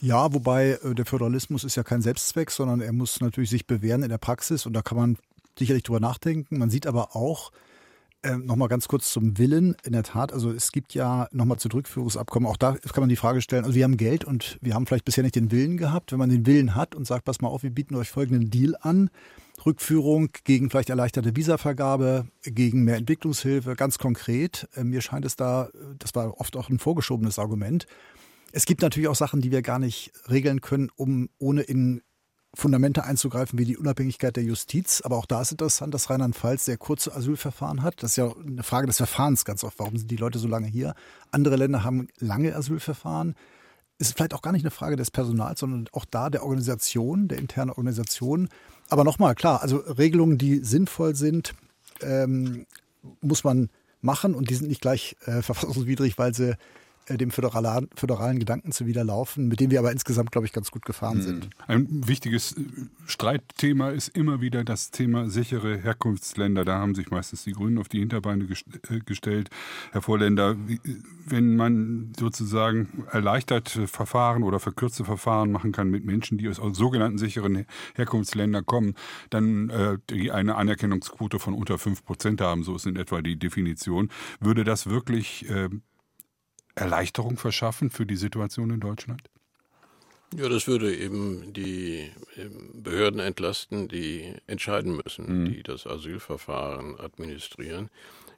Ja, 0.00 0.32
wobei 0.32 0.78
äh, 0.82 0.94
der 0.94 1.06
Föderalismus 1.06 1.64
ist 1.64 1.76
ja 1.76 1.82
kein 1.82 2.02
Selbstzweck, 2.02 2.50
sondern 2.50 2.80
er 2.80 2.92
muss 2.92 3.20
natürlich 3.20 3.50
sich 3.50 3.66
bewähren 3.66 4.02
in 4.02 4.08
der 4.08 4.18
Praxis 4.18 4.66
und 4.66 4.74
da 4.74 4.82
kann 4.82 4.98
man 4.98 5.16
sicherlich 5.58 5.82
drüber 5.82 6.00
nachdenken. 6.00 6.58
Man 6.58 6.70
sieht 6.70 6.86
aber 6.86 7.16
auch, 7.16 7.52
äh, 8.22 8.36
nochmal 8.36 8.68
ganz 8.68 8.88
kurz 8.88 9.12
zum 9.12 9.38
Willen. 9.38 9.76
In 9.84 9.92
der 9.92 10.02
Tat, 10.02 10.32
also 10.32 10.50
es 10.50 10.72
gibt 10.72 10.94
ja 10.94 11.28
nochmal 11.32 11.58
zu 11.58 11.68
Rückführungsabkommen, 11.68 12.48
auch 12.48 12.56
da 12.56 12.72
kann 12.72 13.02
man 13.02 13.08
die 13.08 13.16
Frage 13.16 13.42
stellen, 13.42 13.64
also 13.64 13.74
wir 13.74 13.84
haben 13.84 13.96
Geld 13.96 14.24
und 14.24 14.58
wir 14.60 14.74
haben 14.74 14.86
vielleicht 14.86 15.04
bisher 15.04 15.24
nicht 15.24 15.36
den 15.36 15.50
Willen 15.50 15.76
gehabt. 15.76 16.12
Wenn 16.12 16.18
man 16.18 16.30
den 16.30 16.46
Willen 16.46 16.74
hat 16.74 16.94
und 16.94 17.06
sagt, 17.06 17.24
pass 17.24 17.40
mal 17.40 17.48
auf, 17.48 17.62
wir 17.62 17.70
bieten 17.70 17.94
euch 17.94 18.10
folgenden 18.10 18.50
Deal 18.50 18.76
an, 18.80 19.10
Rückführung 19.64 20.30
gegen 20.44 20.70
vielleicht 20.70 20.90
erleichterte 20.90 21.36
Visavergabe, 21.36 22.26
gegen 22.42 22.84
mehr 22.84 22.96
Entwicklungshilfe, 22.96 23.76
ganz 23.76 23.98
konkret. 23.98 24.68
Äh, 24.74 24.84
mir 24.84 25.00
scheint 25.00 25.24
es 25.24 25.36
da, 25.36 25.68
das 25.98 26.14
war 26.14 26.40
oft 26.40 26.56
auch 26.56 26.68
ein 26.68 26.78
vorgeschobenes 26.78 27.38
Argument, 27.38 27.86
es 28.52 28.66
gibt 28.66 28.82
natürlich 28.82 29.08
auch 29.08 29.16
Sachen, 29.16 29.40
die 29.40 29.50
wir 29.50 29.62
gar 29.62 29.78
nicht 29.78 30.12
regeln 30.28 30.60
können, 30.60 30.90
um 30.94 31.30
ohne 31.38 31.62
in 31.62 32.02
Fundamente 32.54 33.04
einzugreifen, 33.04 33.58
wie 33.58 33.64
die 33.64 33.78
Unabhängigkeit 33.78 34.36
der 34.36 34.44
Justiz. 34.44 35.00
Aber 35.00 35.16
auch 35.16 35.24
da 35.24 35.40
ist 35.40 35.52
interessant, 35.52 35.94
dass 35.94 36.10
Rheinland-Pfalz 36.10 36.66
sehr 36.66 36.76
kurze 36.76 37.14
Asylverfahren 37.14 37.82
hat. 37.82 38.02
Das 38.02 38.10
ist 38.10 38.16
ja 38.16 38.30
eine 38.36 38.62
Frage 38.62 38.86
des 38.86 38.98
Verfahrens 38.98 39.44
ganz 39.44 39.64
oft. 39.64 39.78
Warum 39.78 39.96
sind 39.96 40.10
die 40.10 40.16
Leute 40.16 40.38
so 40.38 40.48
lange 40.48 40.66
hier? 40.66 40.94
Andere 41.30 41.56
Länder 41.56 41.82
haben 41.82 42.08
lange 42.18 42.54
Asylverfahren. 42.54 43.34
ist 43.98 44.14
vielleicht 44.14 44.34
auch 44.34 44.42
gar 44.42 44.52
nicht 44.52 44.64
eine 44.64 44.70
Frage 44.70 44.96
des 44.96 45.10
Personals, 45.10 45.60
sondern 45.60 45.88
auch 45.92 46.04
da 46.04 46.28
der 46.28 46.42
Organisation, 46.42 47.28
der 47.28 47.38
internen 47.38 47.70
Organisation. 47.70 48.48
Aber 48.90 49.04
nochmal, 49.04 49.34
klar, 49.34 49.62
also 49.62 49.78
Regelungen, 49.78 50.36
die 50.36 50.58
sinnvoll 50.58 51.16
sind, 51.16 51.54
ähm, 52.02 52.66
muss 53.22 53.44
man 53.44 53.70
machen 54.02 54.34
und 54.34 54.50
die 54.50 54.54
sind 54.54 54.68
nicht 54.68 54.82
gleich 54.82 55.16
äh, 55.24 55.40
verfassungswidrig, 55.42 56.18
weil 56.18 56.34
sie 56.34 56.56
dem 57.08 57.30
föderalen, 57.30 57.88
föderalen 57.94 58.38
Gedanken 58.38 58.72
zuwiderlaufen, 58.72 59.48
mit 59.48 59.60
dem 59.60 59.70
wir 59.70 59.78
aber 59.78 59.92
insgesamt, 59.92 60.30
glaube 60.30 60.46
ich, 60.46 60.52
ganz 60.52 60.70
gut 60.70 60.84
gefahren 60.84 61.18
hm. 61.18 61.22
sind. 61.22 61.50
Ein 61.66 61.88
wichtiges 62.06 62.52
äh, 62.52 62.60
Streitthema 63.06 63.90
ist 63.90 64.08
immer 64.08 64.40
wieder 64.40 64.64
das 64.64 64.90
Thema 64.90 65.28
sichere 65.28 65.78
Herkunftsländer. 65.78 66.64
Da 66.64 66.78
haben 66.78 66.94
sich 66.94 67.10
meistens 67.10 67.44
die 67.44 67.52
Grünen 67.52 67.78
auf 67.78 67.88
die 67.88 67.98
Hinterbeine 67.98 68.44
äh, 68.44 68.98
gestellt. 69.04 69.50
Herr 69.90 70.02
Vorländer, 70.02 70.56
wenn 71.26 71.56
man 71.56 72.12
sozusagen 72.18 73.04
erleichtert 73.10 73.68
Verfahren 73.86 74.42
oder 74.42 74.60
verkürzte 74.60 75.04
Verfahren 75.04 75.50
machen 75.50 75.72
kann 75.72 75.90
mit 75.90 76.04
Menschen, 76.04 76.38
die 76.38 76.48
aus 76.48 76.60
sogenannten 76.76 77.18
sicheren 77.18 77.66
Herkunftsländern 77.94 78.64
kommen, 78.64 78.94
dann 79.30 79.70
äh, 79.70 79.98
die 80.10 80.30
eine 80.30 80.56
Anerkennungsquote 80.56 81.38
von 81.38 81.54
unter 81.54 81.78
5 81.78 82.04
Prozent 82.04 82.40
haben, 82.40 82.62
so 82.62 82.76
ist 82.76 82.86
in 82.86 82.96
etwa 82.96 83.22
die 83.22 83.38
Definition, 83.38 84.08
würde 84.40 84.64
das 84.64 84.88
wirklich 84.88 85.48
äh, 85.50 85.68
Erleichterung 86.74 87.36
verschaffen 87.36 87.90
für 87.90 88.06
die 88.06 88.16
Situation 88.16 88.70
in 88.70 88.80
Deutschland? 88.80 89.22
Ja, 90.34 90.48
das 90.48 90.66
würde 90.66 90.96
eben 90.96 91.52
die 91.52 92.10
Behörden 92.72 93.20
entlasten, 93.20 93.88
die 93.88 94.34
entscheiden 94.46 94.96
müssen, 95.04 95.42
mhm. 95.42 95.52
die 95.52 95.62
das 95.62 95.86
Asylverfahren 95.86 96.98
administrieren. 96.98 97.90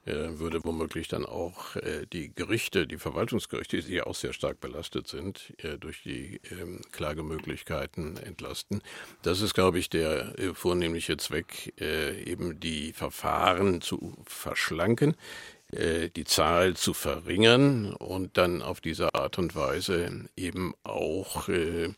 Äh, 0.06 0.38
würde 0.38 0.62
womöglich 0.64 1.08
dann 1.08 1.24
auch 1.24 1.76
äh, 1.76 2.04
die 2.12 2.30
Gerichte, 2.34 2.86
die 2.86 2.98
Verwaltungsgerichte, 2.98 3.80
die 3.80 3.94
ja 3.94 4.04
auch 4.04 4.14
sehr 4.14 4.34
stark 4.34 4.60
belastet 4.60 5.08
sind, 5.08 5.54
äh, 5.62 5.78
durch 5.78 6.02
die 6.02 6.42
ähm, 6.50 6.82
Klagemöglichkeiten 6.92 8.18
entlasten. 8.18 8.82
Das 9.22 9.40
ist, 9.40 9.54
glaube 9.54 9.78
ich, 9.78 9.88
der 9.88 10.34
vornehmliche 10.52 11.16
Zweck, 11.16 11.72
eben 11.78 12.60
die 12.60 12.92
Verfahren 12.92 13.80
zu 13.80 14.14
verschlanken 14.26 15.16
die 15.74 16.24
Zahl 16.24 16.74
zu 16.74 16.94
verringern 16.94 17.94
und 17.94 18.36
dann 18.36 18.62
auf 18.62 18.80
diese 18.80 19.14
Art 19.14 19.38
und 19.38 19.56
Weise 19.56 20.28
eben 20.36 20.74
auch 20.84 21.48
äh, 21.48 21.92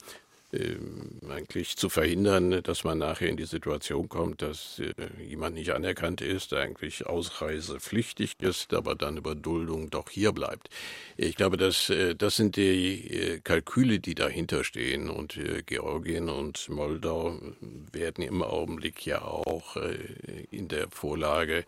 äh, 0.52 0.76
eigentlich 1.28 1.76
zu 1.76 1.88
verhindern, 1.88 2.62
dass 2.62 2.84
man 2.84 2.98
nachher 2.98 3.28
in 3.28 3.36
die 3.36 3.46
Situation 3.46 4.08
kommt, 4.08 4.42
dass 4.42 4.78
äh, 4.78 4.92
jemand 5.22 5.56
nicht 5.56 5.72
anerkannt 5.72 6.20
ist, 6.20 6.52
eigentlich 6.54 7.04
ausreisepflichtig 7.04 8.34
ist, 8.38 8.72
aber 8.72 8.94
dann 8.94 9.16
über 9.16 9.34
Duldung 9.34 9.90
doch 9.90 10.08
hier 10.08 10.32
bleibt. 10.32 10.68
Ich 11.16 11.34
glaube, 11.34 11.56
dass, 11.56 11.90
äh, 11.90 12.14
das 12.14 12.36
sind 12.36 12.56
die 12.56 13.10
äh, 13.10 13.40
Kalküle, 13.40 13.98
die 13.98 14.14
dahinter 14.14 14.62
stehen 14.62 15.10
und 15.10 15.36
äh, 15.36 15.62
Georgien 15.66 16.28
und 16.28 16.68
Moldau 16.68 17.40
werden 17.92 18.22
im 18.22 18.42
Augenblick 18.42 19.04
ja 19.04 19.22
auch 19.22 19.76
äh, 19.76 19.98
in 20.52 20.68
der 20.68 20.88
Vorlage 20.90 21.58
äh, 21.58 21.64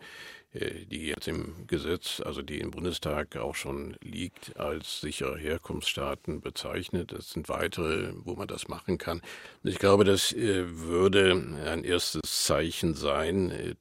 die 0.53 1.07
jetzt 1.07 1.27
im 1.27 1.67
Gesetz, 1.67 2.21
also 2.25 2.41
die 2.41 2.59
im 2.59 2.71
Bundestag 2.71 3.37
auch 3.37 3.55
schon 3.55 3.95
liegt, 4.01 4.57
als 4.57 5.01
sichere 5.01 5.37
Herkunftsstaaten 5.37 6.41
bezeichnet. 6.41 7.11
Es 7.11 7.31
sind 7.31 7.49
weitere, 7.49 8.13
wo 8.15 8.35
man 8.35 8.47
das 8.47 8.67
machen 8.67 8.97
kann. 8.97 9.21
Ich 9.63 9.77
glaube, 9.77 10.05
das 10.05 10.33
äh, 10.33 10.65
würde 10.79 11.33
ein 11.65 11.83
erstes 11.83 12.45
Zeichen 12.45 12.95
sein, 12.95 13.51
äh, 13.51 13.75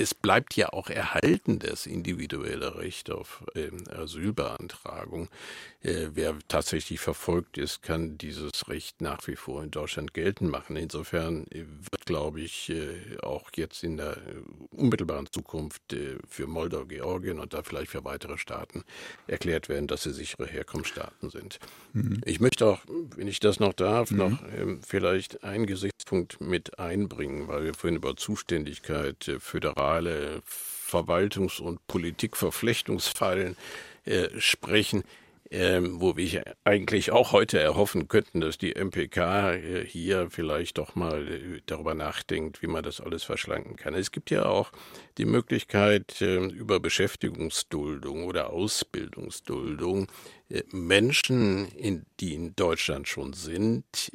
es 0.00 0.14
bleibt 0.14 0.54
ja 0.54 0.72
auch 0.72 0.90
erhalten 0.90 1.58
das 1.58 1.84
individuelle 1.84 2.76
Recht 2.76 3.10
auf 3.10 3.44
ähm, 3.56 3.82
Asylbeantragung. 3.90 5.28
Äh, 5.80 6.10
wer 6.12 6.38
tatsächlich 6.46 7.00
verfolgt 7.00 7.58
ist, 7.58 7.82
kann 7.82 8.16
dieses 8.16 8.68
Recht 8.68 9.00
nach 9.00 9.26
wie 9.26 9.34
vor 9.34 9.64
in 9.64 9.72
Deutschland 9.72 10.14
geltend 10.14 10.52
machen. 10.52 10.76
Insofern 10.76 11.46
äh, 11.50 11.64
glaube 12.08 12.40
ich, 12.40 12.70
äh, 12.70 13.18
auch 13.22 13.50
jetzt 13.56 13.82
in 13.82 13.96
der 13.96 14.16
äh, 14.16 14.76
unmittelbaren 14.76 15.26
Zukunft 15.30 15.92
äh, 15.92 16.16
für 16.28 16.46
Moldau, 16.46 16.84
Georgien 16.84 17.38
und 17.38 17.54
da 17.54 17.62
vielleicht 17.62 17.90
für 17.90 18.04
weitere 18.04 18.38
Staaten 18.38 18.84
erklärt 19.26 19.68
werden, 19.68 19.86
dass 19.86 20.02
sie 20.02 20.12
sichere 20.12 20.46
Herkunftsstaaten 20.46 21.30
sind. 21.30 21.58
Mhm. 21.92 22.20
Ich 22.24 22.40
möchte 22.40 22.66
auch, 22.66 22.80
wenn 23.16 23.28
ich 23.28 23.40
das 23.40 23.60
noch 23.60 23.72
darf, 23.72 24.10
mhm. 24.10 24.18
noch 24.18 24.42
ähm, 24.56 24.80
vielleicht 24.86 25.44
einen 25.44 25.66
Gesichtspunkt 25.66 26.40
mit 26.40 26.78
einbringen, 26.78 27.48
weil 27.48 27.64
wir 27.64 27.74
vorhin 27.74 27.96
über 27.96 28.16
Zuständigkeit 28.16 29.30
föderal 29.38 29.78
zentrale 29.78 30.42
Verwaltungs- 30.46 31.60
und 31.60 31.86
Politikverflechtungsfallen 31.86 33.56
äh, 34.04 34.28
sprechen, 34.38 35.04
ähm, 35.50 36.00
wo 36.00 36.16
wir 36.16 36.42
eigentlich 36.64 37.10
auch 37.10 37.32
heute 37.32 37.58
erhoffen 37.58 38.08
könnten, 38.08 38.40
dass 38.40 38.58
die 38.58 38.74
MPK 38.74 39.54
äh, 39.54 39.84
hier 39.86 40.28
vielleicht 40.30 40.76
doch 40.76 40.94
mal 40.94 41.26
äh, 41.26 41.62
darüber 41.64 41.94
nachdenkt, 41.94 42.60
wie 42.60 42.66
man 42.66 42.82
das 42.82 43.00
alles 43.00 43.24
verschlanken 43.24 43.76
kann. 43.76 43.94
Es 43.94 44.12
gibt 44.12 44.30
ja 44.30 44.44
auch 44.44 44.70
die 45.16 45.24
Möglichkeit, 45.24 46.20
äh, 46.20 46.36
über 46.36 46.80
Beschäftigungsduldung 46.80 48.24
oder 48.24 48.50
Ausbildungsduldung 48.50 50.08
äh, 50.50 50.62
Menschen, 50.70 52.04
die 52.20 52.34
in 52.34 52.54
Deutschland 52.54 53.08
schon 53.08 53.32
sind, 53.32 54.10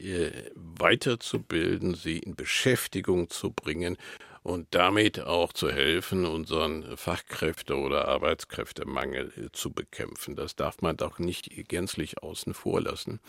weiterzubilden, 0.55 1.95
sie 1.95 2.19
in 2.19 2.35
Beschäftigung 2.35 3.29
zu 3.29 3.51
bringen 3.51 3.97
und 4.43 4.67
damit 4.71 5.21
auch 5.21 5.53
zu 5.53 5.71
helfen, 5.71 6.25
unseren 6.25 6.97
Fachkräfte- 6.97 7.77
oder 7.77 8.07
Arbeitskräftemangel 8.07 9.31
äh, 9.37 9.51
zu 9.51 9.71
bekämpfen. 9.71 10.35
Das 10.35 10.55
darf 10.55 10.81
man 10.81 10.97
doch 10.97 11.17
nicht 11.19 11.49
gänzlich 11.69 12.21
außen 12.21 12.53
vor 12.53 12.81
lassen. 12.81 13.19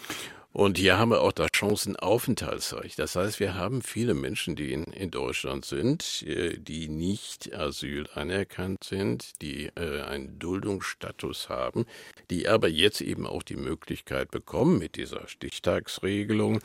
Und 0.52 0.78
hier 0.78 0.98
haben 0.98 1.10
wir 1.10 1.20
auch 1.20 1.32
das 1.32 1.48
Chancenaufenthaltsrecht. 1.52 2.96
Das 3.00 3.16
heißt, 3.16 3.40
wir 3.40 3.54
haben 3.56 3.82
viele 3.82 4.14
Menschen, 4.14 4.54
die 4.54 4.72
in, 4.72 4.84
in 4.84 5.10
Deutschland 5.10 5.64
sind, 5.64 6.22
äh, 6.22 6.58
die 6.58 6.88
nicht 6.88 7.54
Asyl 7.54 8.08
anerkannt 8.14 8.84
sind, 8.84 9.40
die 9.42 9.66
äh, 9.76 10.02
einen 10.02 10.38
Duldungsstatus 10.38 11.48
haben, 11.48 11.86
die 12.30 12.48
aber 12.48 12.68
jetzt 12.68 13.00
eben 13.00 13.26
auch 13.26 13.42
die 13.42 13.56
Möglichkeit 13.56 14.30
bekommen, 14.30 14.78
mit 14.78 14.96
dieser 14.96 15.26
Stichtagsregelung 15.26 16.60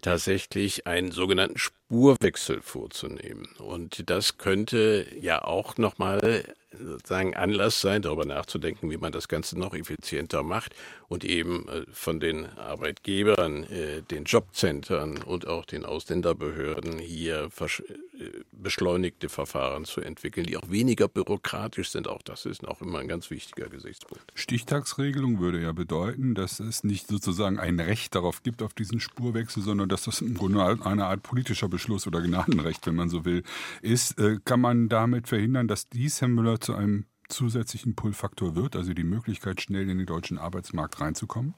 tatsächlich 0.00 0.86
einen 0.86 1.10
sogenannten 1.10 1.58
Spurwechsel 1.58 2.62
vorzunehmen. 2.62 3.48
Und 3.58 4.08
das 4.08 4.38
könnte 4.38 5.06
ja 5.20 5.42
auch 5.42 5.76
nochmal 5.76 6.44
sozusagen 6.78 7.34
Anlass 7.34 7.80
sein, 7.80 8.02
darüber 8.02 8.24
nachzudenken, 8.24 8.90
wie 8.90 8.96
man 8.96 9.12
das 9.12 9.28
Ganze 9.28 9.58
noch 9.58 9.74
effizienter 9.74 10.42
macht 10.42 10.74
und 11.08 11.24
eben 11.24 11.68
äh, 11.68 11.84
von 11.90 12.20
den 12.20 12.46
Arbeitgebern, 12.46 13.64
äh, 13.64 14.02
den 14.02 14.24
Jobcentern 14.24 15.18
und 15.18 15.46
auch 15.46 15.64
den 15.64 15.84
Ausländerbehörden 15.84 16.98
hier 16.98 17.48
äh, 17.48 18.30
beschleunigte 18.52 19.28
Verfahren 19.28 19.84
zu 19.84 20.00
entwickeln, 20.00 20.46
die 20.46 20.56
auch 20.56 20.70
weniger 20.70 21.08
bürokratisch 21.08 21.90
sind. 21.90 22.06
Auch 22.06 22.22
das 22.22 22.46
ist 22.46 22.66
auch 22.66 22.80
immer 22.80 23.00
ein 23.00 23.08
ganz 23.08 23.30
wichtiger 23.30 23.68
Gesichtspunkt. 23.68 24.24
Stichtagsregelung 24.34 25.40
würde 25.40 25.60
ja 25.60 25.72
bedeuten, 25.72 26.34
dass 26.34 26.60
es 26.60 26.84
nicht 26.84 27.08
sozusagen 27.08 27.58
ein 27.58 27.80
Recht 27.80 28.14
darauf 28.14 28.42
gibt, 28.42 28.62
auf 28.62 28.74
diesen 28.74 29.00
Spurwechsel, 29.00 29.62
sondern 29.62 29.79
dass 29.86 30.04
das 30.04 30.20
im 30.20 30.34
Grunde 30.34 30.78
eine 30.84 31.06
Art 31.06 31.22
politischer 31.22 31.68
Beschluss 31.68 32.06
oder 32.06 32.20
Gnadenrecht, 32.20 32.86
wenn 32.86 32.94
man 32.94 33.08
so 33.08 33.24
will, 33.24 33.42
ist. 33.82 34.16
Kann 34.44 34.60
man 34.60 34.88
damit 34.88 35.28
verhindern, 35.28 35.68
dass 35.68 35.88
dies, 35.88 36.20
Herr 36.20 36.28
Müller, 36.28 36.60
zu 36.60 36.74
einem 36.74 37.06
zusätzlichen 37.28 37.94
Pull-Faktor 37.94 38.54
wird, 38.54 38.76
also 38.76 38.92
die 38.92 39.04
Möglichkeit, 39.04 39.60
schnell 39.60 39.88
in 39.88 39.98
den 39.98 40.06
deutschen 40.06 40.38
Arbeitsmarkt 40.38 41.00
reinzukommen? 41.00 41.54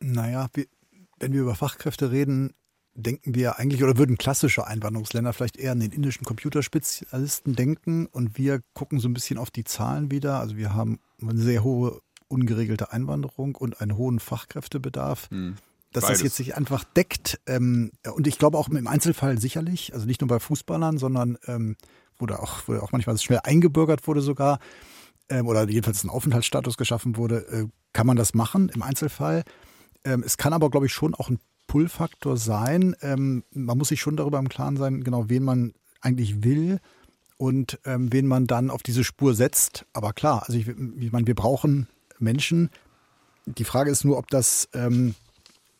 Naja, 0.00 0.48
wir, 0.54 0.66
wenn 1.18 1.32
wir 1.32 1.42
über 1.42 1.54
Fachkräfte 1.54 2.10
reden, 2.12 2.54
denken 2.94 3.34
wir 3.34 3.58
eigentlich 3.58 3.82
oder 3.82 3.96
würden 3.96 4.18
klassische 4.18 4.66
Einwanderungsländer 4.66 5.32
vielleicht 5.32 5.56
eher 5.56 5.72
an 5.72 5.80
den 5.80 5.92
indischen 5.92 6.24
Computerspezialisten 6.24 7.54
denken 7.54 8.06
und 8.06 8.38
wir 8.38 8.60
gucken 8.74 8.98
so 8.98 9.08
ein 9.08 9.14
bisschen 9.14 9.38
auf 9.38 9.50
die 9.50 9.64
Zahlen 9.64 10.10
wieder. 10.10 10.40
Also 10.40 10.56
wir 10.56 10.74
haben 10.74 11.00
eine 11.20 11.40
sehr 11.40 11.62
hohe 11.62 12.00
ungeregelte 12.26 12.92
Einwanderung 12.92 13.54
und 13.54 13.80
einen 13.80 13.96
hohen 13.96 14.18
Fachkräftebedarf. 14.18 15.30
Hm. 15.30 15.56
Dass 15.92 16.04
Beides. 16.04 16.18
das 16.18 16.24
jetzt 16.24 16.36
sich 16.36 16.56
einfach 16.56 16.84
deckt. 16.84 17.40
Ähm, 17.46 17.92
und 18.14 18.26
ich 18.26 18.38
glaube 18.38 18.58
auch 18.58 18.68
im 18.68 18.86
Einzelfall 18.86 19.38
sicherlich, 19.38 19.94
also 19.94 20.06
nicht 20.06 20.20
nur 20.20 20.28
bei 20.28 20.38
Fußballern, 20.38 20.98
sondern 20.98 21.38
ähm, 21.46 21.76
wurde 22.18 22.40
auch, 22.40 22.68
wurde 22.68 22.82
auch 22.82 22.92
manchmal 22.92 23.16
schnell 23.18 23.40
eingebürgert 23.42 24.06
wurde 24.06 24.20
sogar, 24.20 24.58
ähm, 25.30 25.46
oder 25.46 25.68
jedenfalls 25.68 26.04
ein 26.04 26.10
Aufenthaltsstatus 26.10 26.76
geschaffen 26.76 27.16
wurde, 27.16 27.46
äh, 27.48 27.66
kann 27.92 28.06
man 28.06 28.16
das 28.16 28.34
machen 28.34 28.70
im 28.74 28.82
Einzelfall. 28.82 29.44
Ähm, 30.04 30.22
es 30.24 30.36
kann 30.36 30.52
aber, 30.52 30.70
glaube 30.70 30.86
ich, 30.86 30.92
schon 30.92 31.14
auch 31.14 31.30
ein 31.30 31.38
Pull-Faktor 31.66 32.36
sein. 32.36 32.96
Ähm, 33.02 33.44
man 33.52 33.78
muss 33.78 33.88
sich 33.88 34.00
schon 34.00 34.16
darüber 34.16 34.38
im 34.38 34.48
Klaren 34.48 34.76
sein, 34.76 35.04
genau, 35.04 35.28
wen 35.28 35.44
man 35.44 35.74
eigentlich 36.00 36.42
will 36.44 36.80
und 37.36 37.78
ähm, 37.84 38.12
wen 38.12 38.26
man 38.26 38.46
dann 38.46 38.70
auf 38.70 38.82
diese 38.82 39.04
Spur 39.04 39.34
setzt. 39.34 39.86
Aber 39.92 40.12
klar, 40.12 40.44
also 40.46 40.58
ich, 40.58 40.68
ich 40.68 41.12
meine, 41.12 41.26
wir 41.26 41.34
brauchen 41.34 41.88
Menschen. 42.18 42.70
Die 43.46 43.64
Frage 43.64 43.90
ist 43.90 44.04
nur, 44.04 44.18
ob 44.18 44.28
das 44.28 44.68
ähm, 44.74 45.14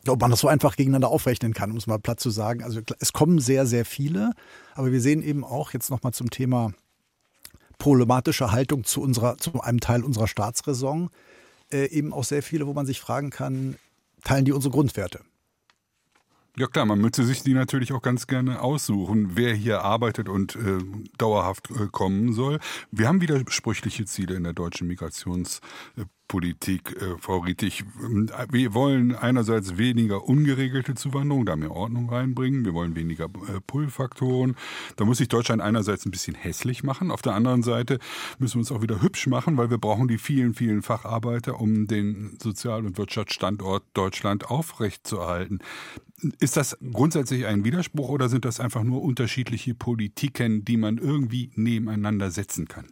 ob 0.07 0.21
man 0.21 0.31
das 0.31 0.39
so 0.39 0.47
einfach 0.47 0.75
gegeneinander 0.75 1.09
aufrechnen 1.09 1.53
kann, 1.53 1.71
um 1.71 1.77
es 1.77 1.87
mal 1.87 1.99
platt 1.99 2.19
zu 2.19 2.29
sagen. 2.29 2.63
Also 2.63 2.81
es 2.99 3.13
kommen 3.13 3.39
sehr, 3.39 3.65
sehr 3.65 3.85
viele, 3.85 4.31
aber 4.75 4.91
wir 4.91 5.01
sehen 5.01 5.21
eben 5.21 5.43
auch 5.43 5.71
jetzt 5.73 5.89
nochmal 5.89 6.13
zum 6.13 6.29
Thema 6.29 6.71
problematische 7.77 8.51
Haltung 8.51 8.83
zu 8.83 9.01
unserer, 9.01 9.37
zu 9.37 9.61
einem 9.61 9.79
Teil 9.79 10.03
unserer 10.03 10.27
Staatsräson, 10.27 11.09
äh, 11.71 11.85
eben 11.89 12.13
auch 12.13 12.23
sehr 12.23 12.43
viele, 12.43 12.67
wo 12.67 12.73
man 12.73 12.85
sich 12.85 12.99
fragen 12.99 13.29
kann, 13.29 13.75
teilen 14.23 14.45
die 14.45 14.51
unsere 14.51 14.71
Grundwerte. 14.71 15.21
Ja 16.57 16.67
klar, 16.67 16.85
man 16.85 16.99
müsste 16.99 17.23
sich 17.23 17.41
die 17.41 17.53
natürlich 17.53 17.93
auch 17.93 18.01
ganz 18.01 18.27
gerne 18.27 18.61
aussuchen, 18.61 19.31
wer 19.35 19.53
hier 19.53 19.81
arbeitet 19.81 20.27
und 20.27 20.55
äh, 20.55 20.79
dauerhaft 21.17 21.69
äh, 21.71 21.87
kommen 21.89 22.33
soll. 22.33 22.59
Wir 22.91 23.07
haben 23.07 23.21
widersprüchliche 23.21 24.05
Ziele 24.05 24.35
in 24.35 24.43
der 24.43 24.53
deutschen 24.53 24.87
Migrationspolitik. 24.87 26.18
Politik, 26.29 26.95
äh, 27.01 27.17
Frau 27.19 27.39
Rietig. 27.39 27.83
Wir 28.49 28.73
wollen 28.73 29.15
einerseits 29.15 29.77
weniger 29.77 30.23
ungeregelte 30.23 30.93
Zuwanderung, 30.93 31.45
da 31.45 31.55
mehr 31.57 31.71
Ordnung 31.71 32.07
reinbringen. 32.07 32.63
Wir 32.63 32.73
wollen 32.73 32.95
weniger 32.95 33.25
äh, 33.25 33.59
Pull-Faktoren. 33.65 34.55
Da 34.95 35.05
muss 35.05 35.17
sich 35.17 35.27
Deutschland 35.27 35.61
einerseits 35.61 36.05
ein 36.05 36.11
bisschen 36.11 36.35
hässlich 36.35 36.83
machen. 36.83 37.11
Auf 37.11 37.23
der 37.23 37.33
anderen 37.33 37.63
Seite 37.63 37.99
müssen 38.37 38.55
wir 38.55 38.59
uns 38.59 38.71
auch 38.71 38.81
wieder 38.81 39.01
hübsch 39.01 39.27
machen, 39.27 39.57
weil 39.57 39.71
wir 39.71 39.79
brauchen 39.79 40.07
die 40.07 40.19
vielen, 40.19 40.53
vielen 40.53 40.83
Facharbeiter, 40.83 41.59
um 41.59 41.87
den 41.87 42.37
Sozial- 42.41 42.85
und 42.85 42.97
Wirtschaftsstandort 42.97 43.83
Deutschland 43.95 44.45
aufrechtzuerhalten. 44.45 45.59
Ist 46.39 46.57
das 46.57 46.77
grundsätzlich 46.91 47.47
ein 47.47 47.65
Widerspruch 47.65 48.09
oder 48.09 48.29
sind 48.29 48.45
das 48.45 48.59
einfach 48.59 48.83
nur 48.83 49.01
unterschiedliche 49.01 49.73
Politiken, 49.73 50.63
die 50.63 50.77
man 50.77 50.99
irgendwie 50.99 51.49
nebeneinander 51.55 52.29
setzen 52.29 52.67
kann? 52.67 52.85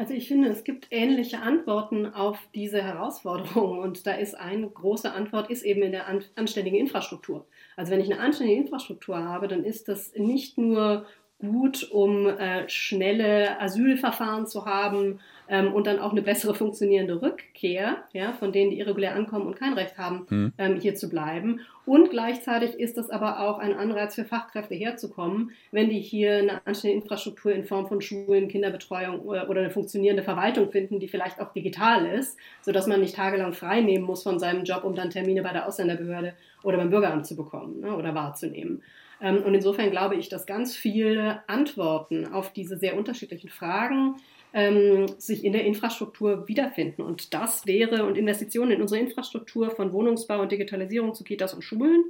Also 0.00 0.14
ich 0.14 0.28
finde, 0.28 0.48
es 0.48 0.64
gibt 0.64 0.86
ähnliche 0.90 1.40
Antworten 1.40 2.06
auf 2.06 2.38
diese 2.54 2.80
Herausforderungen 2.82 3.80
und 3.80 4.06
da 4.06 4.12
ist 4.12 4.34
eine 4.34 4.66
große 4.66 5.12
Antwort 5.12 5.50
ist 5.50 5.62
eben 5.62 5.82
in 5.82 5.92
der 5.92 6.06
anständigen 6.36 6.78
Infrastruktur. 6.78 7.46
Also 7.76 7.92
wenn 7.92 8.00
ich 8.00 8.10
eine 8.10 8.18
anständige 8.18 8.62
Infrastruktur 8.62 9.22
habe, 9.22 9.46
dann 9.46 9.62
ist 9.62 9.88
das 9.88 10.14
nicht 10.14 10.56
nur 10.56 11.04
gut, 11.40 11.90
um 11.90 12.26
äh, 12.26 12.68
schnelle 12.68 13.60
Asylverfahren 13.60 14.46
zu 14.46 14.66
haben, 14.66 15.20
ähm, 15.50 15.74
und 15.74 15.86
dann 15.88 15.98
auch 15.98 16.12
eine 16.12 16.22
bessere 16.22 16.54
funktionierende 16.54 17.20
Rückkehr, 17.20 18.04
ja, 18.12 18.32
von 18.34 18.52
denen, 18.52 18.70
die 18.70 18.78
irregulär 18.78 19.16
ankommen 19.16 19.46
und 19.46 19.56
kein 19.56 19.74
Recht 19.74 19.98
haben, 19.98 20.26
hm. 20.28 20.52
ähm, 20.56 20.76
hier 20.76 20.94
zu 20.94 21.10
bleiben. 21.10 21.60
Und 21.84 22.10
gleichzeitig 22.10 22.74
ist 22.74 22.96
das 22.96 23.10
aber 23.10 23.40
auch 23.40 23.58
ein 23.58 23.74
Anreiz 23.74 24.14
für 24.14 24.24
Fachkräfte 24.24 24.76
herzukommen, 24.76 25.50
wenn 25.72 25.90
die 25.90 25.98
hier 25.98 26.38
eine 26.38 26.64
anständige 26.64 27.02
Infrastruktur 27.02 27.52
in 27.52 27.64
Form 27.64 27.88
von 27.88 28.00
Schulen, 28.00 28.46
Kinderbetreuung 28.46 29.20
oder, 29.20 29.50
oder 29.50 29.60
eine 29.60 29.70
funktionierende 29.70 30.22
Verwaltung 30.22 30.70
finden, 30.70 31.00
die 31.00 31.08
vielleicht 31.08 31.40
auch 31.40 31.52
digital 31.52 32.06
ist, 32.06 32.38
sodass 32.62 32.86
man 32.86 33.00
nicht 33.00 33.16
tagelang 33.16 33.52
frei 33.52 33.80
nehmen 33.80 34.04
muss 34.04 34.22
von 34.22 34.38
seinem 34.38 34.62
Job, 34.62 34.84
um 34.84 34.94
dann 34.94 35.10
Termine 35.10 35.42
bei 35.42 35.52
der 35.52 35.66
Ausländerbehörde 35.66 36.34
oder 36.62 36.76
beim 36.76 36.90
Bürgeramt 36.90 37.26
zu 37.26 37.34
bekommen 37.34 37.80
ne, 37.80 37.96
oder 37.96 38.14
wahrzunehmen. 38.14 38.82
Ähm, 39.20 39.42
und 39.42 39.54
insofern 39.54 39.90
glaube 39.90 40.16
ich, 40.16 40.28
dass 40.28 40.46
ganz 40.46 40.76
viele 40.76 41.42
Antworten 41.48 42.26
auf 42.26 42.52
diese 42.52 42.76
sehr 42.78 42.96
unterschiedlichen 42.96 43.50
Fragen 43.50 44.16
ähm, 44.52 45.06
sich 45.18 45.44
in 45.44 45.52
der 45.52 45.64
Infrastruktur 45.64 46.48
wiederfinden. 46.48 47.02
Und 47.02 47.34
das 47.34 47.66
wäre, 47.66 48.04
und 48.04 48.18
Investitionen 48.18 48.72
in 48.72 48.82
unsere 48.82 49.00
Infrastruktur 49.00 49.70
von 49.70 49.92
Wohnungsbau 49.92 50.40
und 50.40 50.52
Digitalisierung 50.52 51.14
zu 51.14 51.24
Kitas 51.24 51.54
und 51.54 51.62
Schulen, 51.62 52.04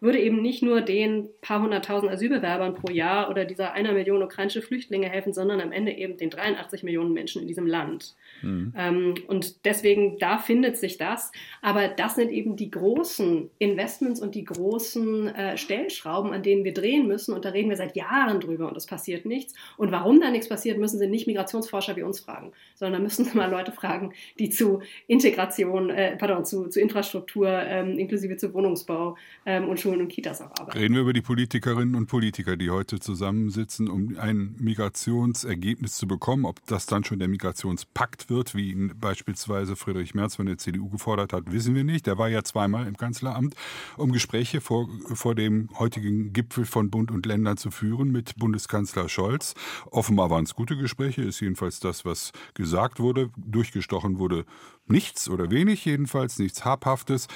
würde 0.00 0.18
eben 0.18 0.40
nicht 0.40 0.62
nur 0.62 0.80
den 0.80 1.28
paar 1.40 1.62
hunderttausend 1.62 2.10
Asylbewerbern 2.10 2.74
pro 2.74 2.90
Jahr 2.90 3.30
oder 3.30 3.44
dieser 3.44 3.72
einer 3.72 3.92
Million 3.92 4.22
ukrainische 4.22 4.62
Flüchtlinge 4.62 5.08
helfen, 5.08 5.32
sondern 5.32 5.60
am 5.60 5.72
Ende 5.72 5.92
eben 5.92 6.16
den 6.16 6.30
83 6.30 6.82
Millionen 6.82 7.12
Menschen 7.12 7.42
in 7.42 7.48
diesem 7.48 7.66
Land. 7.66 8.14
Mhm. 8.42 8.72
Ähm, 8.76 9.14
und 9.28 9.64
deswegen, 9.64 10.18
da 10.18 10.38
findet 10.38 10.78
sich 10.78 10.96
das. 10.96 11.32
Aber 11.60 11.88
das 11.88 12.14
sind 12.14 12.30
eben 12.30 12.56
die 12.56 12.70
großen 12.70 13.50
Investments 13.58 14.20
und 14.20 14.34
die 14.34 14.44
großen 14.44 15.28
äh, 15.28 15.56
Stellschrauben, 15.56 16.32
an 16.32 16.42
denen 16.42 16.64
wir 16.64 16.72
drehen 16.72 17.06
müssen. 17.06 17.34
Und 17.34 17.44
da 17.44 17.50
reden 17.50 17.68
wir 17.68 17.76
seit 17.76 17.96
Jahren 17.96 18.40
drüber 18.40 18.68
und 18.68 18.76
es 18.76 18.86
passiert 18.86 19.26
nichts. 19.26 19.54
Und 19.76 19.92
warum 19.92 20.20
da 20.20 20.30
nichts 20.30 20.48
passiert, 20.48 20.78
müssen 20.78 20.98
Sie 20.98 21.06
nicht 21.06 21.26
Migrationsforscher 21.26 21.96
wie 21.96 22.02
uns 22.02 22.20
fragen, 22.20 22.52
sondern 22.74 23.00
da 23.00 23.02
müssen 23.02 23.24
Sie 23.24 23.36
mal 23.36 23.50
Leute 23.50 23.72
fragen, 23.72 24.12
die 24.38 24.50
zu 24.50 24.80
Integration, 25.06 25.90
äh, 25.90 26.16
pardon, 26.16 26.44
zu, 26.44 26.68
zu 26.68 26.80
Infrastruktur, 26.80 27.48
ähm, 27.48 27.98
inklusive 27.98 28.36
zu 28.36 28.54
Wohnungsbau 28.54 29.16
ähm, 29.44 29.68
und 29.68 29.78
Schulen 29.90 30.02
und 30.02 30.08
Kitas 30.08 30.40
auch 30.40 30.50
arbeiten. 30.58 30.78
Reden 30.78 30.94
wir 30.94 31.02
über 31.02 31.12
die 31.12 31.20
Politikerinnen 31.20 31.94
und 31.94 32.06
Politiker, 32.06 32.56
die 32.56 32.70
heute 32.70 33.00
zusammensitzen, 33.00 33.88
um 33.88 34.16
ein 34.18 34.54
Migrationsergebnis 34.58 35.96
zu 35.96 36.06
bekommen, 36.06 36.44
ob 36.44 36.64
das 36.66 36.86
dann 36.86 37.04
schon 37.04 37.18
der 37.18 37.28
Migrationspakt 37.28 38.30
wird, 38.30 38.54
wie 38.54 38.70
ihn 38.70 38.92
beispielsweise 39.00 39.76
Friedrich 39.76 40.14
Merz 40.14 40.36
von 40.36 40.46
der 40.46 40.58
CDU 40.58 40.88
gefordert 40.88 41.32
hat, 41.32 41.52
wissen 41.52 41.74
wir 41.74 41.84
nicht. 41.84 42.06
Der 42.06 42.18
war 42.18 42.28
ja 42.28 42.44
zweimal 42.44 42.86
im 42.86 42.96
Kanzleramt, 42.96 43.54
um 43.96 44.12
Gespräche 44.12 44.60
vor, 44.60 44.88
vor 45.12 45.34
dem 45.34 45.68
heutigen 45.78 46.32
Gipfel 46.32 46.64
von 46.64 46.90
Bund 46.90 47.10
und 47.10 47.26
Ländern 47.26 47.56
zu 47.56 47.70
führen 47.70 48.12
mit 48.12 48.36
Bundeskanzler 48.36 49.08
Scholz. 49.08 49.54
Offenbar 49.90 50.30
waren 50.30 50.44
es 50.44 50.54
gute 50.54 50.76
Gespräche, 50.76 51.22
ist 51.22 51.40
jedenfalls 51.40 51.80
das, 51.80 52.04
was 52.04 52.32
gesagt 52.54 53.00
wurde. 53.00 53.30
Durchgestochen 53.36 54.18
wurde 54.18 54.44
nichts 54.86 55.28
oder 55.28 55.50
wenig 55.50 55.84
jedenfalls, 55.84 56.38
nichts 56.38 56.64
Habhaftes 56.64 57.28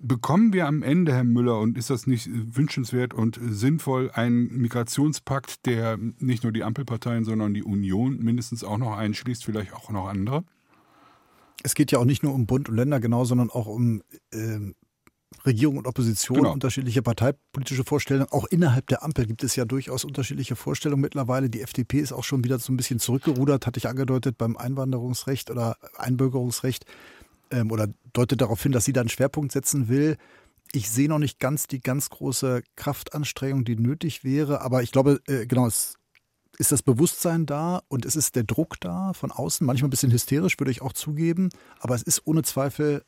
bekommen 0.00 0.52
wir 0.52 0.66
am 0.66 0.82
Ende, 0.82 1.12
Herr 1.12 1.24
Müller, 1.24 1.58
und 1.58 1.76
ist 1.76 1.90
das 1.90 2.06
nicht 2.06 2.28
wünschenswert 2.30 3.14
und 3.14 3.38
sinnvoll, 3.42 4.10
einen 4.12 4.56
Migrationspakt, 4.56 5.66
der 5.66 5.98
nicht 6.18 6.42
nur 6.42 6.52
die 6.52 6.64
Ampelparteien, 6.64 7.24
sondern 7.24 7.54
die 7.54 7.62
Union 7.62 8.18
mindestens 8.18 8.64
auch 8.64 8.78
noch 8.78 8.96
einschließt, 8.96 9.44
vielleicht 9.44 9.72
auch 9.74 9.90
noch 9.90 10.08
andere? 10.08 10.44
Es 11.62 11.74
geht 11.74 11.90
ja 11.90 11.98
auch 11.98 12.04
nicht 12.04 12.22
nur 12.22 12.34
um 12.34 12.46
Bund 12.46 12.68
und 12.68 12.76
Länder 12.76 13.00
genau, 13.00 13.24
sondern 13.24 13.50
auch 13.50 13.66
um 13.66 14.02
äh, 14.30 14.72
Regierung 15.44 15.76
und 15.76 15.86
Opposition, 15.86 16.38
genau. 16.38 16.52
unterschiedliche 16.52 17.02
parteipolitische 17.02 17.84
Vorstellungen. 17.84 18.28
Auch 18.30 18.46
innerhalb 18.46 18.86
der 18.86 19.02
Ampel 19.02 19.26
gibt 19.26 19.44
es 19.44 19.56
ja 19.56 19.64
durchaus 19.64 20.04
unterschiedliche 20.04 20.56
Vorstellungen 20.56 21.02
mittlerweile. 21.02 21.50
Die 21.50 21.60
FDP 21.60 21.98
ist 21.98 22.12
auch 22.12 22.24
schon 22.24 22.44
wieder 22.44 22.58
so 22.58 22.72
ein 22.72 22.76
bisschen 22.76 22.98
zurückgerudert, 22.98 23.66
hatte 23.66 23.78
ich 23.78 23.88
angedeutet, 23.88 24.38
beim 24.38 24.56
Einwanderungsrecht 24.56 25.50
oder 25.50 25.76
Einbürgerungsrecht 25.96 26.86
ähm, 27.50 27.70
oder 27.70 27.88
deutet 28.12 28.40
darauf 28.40 28.62
hin, 28.62 28.72
dass 28.72 28.84
sie 28.84 28.92
da 28.92 29.00
einen 29.00 29.10
Schwerpunkt 29.10 29.52
setzen 29.52 29.88
will. 29.88 30.16
Ich 30.72 30.90
sehe 30.90 31.08
noch 31.08 31.18
nicht 31.18 31.40
ganz 31.40 31.66
die 31.66 31.80
ganz 31.80 32.10
große 32.10 32.62
Kraftanstrengung, 32.76 33.64
die 33.64 33.76
nötig 33.76 34.24
wäre, 34.24 34.60
aber 34.60 34.82
ich 34.82 34.92
glaube, 34.92 35.20
äh, 35.26 35.46
genau, 35.46 35.66
es 35.66 35.94
ist 36.58 36.72
das 36.72 36.82
Bewusstsein 36.82 37.46
da 37.46 37.82
und 37.88 38.04
es 38.04 38.16
ist 38.16 38.36
der 38.36 38.44
Druck 38.44 38.80
da 38.80 39.12
von 39.12 39.30
außen, 39.30 39.66
manchmal 39.66 39.88
ein 39.88 39.90
bisschen 39.90 40.12
hysterisch, 40.12 40.58
würde 40.58 40.70
ich 40.70 40.82
auch 40.82 40.92
zugeben, 40.92 41.50
aber 41.78 41.94
es 41.94 42.02
ist 42.02 42.26
ohne 42.26 42.42
Zweifel 42.42 43.04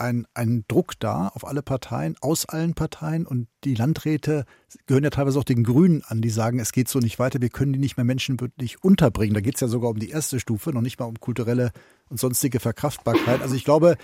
ein, 0.00 0.26
ein 0.34 0.64
Druck 0.66 0.98
da 0.98 1.28
auf 1.28 1.46
alle 1.46 1.62
Parteien, 1.62 2.16
aus 2.20 2.46
allen 2.46 2.74
Parteien 2.74 3.26
und 3.26 3.48
die 3.64 3.74
Landräte 3.74 4.44
gehören 4.86 5.04
ja 5.04 5.10
teilweise 5.10 5.38
auch 5.38 5.44
den 5.44 5.62
Grünen 5.62 6.02
an, 6.04 6.20
die 6.20 6.30
sagen, 6.30 6.58
es 6.58 6.72
geht 6.72 6.88
so 6.88 6.98
nicht 6.98 7.18
weiter, 7.18 7.40
wir 7.40 7.50
können 7.50 7.72
die 7.72 7.78
nicht 7.78 7.96
mehr 7.96 8.04
menschenwürdig 8.04 8.82
unterbringen. 8.82 9.34
Da 9.34 9.40
geht 9.40 9.56
es 9.56 9.60
ja 9.60 9.68
sogar 9.68 9.90
um 9.90 9.98
die 9.98 10.10
erste 10.10 10.40
Stufe, 10.40 10.70
noch 10.70 10.80
nicht 10.80 10.98
mal 10.98 11.06
um 11.06 11.20
kulturelle 11.20 11.72
und 12.08 12.18
sonstige 12.18 12.60
Verkraftbarkeit. 12.60 13.42
Also 13.42 13.54
ich 13.54 13.64
glaube, 13.64 13.96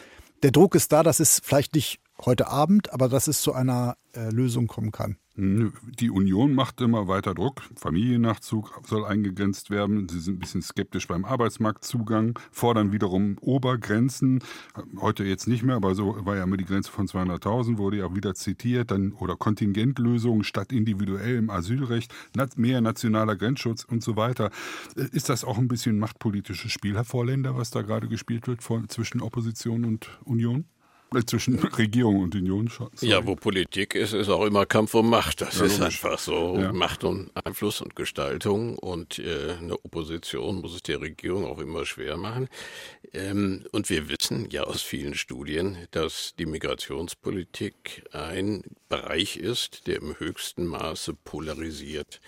der 0.42 0.50
Druck 0.50 0.74
ist 0.74 0.92
da, 0.92 1.02
dass 1.02 1.18
es 1.18 1.40
vielleicht 1.42 1.74
nicht 1.74 2.00
heute 2.24 2.48
Abend, 2.48 2.92
aber 2.92 3.08
dass 3.08 3.26
es 3.26 3.40
zu 3.40 3.52
einer 3.52 3.96
äh, 4.14 4.30
Lösung 4.30 4.66
kommen 4.66 4.92
kann. 4.92 5.16
Die 5.38 6.10
Union 6.10 6.54
macht 6.54 6.80
immer 6.80 7.08
weiter 7.08 7.34
Druck. 7.34 7.60
Familiennachzug 7.76 8.80
soll 8.86 9.04
eingegrenzt 9.04 9.68
werden. 9.68 10.08
Sie 10.08 10.18
sind 10.18 10.36
ein 10.36 10.38
bisschen 10.38 10.62
skeptisch 10.62 11.06
beim 11.08 11.26
Arbeitsmarktzugang, 11.26 12.38
fordern 12.50 12.90
wiederum 12.90 13.36
Obergrenzen. 13.42 14.42
Heute 14.98 15.24
jetzt 15.24 15.46
nicht 15.46 15.62
mehr, 15.62 15.76
aber 15.76 15.94
so 15.94 16.24
war 16.24 16.36
ja 16.36 16.44
immer 16.44 16.56
die 16.56 16.64
Grenze 16.64 16.90
von 16.90 17.06
200.000, 17.06 17.76
wurde 17.76 17.98
ja 17.98 18.06
auch 18.06 18.14
wieder 18.14 18.34
zitiert. 18.34 18.90
Dann, 18.90 19.12
oder 19.12 19.36
Kontingentlösungen 19.36 20.42
statt 20.42 20.72
individuell 20.72 21.36
im 21.36 21.50
Asylrecht, 21.50 22.14
mehr 22.56 22.80
nationaler 22.80 23.36
Grenzschutz 23.36 23.84
und 23.84 24.02
so 24.02 24.16
weiter. 24.16 24.50
Ist 24.94 25.28
das 25.28 25.44
auch 25.44 25.58
ein 25.58 25.68
bisschen 25.68 25.98
machtpolitisches 25.98 26.72
Spiel, 26.72 26.94
Herr 26.94 27.04
Vorländer, 27.04 27.56
was 27.56 27.70
da 27.70 27.82
gerade 27.82 28.08
gespielt 28.08 28.48
wird 28.48 28.62
zwischen 28.90 29.20
Opposition 29.20 29.84
und 29.84 30.18
Union? 30.24 30.64
Äh, 31.14 31.24
zwischen 31.24 31.58
Regierung 31.58 32.20
und 32.20 32.34
Union. 32.34 32.68
Sorry. 32.68 32.90
Ja, 33.00 33.26
wo 33.26 33.36
Politik 33.36 33.94
ist, 33.94 34.12
ist 34.12 34.28
auch 34.28 34.44
immer 34.44 34.66
Kampf 34.66 34.94
um 34.94 35.08
Macht. 35.08 35.40
Das 35.40 35.58
ja, 35.58 35.66
ist 35.66 35.80
einfach 35.80 36.18
so. 36.18 36.58
Ja. 36.58 36.72
Macht 36.72 37.04
und 37.04 37.30
Einfluss 37.44 37.80
und 37.80 37.94
Gestaltung. 37.94 38.78
Und 38.78 39.18
äh, 39.18 39.54
eine 39.60 39.74
Opposition 39.84 40.60
muss 40.60 40.74
es 40.74 40.82
der 40.82 41.00
Regierung 41.00 41.44
auch 41.44 41.58
immer 41.58 41.86
schwer 41.86 42.16
machen. 42.16 42.48
Ähm, 43.12 43.64
und 43.72 43.88
wir 43.88 44.08
wissen 44.08 44.48
ja 44.50 44.64
aus 44.64 44.82
vielen 44.82 45.14
Studien, 45.14 45.76
dass 45.92 46.34
die 46.38 46.46
Migrationspolitik 46.46 48.04
ein 48.12 48.62
Bereich 48.88 49.36
ist, 49.36 49.86
der 49.86 49.96
im 49.96 50.18
höchsten 50.18 50.66
Maße 50.66 51.14
polarisiert. 51.14 52.20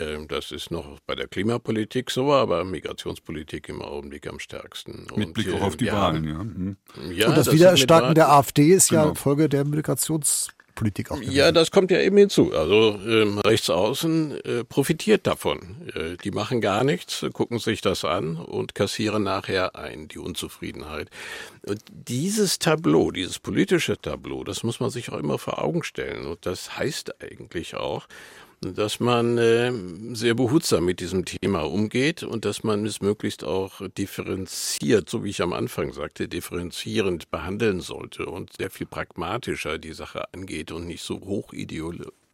Ähm, 0.00 0.28
das 0.28 0.50
ist 0.50 0.70
noch 0.70 0.98
bei 1.06 1.14
der 1.14 1.28
Klimapolitik 1.28 2.10
so, 2.10 2.32
aber 2.32 2.64
Migrationspolitik 2.64 3.68
im 3.68 3.82
Augenblick 3.82 4.26
am 4.26 4.38
stärksten. 4.38 5.06
Mit 5.16 5.34
Blick 5.34 5.52
auch 5.52 5.62
auf 5.62 5.76
die 5.76 5.90
Wahlen, 5.90 6.24
ja. 6.24 6.44
Mhm. 6.44 6.76
ja. 7.12 7.28
Und 7.28 7.36
das, 7.36 7.46
das 7.46 7.54
Wiedererstarken 7.54 8.14
der 8.14 8.30
AfD 8.30 8.68
ist 8.72 8.90
genau. 8.90 9.08
ja 9.08 9.14
Folge 9.14 9.48
der 9.48 9.64
Migrationspolitik 9.64 11.10
auch. 11.10 11.20
Ja, 11.22 11.52
das 11.52 11.70
kommt 11.70 11.90
ja 11.90 12.00
eben 12.00 12.16
hinzu. 12.16 12.52
Also 12.52 12.98
ähm, 13.06 13.38
rechtsaußen 13.38 14.44
äh, 14.44 14.64
profitiert 14.64 15.26
davon. 15.26 15.88
Äh, 15.94 16.16
die 16.22 16.30
machen 16.30 16.60
gar 16.60 16.82
nichts, 16.82 17.24
gucken 17.32 17.58
sich 17.58 17.80
das 17.80 18.04
an 18.04 18.36
und 18.36 18.74
kassieren 18.74 19.22
nachher 19.22 19.76
ein, 19.76 20.08
die 20.08 20.18
Unzufriedenheit. 20.18 21.10
Und 21.66 21.80
dieses 21.88 22.58
Tableau, 22.58 23.10
dieses 23.10 23.38
politische 23.38 23.96
Tableau, 23.96 24.44
das 24.44 24.62
muss 24.62 24.80
man 24.80 24.90
sich 24.90 25.10
auch 25.10 25.18
immer 25.18 25.38
vor 25.38 25.62
Augen 25.62 25.84
stellen. 25.84 26.26
Und 26.26 26.46
das 26.46 26.76
heißt 26.76 27.22
eigentlich 27.22 27.76
auch, 27.76 28.06
dass 28.72 29.00
man 29.00 29.38
äh, 29.38 29.72
sehr 30.14 30.34
behutsam 30.34 30.84
mit 30.84 31.00
diesem 31.00 31.24
Thema 31.24 31.62
umgeht 31.62 32.22
und 32.22 32.44
dass 32.44 32.64
man 32.64 32.86
es 32.86 33.00
möglichst 33.00 33.44
auch 33.44 33.80
differenziert, 33.96 35.10
so 35.10 35.24
wie 35.24 35.30
ich 35.30 35.42
am 35.42 35.52
Anfang 35.52 35.92
sagte, 35.92 36.28
differenzierend 36.28 37.30
behandeln 37.30 37.80
sollte 37.80 38.26
und 38.26 38.54
sehr 38.56 38.70
viel 38.70 38.86
pragmatischer 38.86 39.78
die 39.78 39.92
Sache 39.92 40.32
angeht 40.32 40.72
und 40.72 40.86
nicht 40.86 41.02
so 41.02 41.20
hoch 41.20 41.52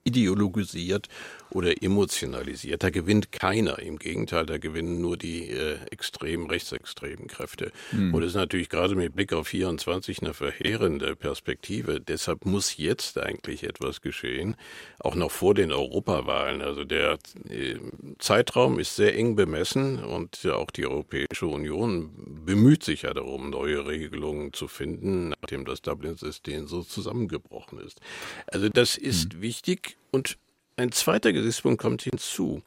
ideologisiert 0.04 1.08
oder 1.50 1.82
emotionalisiert. 1.82 2.82
Da 2.82 2.90
gewinnt 2.90 3.32
keiner. 3.32 3.78
Im 3.80 3.98
Gegenteil, 3.98 4.46
da 4.46 4.58
gewinnen 4.58 5.00
nur 5.00 5.16
die 5.16 5.50
äh, 5.50 5.78
extremen, 5.90 6.48
rechtsextremen 6.48 7.26
Kräfte. 7.26 7.72
Mhm. 7.92 8.14
Und 8.14 8.22
das 8.22 8.30
ist 8.30 8.36
natürlich 8.36 8.68
gerade 8.68 8.94
mit 8.94 9.14
Blick 9.14 9.32
auf 9.32 9.48
24 9.48 10.22
eine 10.22 10.32
verheerende 10.32 11.16
Perspektive. 11.16 12.00
Deshalb 12.00 12.46
muss 12.46 12.76
jetzt 12.76 13.18
eigentlich 13.18 13.64
etwas 13.64 14.00
geschehen, 14.00 14.56
auch 15.00 15.14
noch 15.14 15.30
vor 15.30 15.54
den 15.54 15.72
Europawahlen. 15.72 16.62
Also 16.62 16.84
der 16.84 17.18
äh, 17.48 17.76
Zeitraum 18.18 18.78
ist 18.78 18.96
sehr 18.96 19.16
eng 19.16 19.34
bemessen 19.34 20.02
und 20.04 20.42
ja, 20.44 20.54
auch 20.54 20.70
die 20.70 20.86
Europäische 20.86 21.46
Union 21.46 22.10
bemüht 22.44 22.84
sich 22.84 23.02
ja 23.02 23.12
darum, 23.12 23.50
neue 23.50 23.86
Regelungen 23.86 24.52
zu 24.52 24.68
finden, 24.68 25.30
nachdem 25.30 25.64
das 25.64 25.82
Dublin-System 25.82 26.68
so 26.68 26.82
zusammengebrochen 26.82 27.80
ist. 27.80 28.00
Also 28.46 28.68
das 28.68 28.96
ist 28.96 29.34
mhm. 29.34 29.42
wichtig 29.42 29.89
und 30.10 30.38
ein 30.76 30.92
zweiter 30.92 31.32
Gesichtspunkt 31.32 31.80
kommt 31.80 32.02
hinzu. 32.02 32.62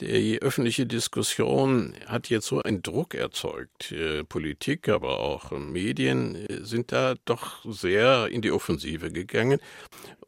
Die 0.00 0.40
öffentliche 0.40 0.86
Diskussion 0.86 1.92
hat 2.06 2.28
jetzt 2.30 2.46
so 2.46 2.62
einen 2.62 2.82
Druck 2.82 3.16
erzeugt. 3.16 3.92
Politik, 4.28 4.88
aber 4.88 5.18
auch 5.18 5.50
Medien 5.50 6.46
sind 6.62 6.92
da 6.92 7.16
doch 7.24 7.64
sehr 7.64 8.28
in 8.28 8.40
die 8.40 8.52
Offensive 8.52 9.10
gegangen. 9.10 9.58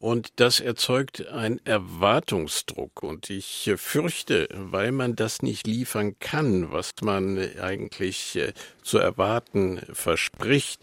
Und 0.01 0.41
das 0.41 0.59
erzeugt 0.59 1.29
einen 1.29 1.65
Erwartungsdruck. 1.65 3.05
Und 3.05 3.31
ich 3.31 3.71
fürchte, 3.77 4.49
weil 4.53 4.91
man 4.91 5.15
das 5.15 5.41
nicht 5.41 5.69
liefern 5.69 6.19
kann, 6.19 6.73
was 6.73 6.91
man 7.03 7.39
eigentlich 7.61 8.35
äh, 8.37 8.53
zu 8.83 8.99
erwarten 8.99 9.81
verspricht, 9.93 10.83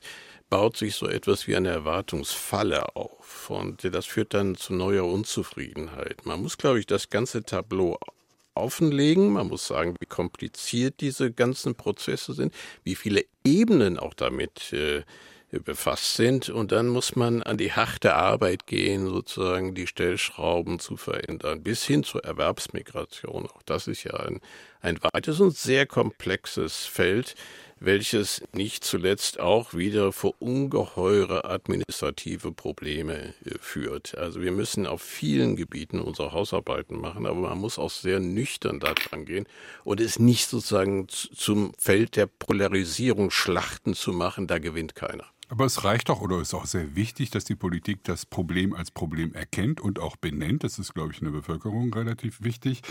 baut 0.49 0.77
sich 0.77 0.95
so 0.95 1.07
etwas 1.07 1.47
wie 1.47 1.55
eine 1.55 1.69
Erwartungsfalle 1.69 2.95
auf. 2.95 3.16
Und 3.49 3.83
das 3.83 4.05
führt 4.05 4.33
dann 4.33 4.55
zu 4.55 4.73
neuer 4.73 5.05
Unzufriedenheit. 5.05 6.25
Man 6.25 6.41
muss, 6.41 6.57
glaube 6.57 6.79
ich, 6.79 6.85
das 6.85 7.09
ganze 7.09 7.43
Tableau 7.43 7.97
offenlegen. 8.55 9.31
Man 9.31 9.47
muss 9.47 9.67
sagen, 9.67 9.95
wie 9.99 10.05
kompliziert 10.05 11.01
diese 11.01 11.31
ganzen 11.31 11.75
Prozesse 11.75 12.33
sind, 12.33 12.53
wie 12.83 12.95
viele 12.95 13.25
Ebenen 13.43 13.97
auch 13.97 14.13
damit 14.13 14.73
äh, 14.73 15.03
befasst 15.51 16.15
sind. 16.15 16.49
Und 16.49 16.71
dann 16.71 16.87
muss 16.87 17.15
man 17.15 17.41
an 17.43 17.57
die 17.57 17.71
harte 17.71 18.15
Arbeit 18.15 18.67
gehen, 18.67 19.05
sozusagen 19.05 19.75
die 19.75 19.87
Stellschrauben 19.87 20.79
zu 20.79 20.97
verändern, 20.97 21.63
bis 21.63 21.85
hin 21.85 22.03
zur 22.03 22.23
Erwerbsmigration. 22.25 23.47
Auch 23.47 23.61
das 23.63 23.87
ist 23.87 24.03
ja 24.03 24.13
ein, 24.15 24.41
ein 24.81 24.99
weites 25.01 25.39
und 25.39 25.55
sehr 25.55 25.85
komplexes 25.85 26.85
Feld, 26.85 27.35
welches 27.79 28.43
nicht 28.53 28.83
zuletzt 28.83 29.39
auch 29.39 29.73
wieder 29.73 30.11
vor 30.11 30.33
ungeheure 30.39 31.45
administrative 31.45 32.51
Probleme 32.51 33.33
äh, 33.45 33.57
führt. 33.59 34.17
Also 34.17 34.41
wir 34.41 34.51
müssen 34.51 34.87
auf 34.87 35.01
vielen 35.01 35.55
Gebieten 35.55 35.99
unsere 35.99 36.31
Hausarbeiten 36.31 36.99
machen, 36.99 37.25
aber 37.25 37.39
man 37.39 37.57
muss 37.57 37.79
auch 37.79 37.91
sehr 37.91 38.19
nüchtern 38.19 38.79
daran 38.79 39.25
gehen 39.25 39.47
und 39.83 40.01
es 40.01 40.19
nicht 40.19 40.47
sozusagen 40.47 41.07
zum 41.07 41.73
Feld 41.77 42.15
der 42.15 42.27
Polarisierung 42.27 43.31
Schlachten 43.31 43.93
zu 43.93 44.13
machen, 44.13 44.47
da 44.47 44.59
gewinnt 44.59 44.95
keiner. 44.95 45.25
Aber 45.49 45.65
es 45.65 45.85
reicht 45.85 46.09
doch 46.09 46.21
oder 46.21 46.41
ist 46.41 46.53
auch 46.53 46.65
sehr 46.65 46.95
wichtig, 46.95 47.29
dass 47.29 47.45
die 47.45 47.55
Politik 47.55 48.03
das 48.03 48.25
Problem 48.25 48.73
als 48.73 48.91
Problem 48.91 49.33
erkennt 49.33 49.79
und 49.79 49.97
auch 49.97 50.17
benennt. 50.17 50.63
Das 50.65 50.77
ist, 50.77 50.93
glaube 50.93 51.13
ich, 51.13 51.19
in 51.19 51.25
der 51.25 51.31
Bevölkerung 51.31 51.93
relativ 51.93 52.41
wichtig. 52.41 52.81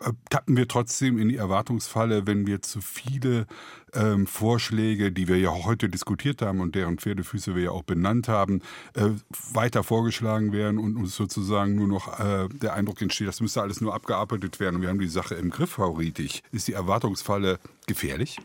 Äh, 0.00 0.12
tappen 0.28 0.56
wir 0.56 0.66
trotzdem 0.66 1.18
in 1.18 1.28
die 1.28 1.36
Erwartungsfalle, 1.36 2.26
wenn 2.26 2.48
wir 2.48 2.62
zu 2.62 2.80
viele 2.80 3.46
ähm, 3.94 4.26
Vorschläge, 4.26 5.12
die 5.12 5.28
wir 5.28 5.38
ja 5.38 5.50
heute 5.50 5.88
diskutiert 5.88 6.42
haben 6.42 6.60
und 6.60 6.74
deren 6.74 6.98
Pferdefüße 6.98 7.54
wir 7.54 7.62
ja 7.62 7.70
auch 7.70 7.84
benannt 7.84 8.26
haben, 8.26 8.60
äh, 8.94 9.10
weiter 9.52 9.84
vorgeschlagen 9.84 10.52
werden 10.52 10.78
und 10.78 10.96
uns 10.96 11.14
sozusagen 11.14 11.76
nur 11.76 11.86
noch 11.86 12.18
äh, 12.18 12.48
der 12.48 12.74
Eindruck 12.74 13.00
entsteht, 13.02 13.28
das 13.28 13.40
müsste 13.40 13.62
alles 13.62 13.80
nur 13.80 13.94
abgearbeitet 13.94 14.58
werden 14.58 14.76
und 14.76 14.82
wir 14.82 14.88
haben 14.88 14.98
die 14.98 15.08
Sache 15.08 15.36
im 15.36 15.50
Griff, 15.50 15.70
Frau 15.70 15.92
Rietig. 15.92 16.42
Ist 16.50 16.66
die 16.66 16.72
Erwartungsfalle 16.72 17.60
gefährlich? 17.86 18.38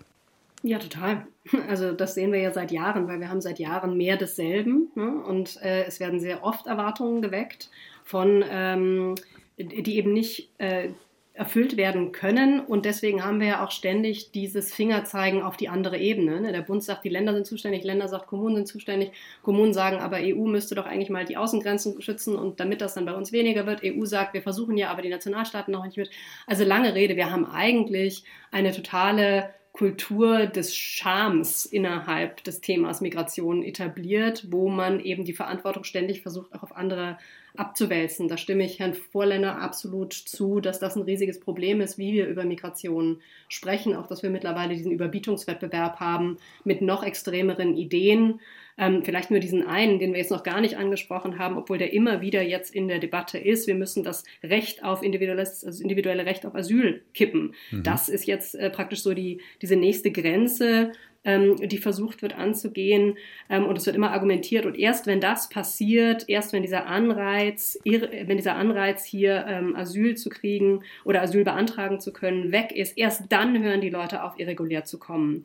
Ja, 0.61 0.77
total. 0.77 1.27
Also 1.69 1.91
das 1.91 2.15
sehen 2.15 2.31
wir 2.31 2.39
ja 2.39 2.51
seit 2.51 2.71
Jahren, 2.71 3.07
weil 3.07 3.19
wir 3.19 3.29
haben 3.29 3.41
seit 3.41 3.59
Jahren 3.59 3.97
mehr 3.97 4.17
desselben 4.17 4.91
ne? 4.95 5.23
und 5.23 5.61
äh, 5.61 5.83
es 5.85 5.99
werden 5.99 6.19
sehr 6.19 6.43
oft 6.43 6.67
Erwartungen 6.67 7.21
geweckt 7.21 7.69
von, 8.03 8.43
ähm, 8.49 9.15
die 9.57 9.97
eben 9.97 10.13
nicht 10.13 10.49
äh, 10.57 10.89
erfüllt 11.35 11.75
werden 11.75 12.13
können. 12.13 12.61
Und 12.61 12.85
deswegen 12.85 13.23
haben 13.23 13.41
wir 13.41 13.47
ja 13.47 13.65
auch 13.65 13.71
ständig 13.71 14.31
dieses 14.31 14.73
Fingerzeigen 14.73 15.43
auf 15.43 15.57
die 15.57 15.67
andere 15.67 15.97
Ebene. 15.97 16.39
Ne? 16.39 16.51
Der 16.53 16.61
Bund 16.61 16.81
sagt, 16.81 17.03
die 17.03 17.09
Länder 17.09 17.33
sind 17.33 17.45
zuständig, 17.45 17.83
Länder 17.83 18.07
sagt, 18.07 18.27
Kommunen 18.27 18.55
sind 18.55 18.67
zuständig. 18.67 19.11
Kommunen 19.41 19.73
sagen, 19.73 19.97
aber 19.97 20.17
EU 20.21 20.45
müsste 20.45 20.75
doch 20.75 20.85
eigentlich 20.85 21.09
mal 21.09 21.25
die 21.25 21.35
Außengrenzen 21.35 22.01
schützen 22.01 22.37
und 22.37 22.61
damit 22.61 22.79
das 22.79 22.93
dann 22.93 23.05
bei 23.05 23.13
uns 23.13 23.33
weniger 23.33 23.65
wird. 23.65 23.81
EU 23.83 24.05
sagt, 24.05 24.33
wir 24.33 24.41
versuchen 24.41 24.77
ja, 24.77 24.89
aber 24.89 25.01
die 25.01 25.09
Nationalstaaten 25.09 25.73
noch 25.73 25.85
nicht 25.85 25.97
mit. 25.97 26.09
Also 26.47 26.63
lange 26.63 26.95
Rede, 26.95 27.17
wir 27.17 27.29
haben 27.29 27.45
eigentlich 27.45 28.23
eine 28.51 28.71
totale 28.71 29.53
Kultur 29.75 30.45
des 30.45 30.73
Schams 30.73 31.65
innerhalb 31.65 32.41
des 32.45 32.61
Themas 32.61 33.01
Migration 33.01 33.61
etabliert, 33.61 34.47
wo 34.49 34.69
man 34.69 35.01
eben 35.01 35.25
die 35.25 35.33
Verantwortung 35.33 35.83
ständig 35.83 36.21
versucht, 36.21 36.53
auch 36.53 36.63
auf 36.63 36.77
andere 36.77 37.17
abzuwälzen. 37.57 38.29
Da 38.29 38.37
stimme 38.37 38.63
ich 38.63 38.79
Herrn 38.79 38.93
Vorländer 38.93 39.61
absolut 39.61 40.13
zu, 40.13 40.61
dass 40.61 40.79
das 40.79 40.95
ein 40.95 41.01
riesiges 41.01 41.41
Problem 41.41 41.81
ist, 41.81 41.97
wie 41.97 42.13
wir 42.13 42.27
über 42.27 42.45
Migration 42.45 43.21
sprechen. 43.49 43.97
Auch, 43.97 44.07
dass 44.07 44.23
wir 44.23 44.29
mittlerweile 44.29 44.75
diesen 44.75 44.93
Überbietungswettbewerb 44.93 45.99
haben 45.99 46.37
mit 46.63 46.81
noch 46.81 47.03
extremeren 47.03 47.75
Ideen. 47.75 48.39
Ähm, 48.77 49.03
vielleicht 49.03 49.31
nur 49.31 49.39
diesen 49.39 49.65
einen, 49.65 49.99
den 49.99 50.11
wir 50.11 50.19
jetzt 50.19 50.31
noch 50.31 50.43
gar 50.43 50.59
nicht 50.59 50.77
angesprochen 50.77 51.39
haben, 51.39 51.57
obwohl 51.57 51.77
der 51.77 51.93
immer 51.93 52.21
wieder 52.21 52.41
jetzt 52.41 52.75
in 52.75 52.87
der 52.87 52.99
Debatte 52.99 53.37
ist. 53.37 53.67
Wir 53.67 53.75
müssen 53.75 54.03
das 54.03 54.23
Recht 54.43 54.83
auf 54.83 55.01
individuelles, 55.01 55.63
also 55.63 55.81
individuelle 55.81 56.25
Recht 56.25 56.45
auf 56.45 56.55
Asyl 56.55 57.03
kippen. 57.13 57.53
Mhm. 57.71 57.83
Das 57.83 58.09
ist 58.09 58.25
jetzt 58.25 58.55
äh, 58.55 58.69
praktisch 58.69 59.01
so 59.01 59.13
die, 59.13 59.41
diese 59.61 59.77
nächste 59.77 60.11
Grenze, 60.11 60.91
die 61.25 61.77
versucht 61.77 62.21
wird 62.21 62.37
anzugehen. 62.37 63.17
Ähm, 63.49 63.65
und 63.65 63.77
es 63.77 63.85
wird 63.85 63.95
immer 63.95 64.11
argumentiert. 64.11 64.65
Und 64.65 64.77
erst 64.77 65.07
wenn 65.07 65.19
das 65.19 65.49
passiert, 65.49 66.29
erst 66.29 66.53
wenn 66.53 66.61
dieser 66.61 66.85
Anreiz, 66.85 67.79
wenn 67.83 68.37
dieser 68.37 68.55
Anreiz 68.55 69.03
hier 69.03 69.45
ähm, 69.47 69.75
Asyl 69.75 70.15
zu 70.15 70.29
kriegen 70.29 70.83
oder 71.03 71.21
Asyl 71.21 71.43
beantragen 71.43 71.99
zu 71.99 72.13
können, 72.13 72.51
weg 72.51 72.71
ist, 72.71 72.97
erst 72.97 73.23
dann 73.29 73.61
hören 73.61 73.81
die 73.81 73.89
Leute 73.89 74.23
auf, 74.23 74.39
irregulär 74.39 74.85
zu 74.85 74.99
kommen. 74.99 75.43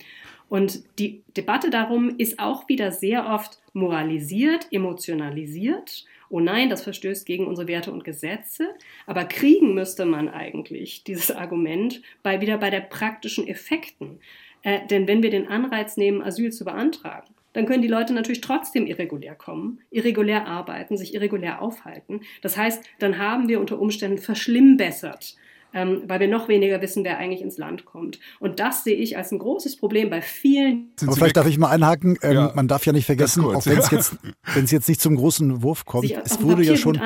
Und 0.50 0.82
die 0.98 1.22
Debatte 1.36 1.70
darum 1.70 2.16
ist 2.18 2.40
auch 2.40 2.68
wieder 2.68 2.90
sehr 2.90 3.26
oft 3.26 3.60
moralisiert, 3.72 4.66
emotionalisiert. 4.72 6.04
Oh 6.28 6.40
nein, 6.40 6.68
das 6.68 6.82
verstößt 6.82 7.24
gegen 7.24 7.46
unsere 7.46 7.68
Werte 7.68 7.92
und 7.92 8.04
Gesetze. 8.04 8.68
Aber 9.06 9.24
kriegen 9.24 9.74
müsste 9.74 10.04
man 10.04 10.28
eigentlich 10.28 11.04
dieses 11.04 11.30
Argument 11.30 12.02
bei, 12.24 12.40
wieder 12.40 12.58
bei 12.58 12.70
der 12.70 12.80
praktischen 12.80 13.46
Effekten. 13.46 14.18
Äh, 14.62 14.86
denn 14.86 15.06
wenn 15.08 15.22
wir 15.22 15.30
den 15.30 15.48
Anreiz 15.48 15.96
nehmen, 15.96 16.22
Asyl 16.22 16.52
zu 16.52 16.64
beantragen, 16.64 17.34
dann 17.52 17.66
können 17.66 17.82
die 17.82 17.88
Leute 17.88 18.12
natürlich 18.12 18.40
trotzdem 18.40 18.86
irregulär 18.86 19.34
kommen, 19.34 19.80
irregulär 19.90 20.46
arbeiten, 20.46 20.96
sich 20.96 21.14
irregulär 21.14 21.60
aufhalten. 21.60 22.20
Das 22.42 22.56
heißt, 22.56 22.82
dann 23.00 23.18
haben 23.18 23.48
wir 23.48 23.60
unter 23.60 23.80
Umständen 23.80 24.18
verschlimmbessert 24.18 25.36
ähm, 25.72 26.02
weil 26.06 26.20
wir 26.20 26.28
noch 26.28 26.48
weniger 26.48 26.80
wissen, 26.80 27.04
wer 27.04 27.18
eigentlich 27.18 27.42
ins 27.42 27.58
Land 27.58 27.84
kommt. 27.84 28.18
Und 28.38 28.60
das 28.60 28.84
sehe 28.84 28.96
ich 28.96 29.16
als 29.16 29.30
ein 29.32 29.38
großes 29.38 29.76
Problem 29.76 30.10
bei 30.10 30.20
vielen. 30.20 30.92
Aber 31.02 31.14
vielleicht 31.14 31.36
darf 31.36 31.46
ich 31.46 31.58
mal 31.58 31.70
einhaken. 31.70 32.18
Ähm, 32.22 32.32
ja, 32.32 32.52
man 32.54 32.68
darf 32.68 32.86
ja 32.86 32.92
nicht 32.92 33.06
vergessen, 33.06 33.44
auch 33.44 33.64
wenn 33.66 33.78
es 33.78 33.90
jetzt, 33.90 34.16
jetzt 34.72 34.88
nicht 34.88 35.00
zum 35.00 35.16
großen 35.16 35.62
Wurf 35.62 35.84
kommt, 35.84 36.08
Sich 36.08 36.16
es 36.16 36.42
wurde 36.42 36.62
ja 36.62 36.76
schon 36.76 37.00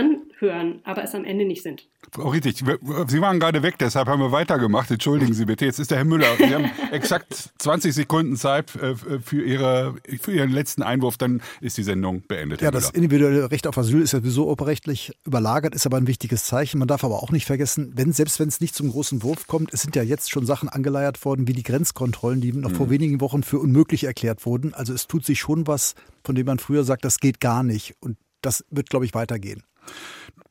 anhören, 0.50 0.80
aber 0.84 1.04
es 1.04 1.14
am 1.14 1.24
Ende 1.24 1.44
nicht 1.44 1.62
sind. 1.62 1.88
Frau 2.12 2.28
Richtig, 2.28 2.58
Sie 2.58 3.20
waren 3.20 3.40
gerade 3.40 3.62
weg, 3.62 3.76
deshalb 3.78 4.08
haben 4.08 4.20
wir 4.20 4.30
weitergemacht. 4.30 4.90
Entschuldigen 4.90 5.32
Sie 5.32 5.46
bitte. 5.46 5.64
Jetzt 5.64 5.78
ist 5.78 5.90
der 5.90 5.98
Herr 5.98 6.04
Müller. 6.04 6.28
Sie 6.38 6.54
haben 6.54 6.70
exakt 6.92 7.52
20 7.58 7.94
Sekunden 7.94 8.36
Zeit 8.36 8.74
äh, 8.76 8.94
für, 8.94 9.42
Ihre, 9.42 9.96
für 10.20 10.32
Ihren 10.32 10.50
letzten 10.50 10.82
Einwurf, 10.82 11.16
dann 11.16 11.42
ist 11.60 11.76
die 11.76 11.82
Sendung 11.82 12.22
beendet. 12.28 12.60
Ja, 12.60 12.70
das 12.70 12.90
individuelle 12.90 13.50
Recht 13.50 13.66
auf 13.66 13.78
Asyl 13.78 14.02
ist 14.02 14.12
ja 14.12 14.20
sowieso 14.20 14.48
oberrechtlich 14.48 15.12
überlagert, 15.24 15.74
ist 15.74 15.86
aber 15.86 15.96
ein 15.96 16.06
wichtiges 16.06 16.44
Zeichen. 16.44 16.78
Man 16.78 16.88
darf 16.88 17.04
aber 17.04 17.22
auch 17.22 17.30
nicht 17.30 17.46
vergessen, 17.46 17.92
wenn 17.96 18.12
selbst 18.12 18.38
wenn 18.38 18.48
es 18.48 18.60
nicht 18.60 18.74
zum 18.74 18.90
großen 18.90 19.22
Wurf 19.22 19.46
kommt, 19.46 19.72
es 19.72 19.82
sind 19.82 19.96
ja 19.96 20.02
jetzt 20.02 20.30
schon 20.30 20.46
Sachen 20.46 20.68
angeleiert 20.68 21.24
worden, 21.24 21.48
wie 21.48 21.52
die 21.52 21.62
Grenzkontrollen, 21.62 22.40
die 22.40 22.52
noch 22.52 22.70
mhm. 22.70 22.76
vor 22.76 22.90
wenigen 22.90 23.20
Wochen 23.20 23.42
für 23.42 23.58
unmöglich 23.58 24.04
erklärt 24.04 24.46
wurden. 24.46 24.74
Also 24.74 24.92
es 24.92 25.06
tut 25.06 25.24
sich 25.24 25.40
schon 25.40 25.66
was, 25.66 25.94
von 26.22 26.34
dem 26.34 26.46
man 26.46 26.58
früher 26.58 26.84
sagt, 26.84 27.04
das 27.04 27.18
geht 27.18 27.40
gar 27.40 27.62
nicht. 27.62 27.94
Und 28.00 28.16
das 28.44 28.64
wird, 28.70 28.90
glaube 28.90 29.04
ich, 29.04 29.14
weitergehen. 29.14 29.62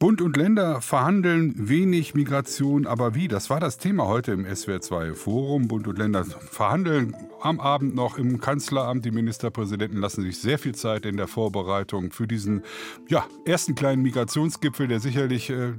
Bund 0.04 0.22
und 0.22 0.36
Länder 0.36 0.82
verhandeln 0.82 1.70
wenig 1.70 2.14
Migration, 2.14 2.86
aber 2.86 3.16
wie? 3.16 3.30
Das 3.30 3.50
war 3.50 3.62
das 3.62 3.78
Thema 3.78 4.06
heute 4.06 4.34
im 4.34 4.46
SWR2 4.46 5.14
Forum. 5.14 5.70
Bund 5.70 5.88
und 5.88 5.98
Länder 5.98 6.26
verhandeln 6.26 7.16
am 7.42 7.60
Abend 7.60 7.96
noch 7.96 8.18
im 8.18 8.42
Kanzleramt. 8.42 9.06
Die 9.06 9.12
Ministerpräsidenten 9.12 10.00
lassen 10.00 10.24
sich 10.24 10.40
sehr 10.40 10.60
viel 10.60 10.76
Zeit 10.76 11.06
in 11.06 11.16
der 11.16 11.28
Vorbereitung 11.28 12.12
für 12.12 12.28
diesen 12.28 12.64
ja, 13.08 13.26
ersten 13.46 13.76
kleinen 13.76 14.02
Migrationsgipfel, 14.02 14.90
der 14.90 15.00
sicherlich 15.00 15.50
äh, 15.50 15.74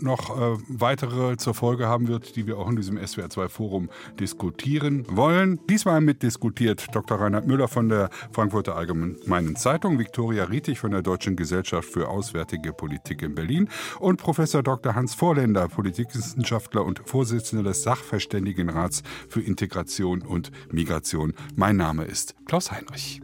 noch 0.00 0.36
äh, 0.36 0.58
weitere 0.68 1.36
zur 1.36 1.54
Folge 1.54 1.86
haben 1.86 2.08
wird, 2.08 2.34
die 2.34 2.48
wir 2.48 2.58
auch 2.58 2.68
in 2.68 2.74
diesem 2.74 2.98
SWR2 2.98 3.48
Forum 3.48 3.90
diskutieren 4.18 5.06
wollen. 5.08 5.60
Diesmal 5.68 6.00
mitdiskutiert 6.00 6.86
Dr. 6.92 7.20
Reinhard 7.20 7.46
Müller 7.46 7.68
von 7.68 7.88
der 7.88 8.10
Frankfurter 8.32 8.76
Allgemeinen 8.76 9.54
Zeitung, 9.54 10.00
Viktoria 10.00 10.44
Rietig 10.44 10.80
von 10.80 10.90
der 10.90 11.02
Deutschen 11.02 11.36
Gesellschaft 11.36 11.88
für 11.88 12.08
Auswärtige 12.08 12.72
Politik 12.72 13.22
in 13.22 13.36
Berlin 13.38 13.68
und 14.00 14.16
Professor 14.16 14.64
Dr. 14.64 14.96
Hans 14.96 15.14
Vorländer, 15.14 15.68
Politikwissenschaftler 15.68 16.84
und 16.84 17.02
Vorsitzender 17.04 17.62
des 17.62 17.84
Sachverständigenrats 17.84 19.04
für 19.28 19.40
Integration 19.40 20.22
und 20.22 20.50
Migration. 20.72 21.34
Mein 21.54 21.76
Name 21.76 22.04
ist 22.04 22.34
Klaus 22.46 22.72
Heinrich. 22.72 23.20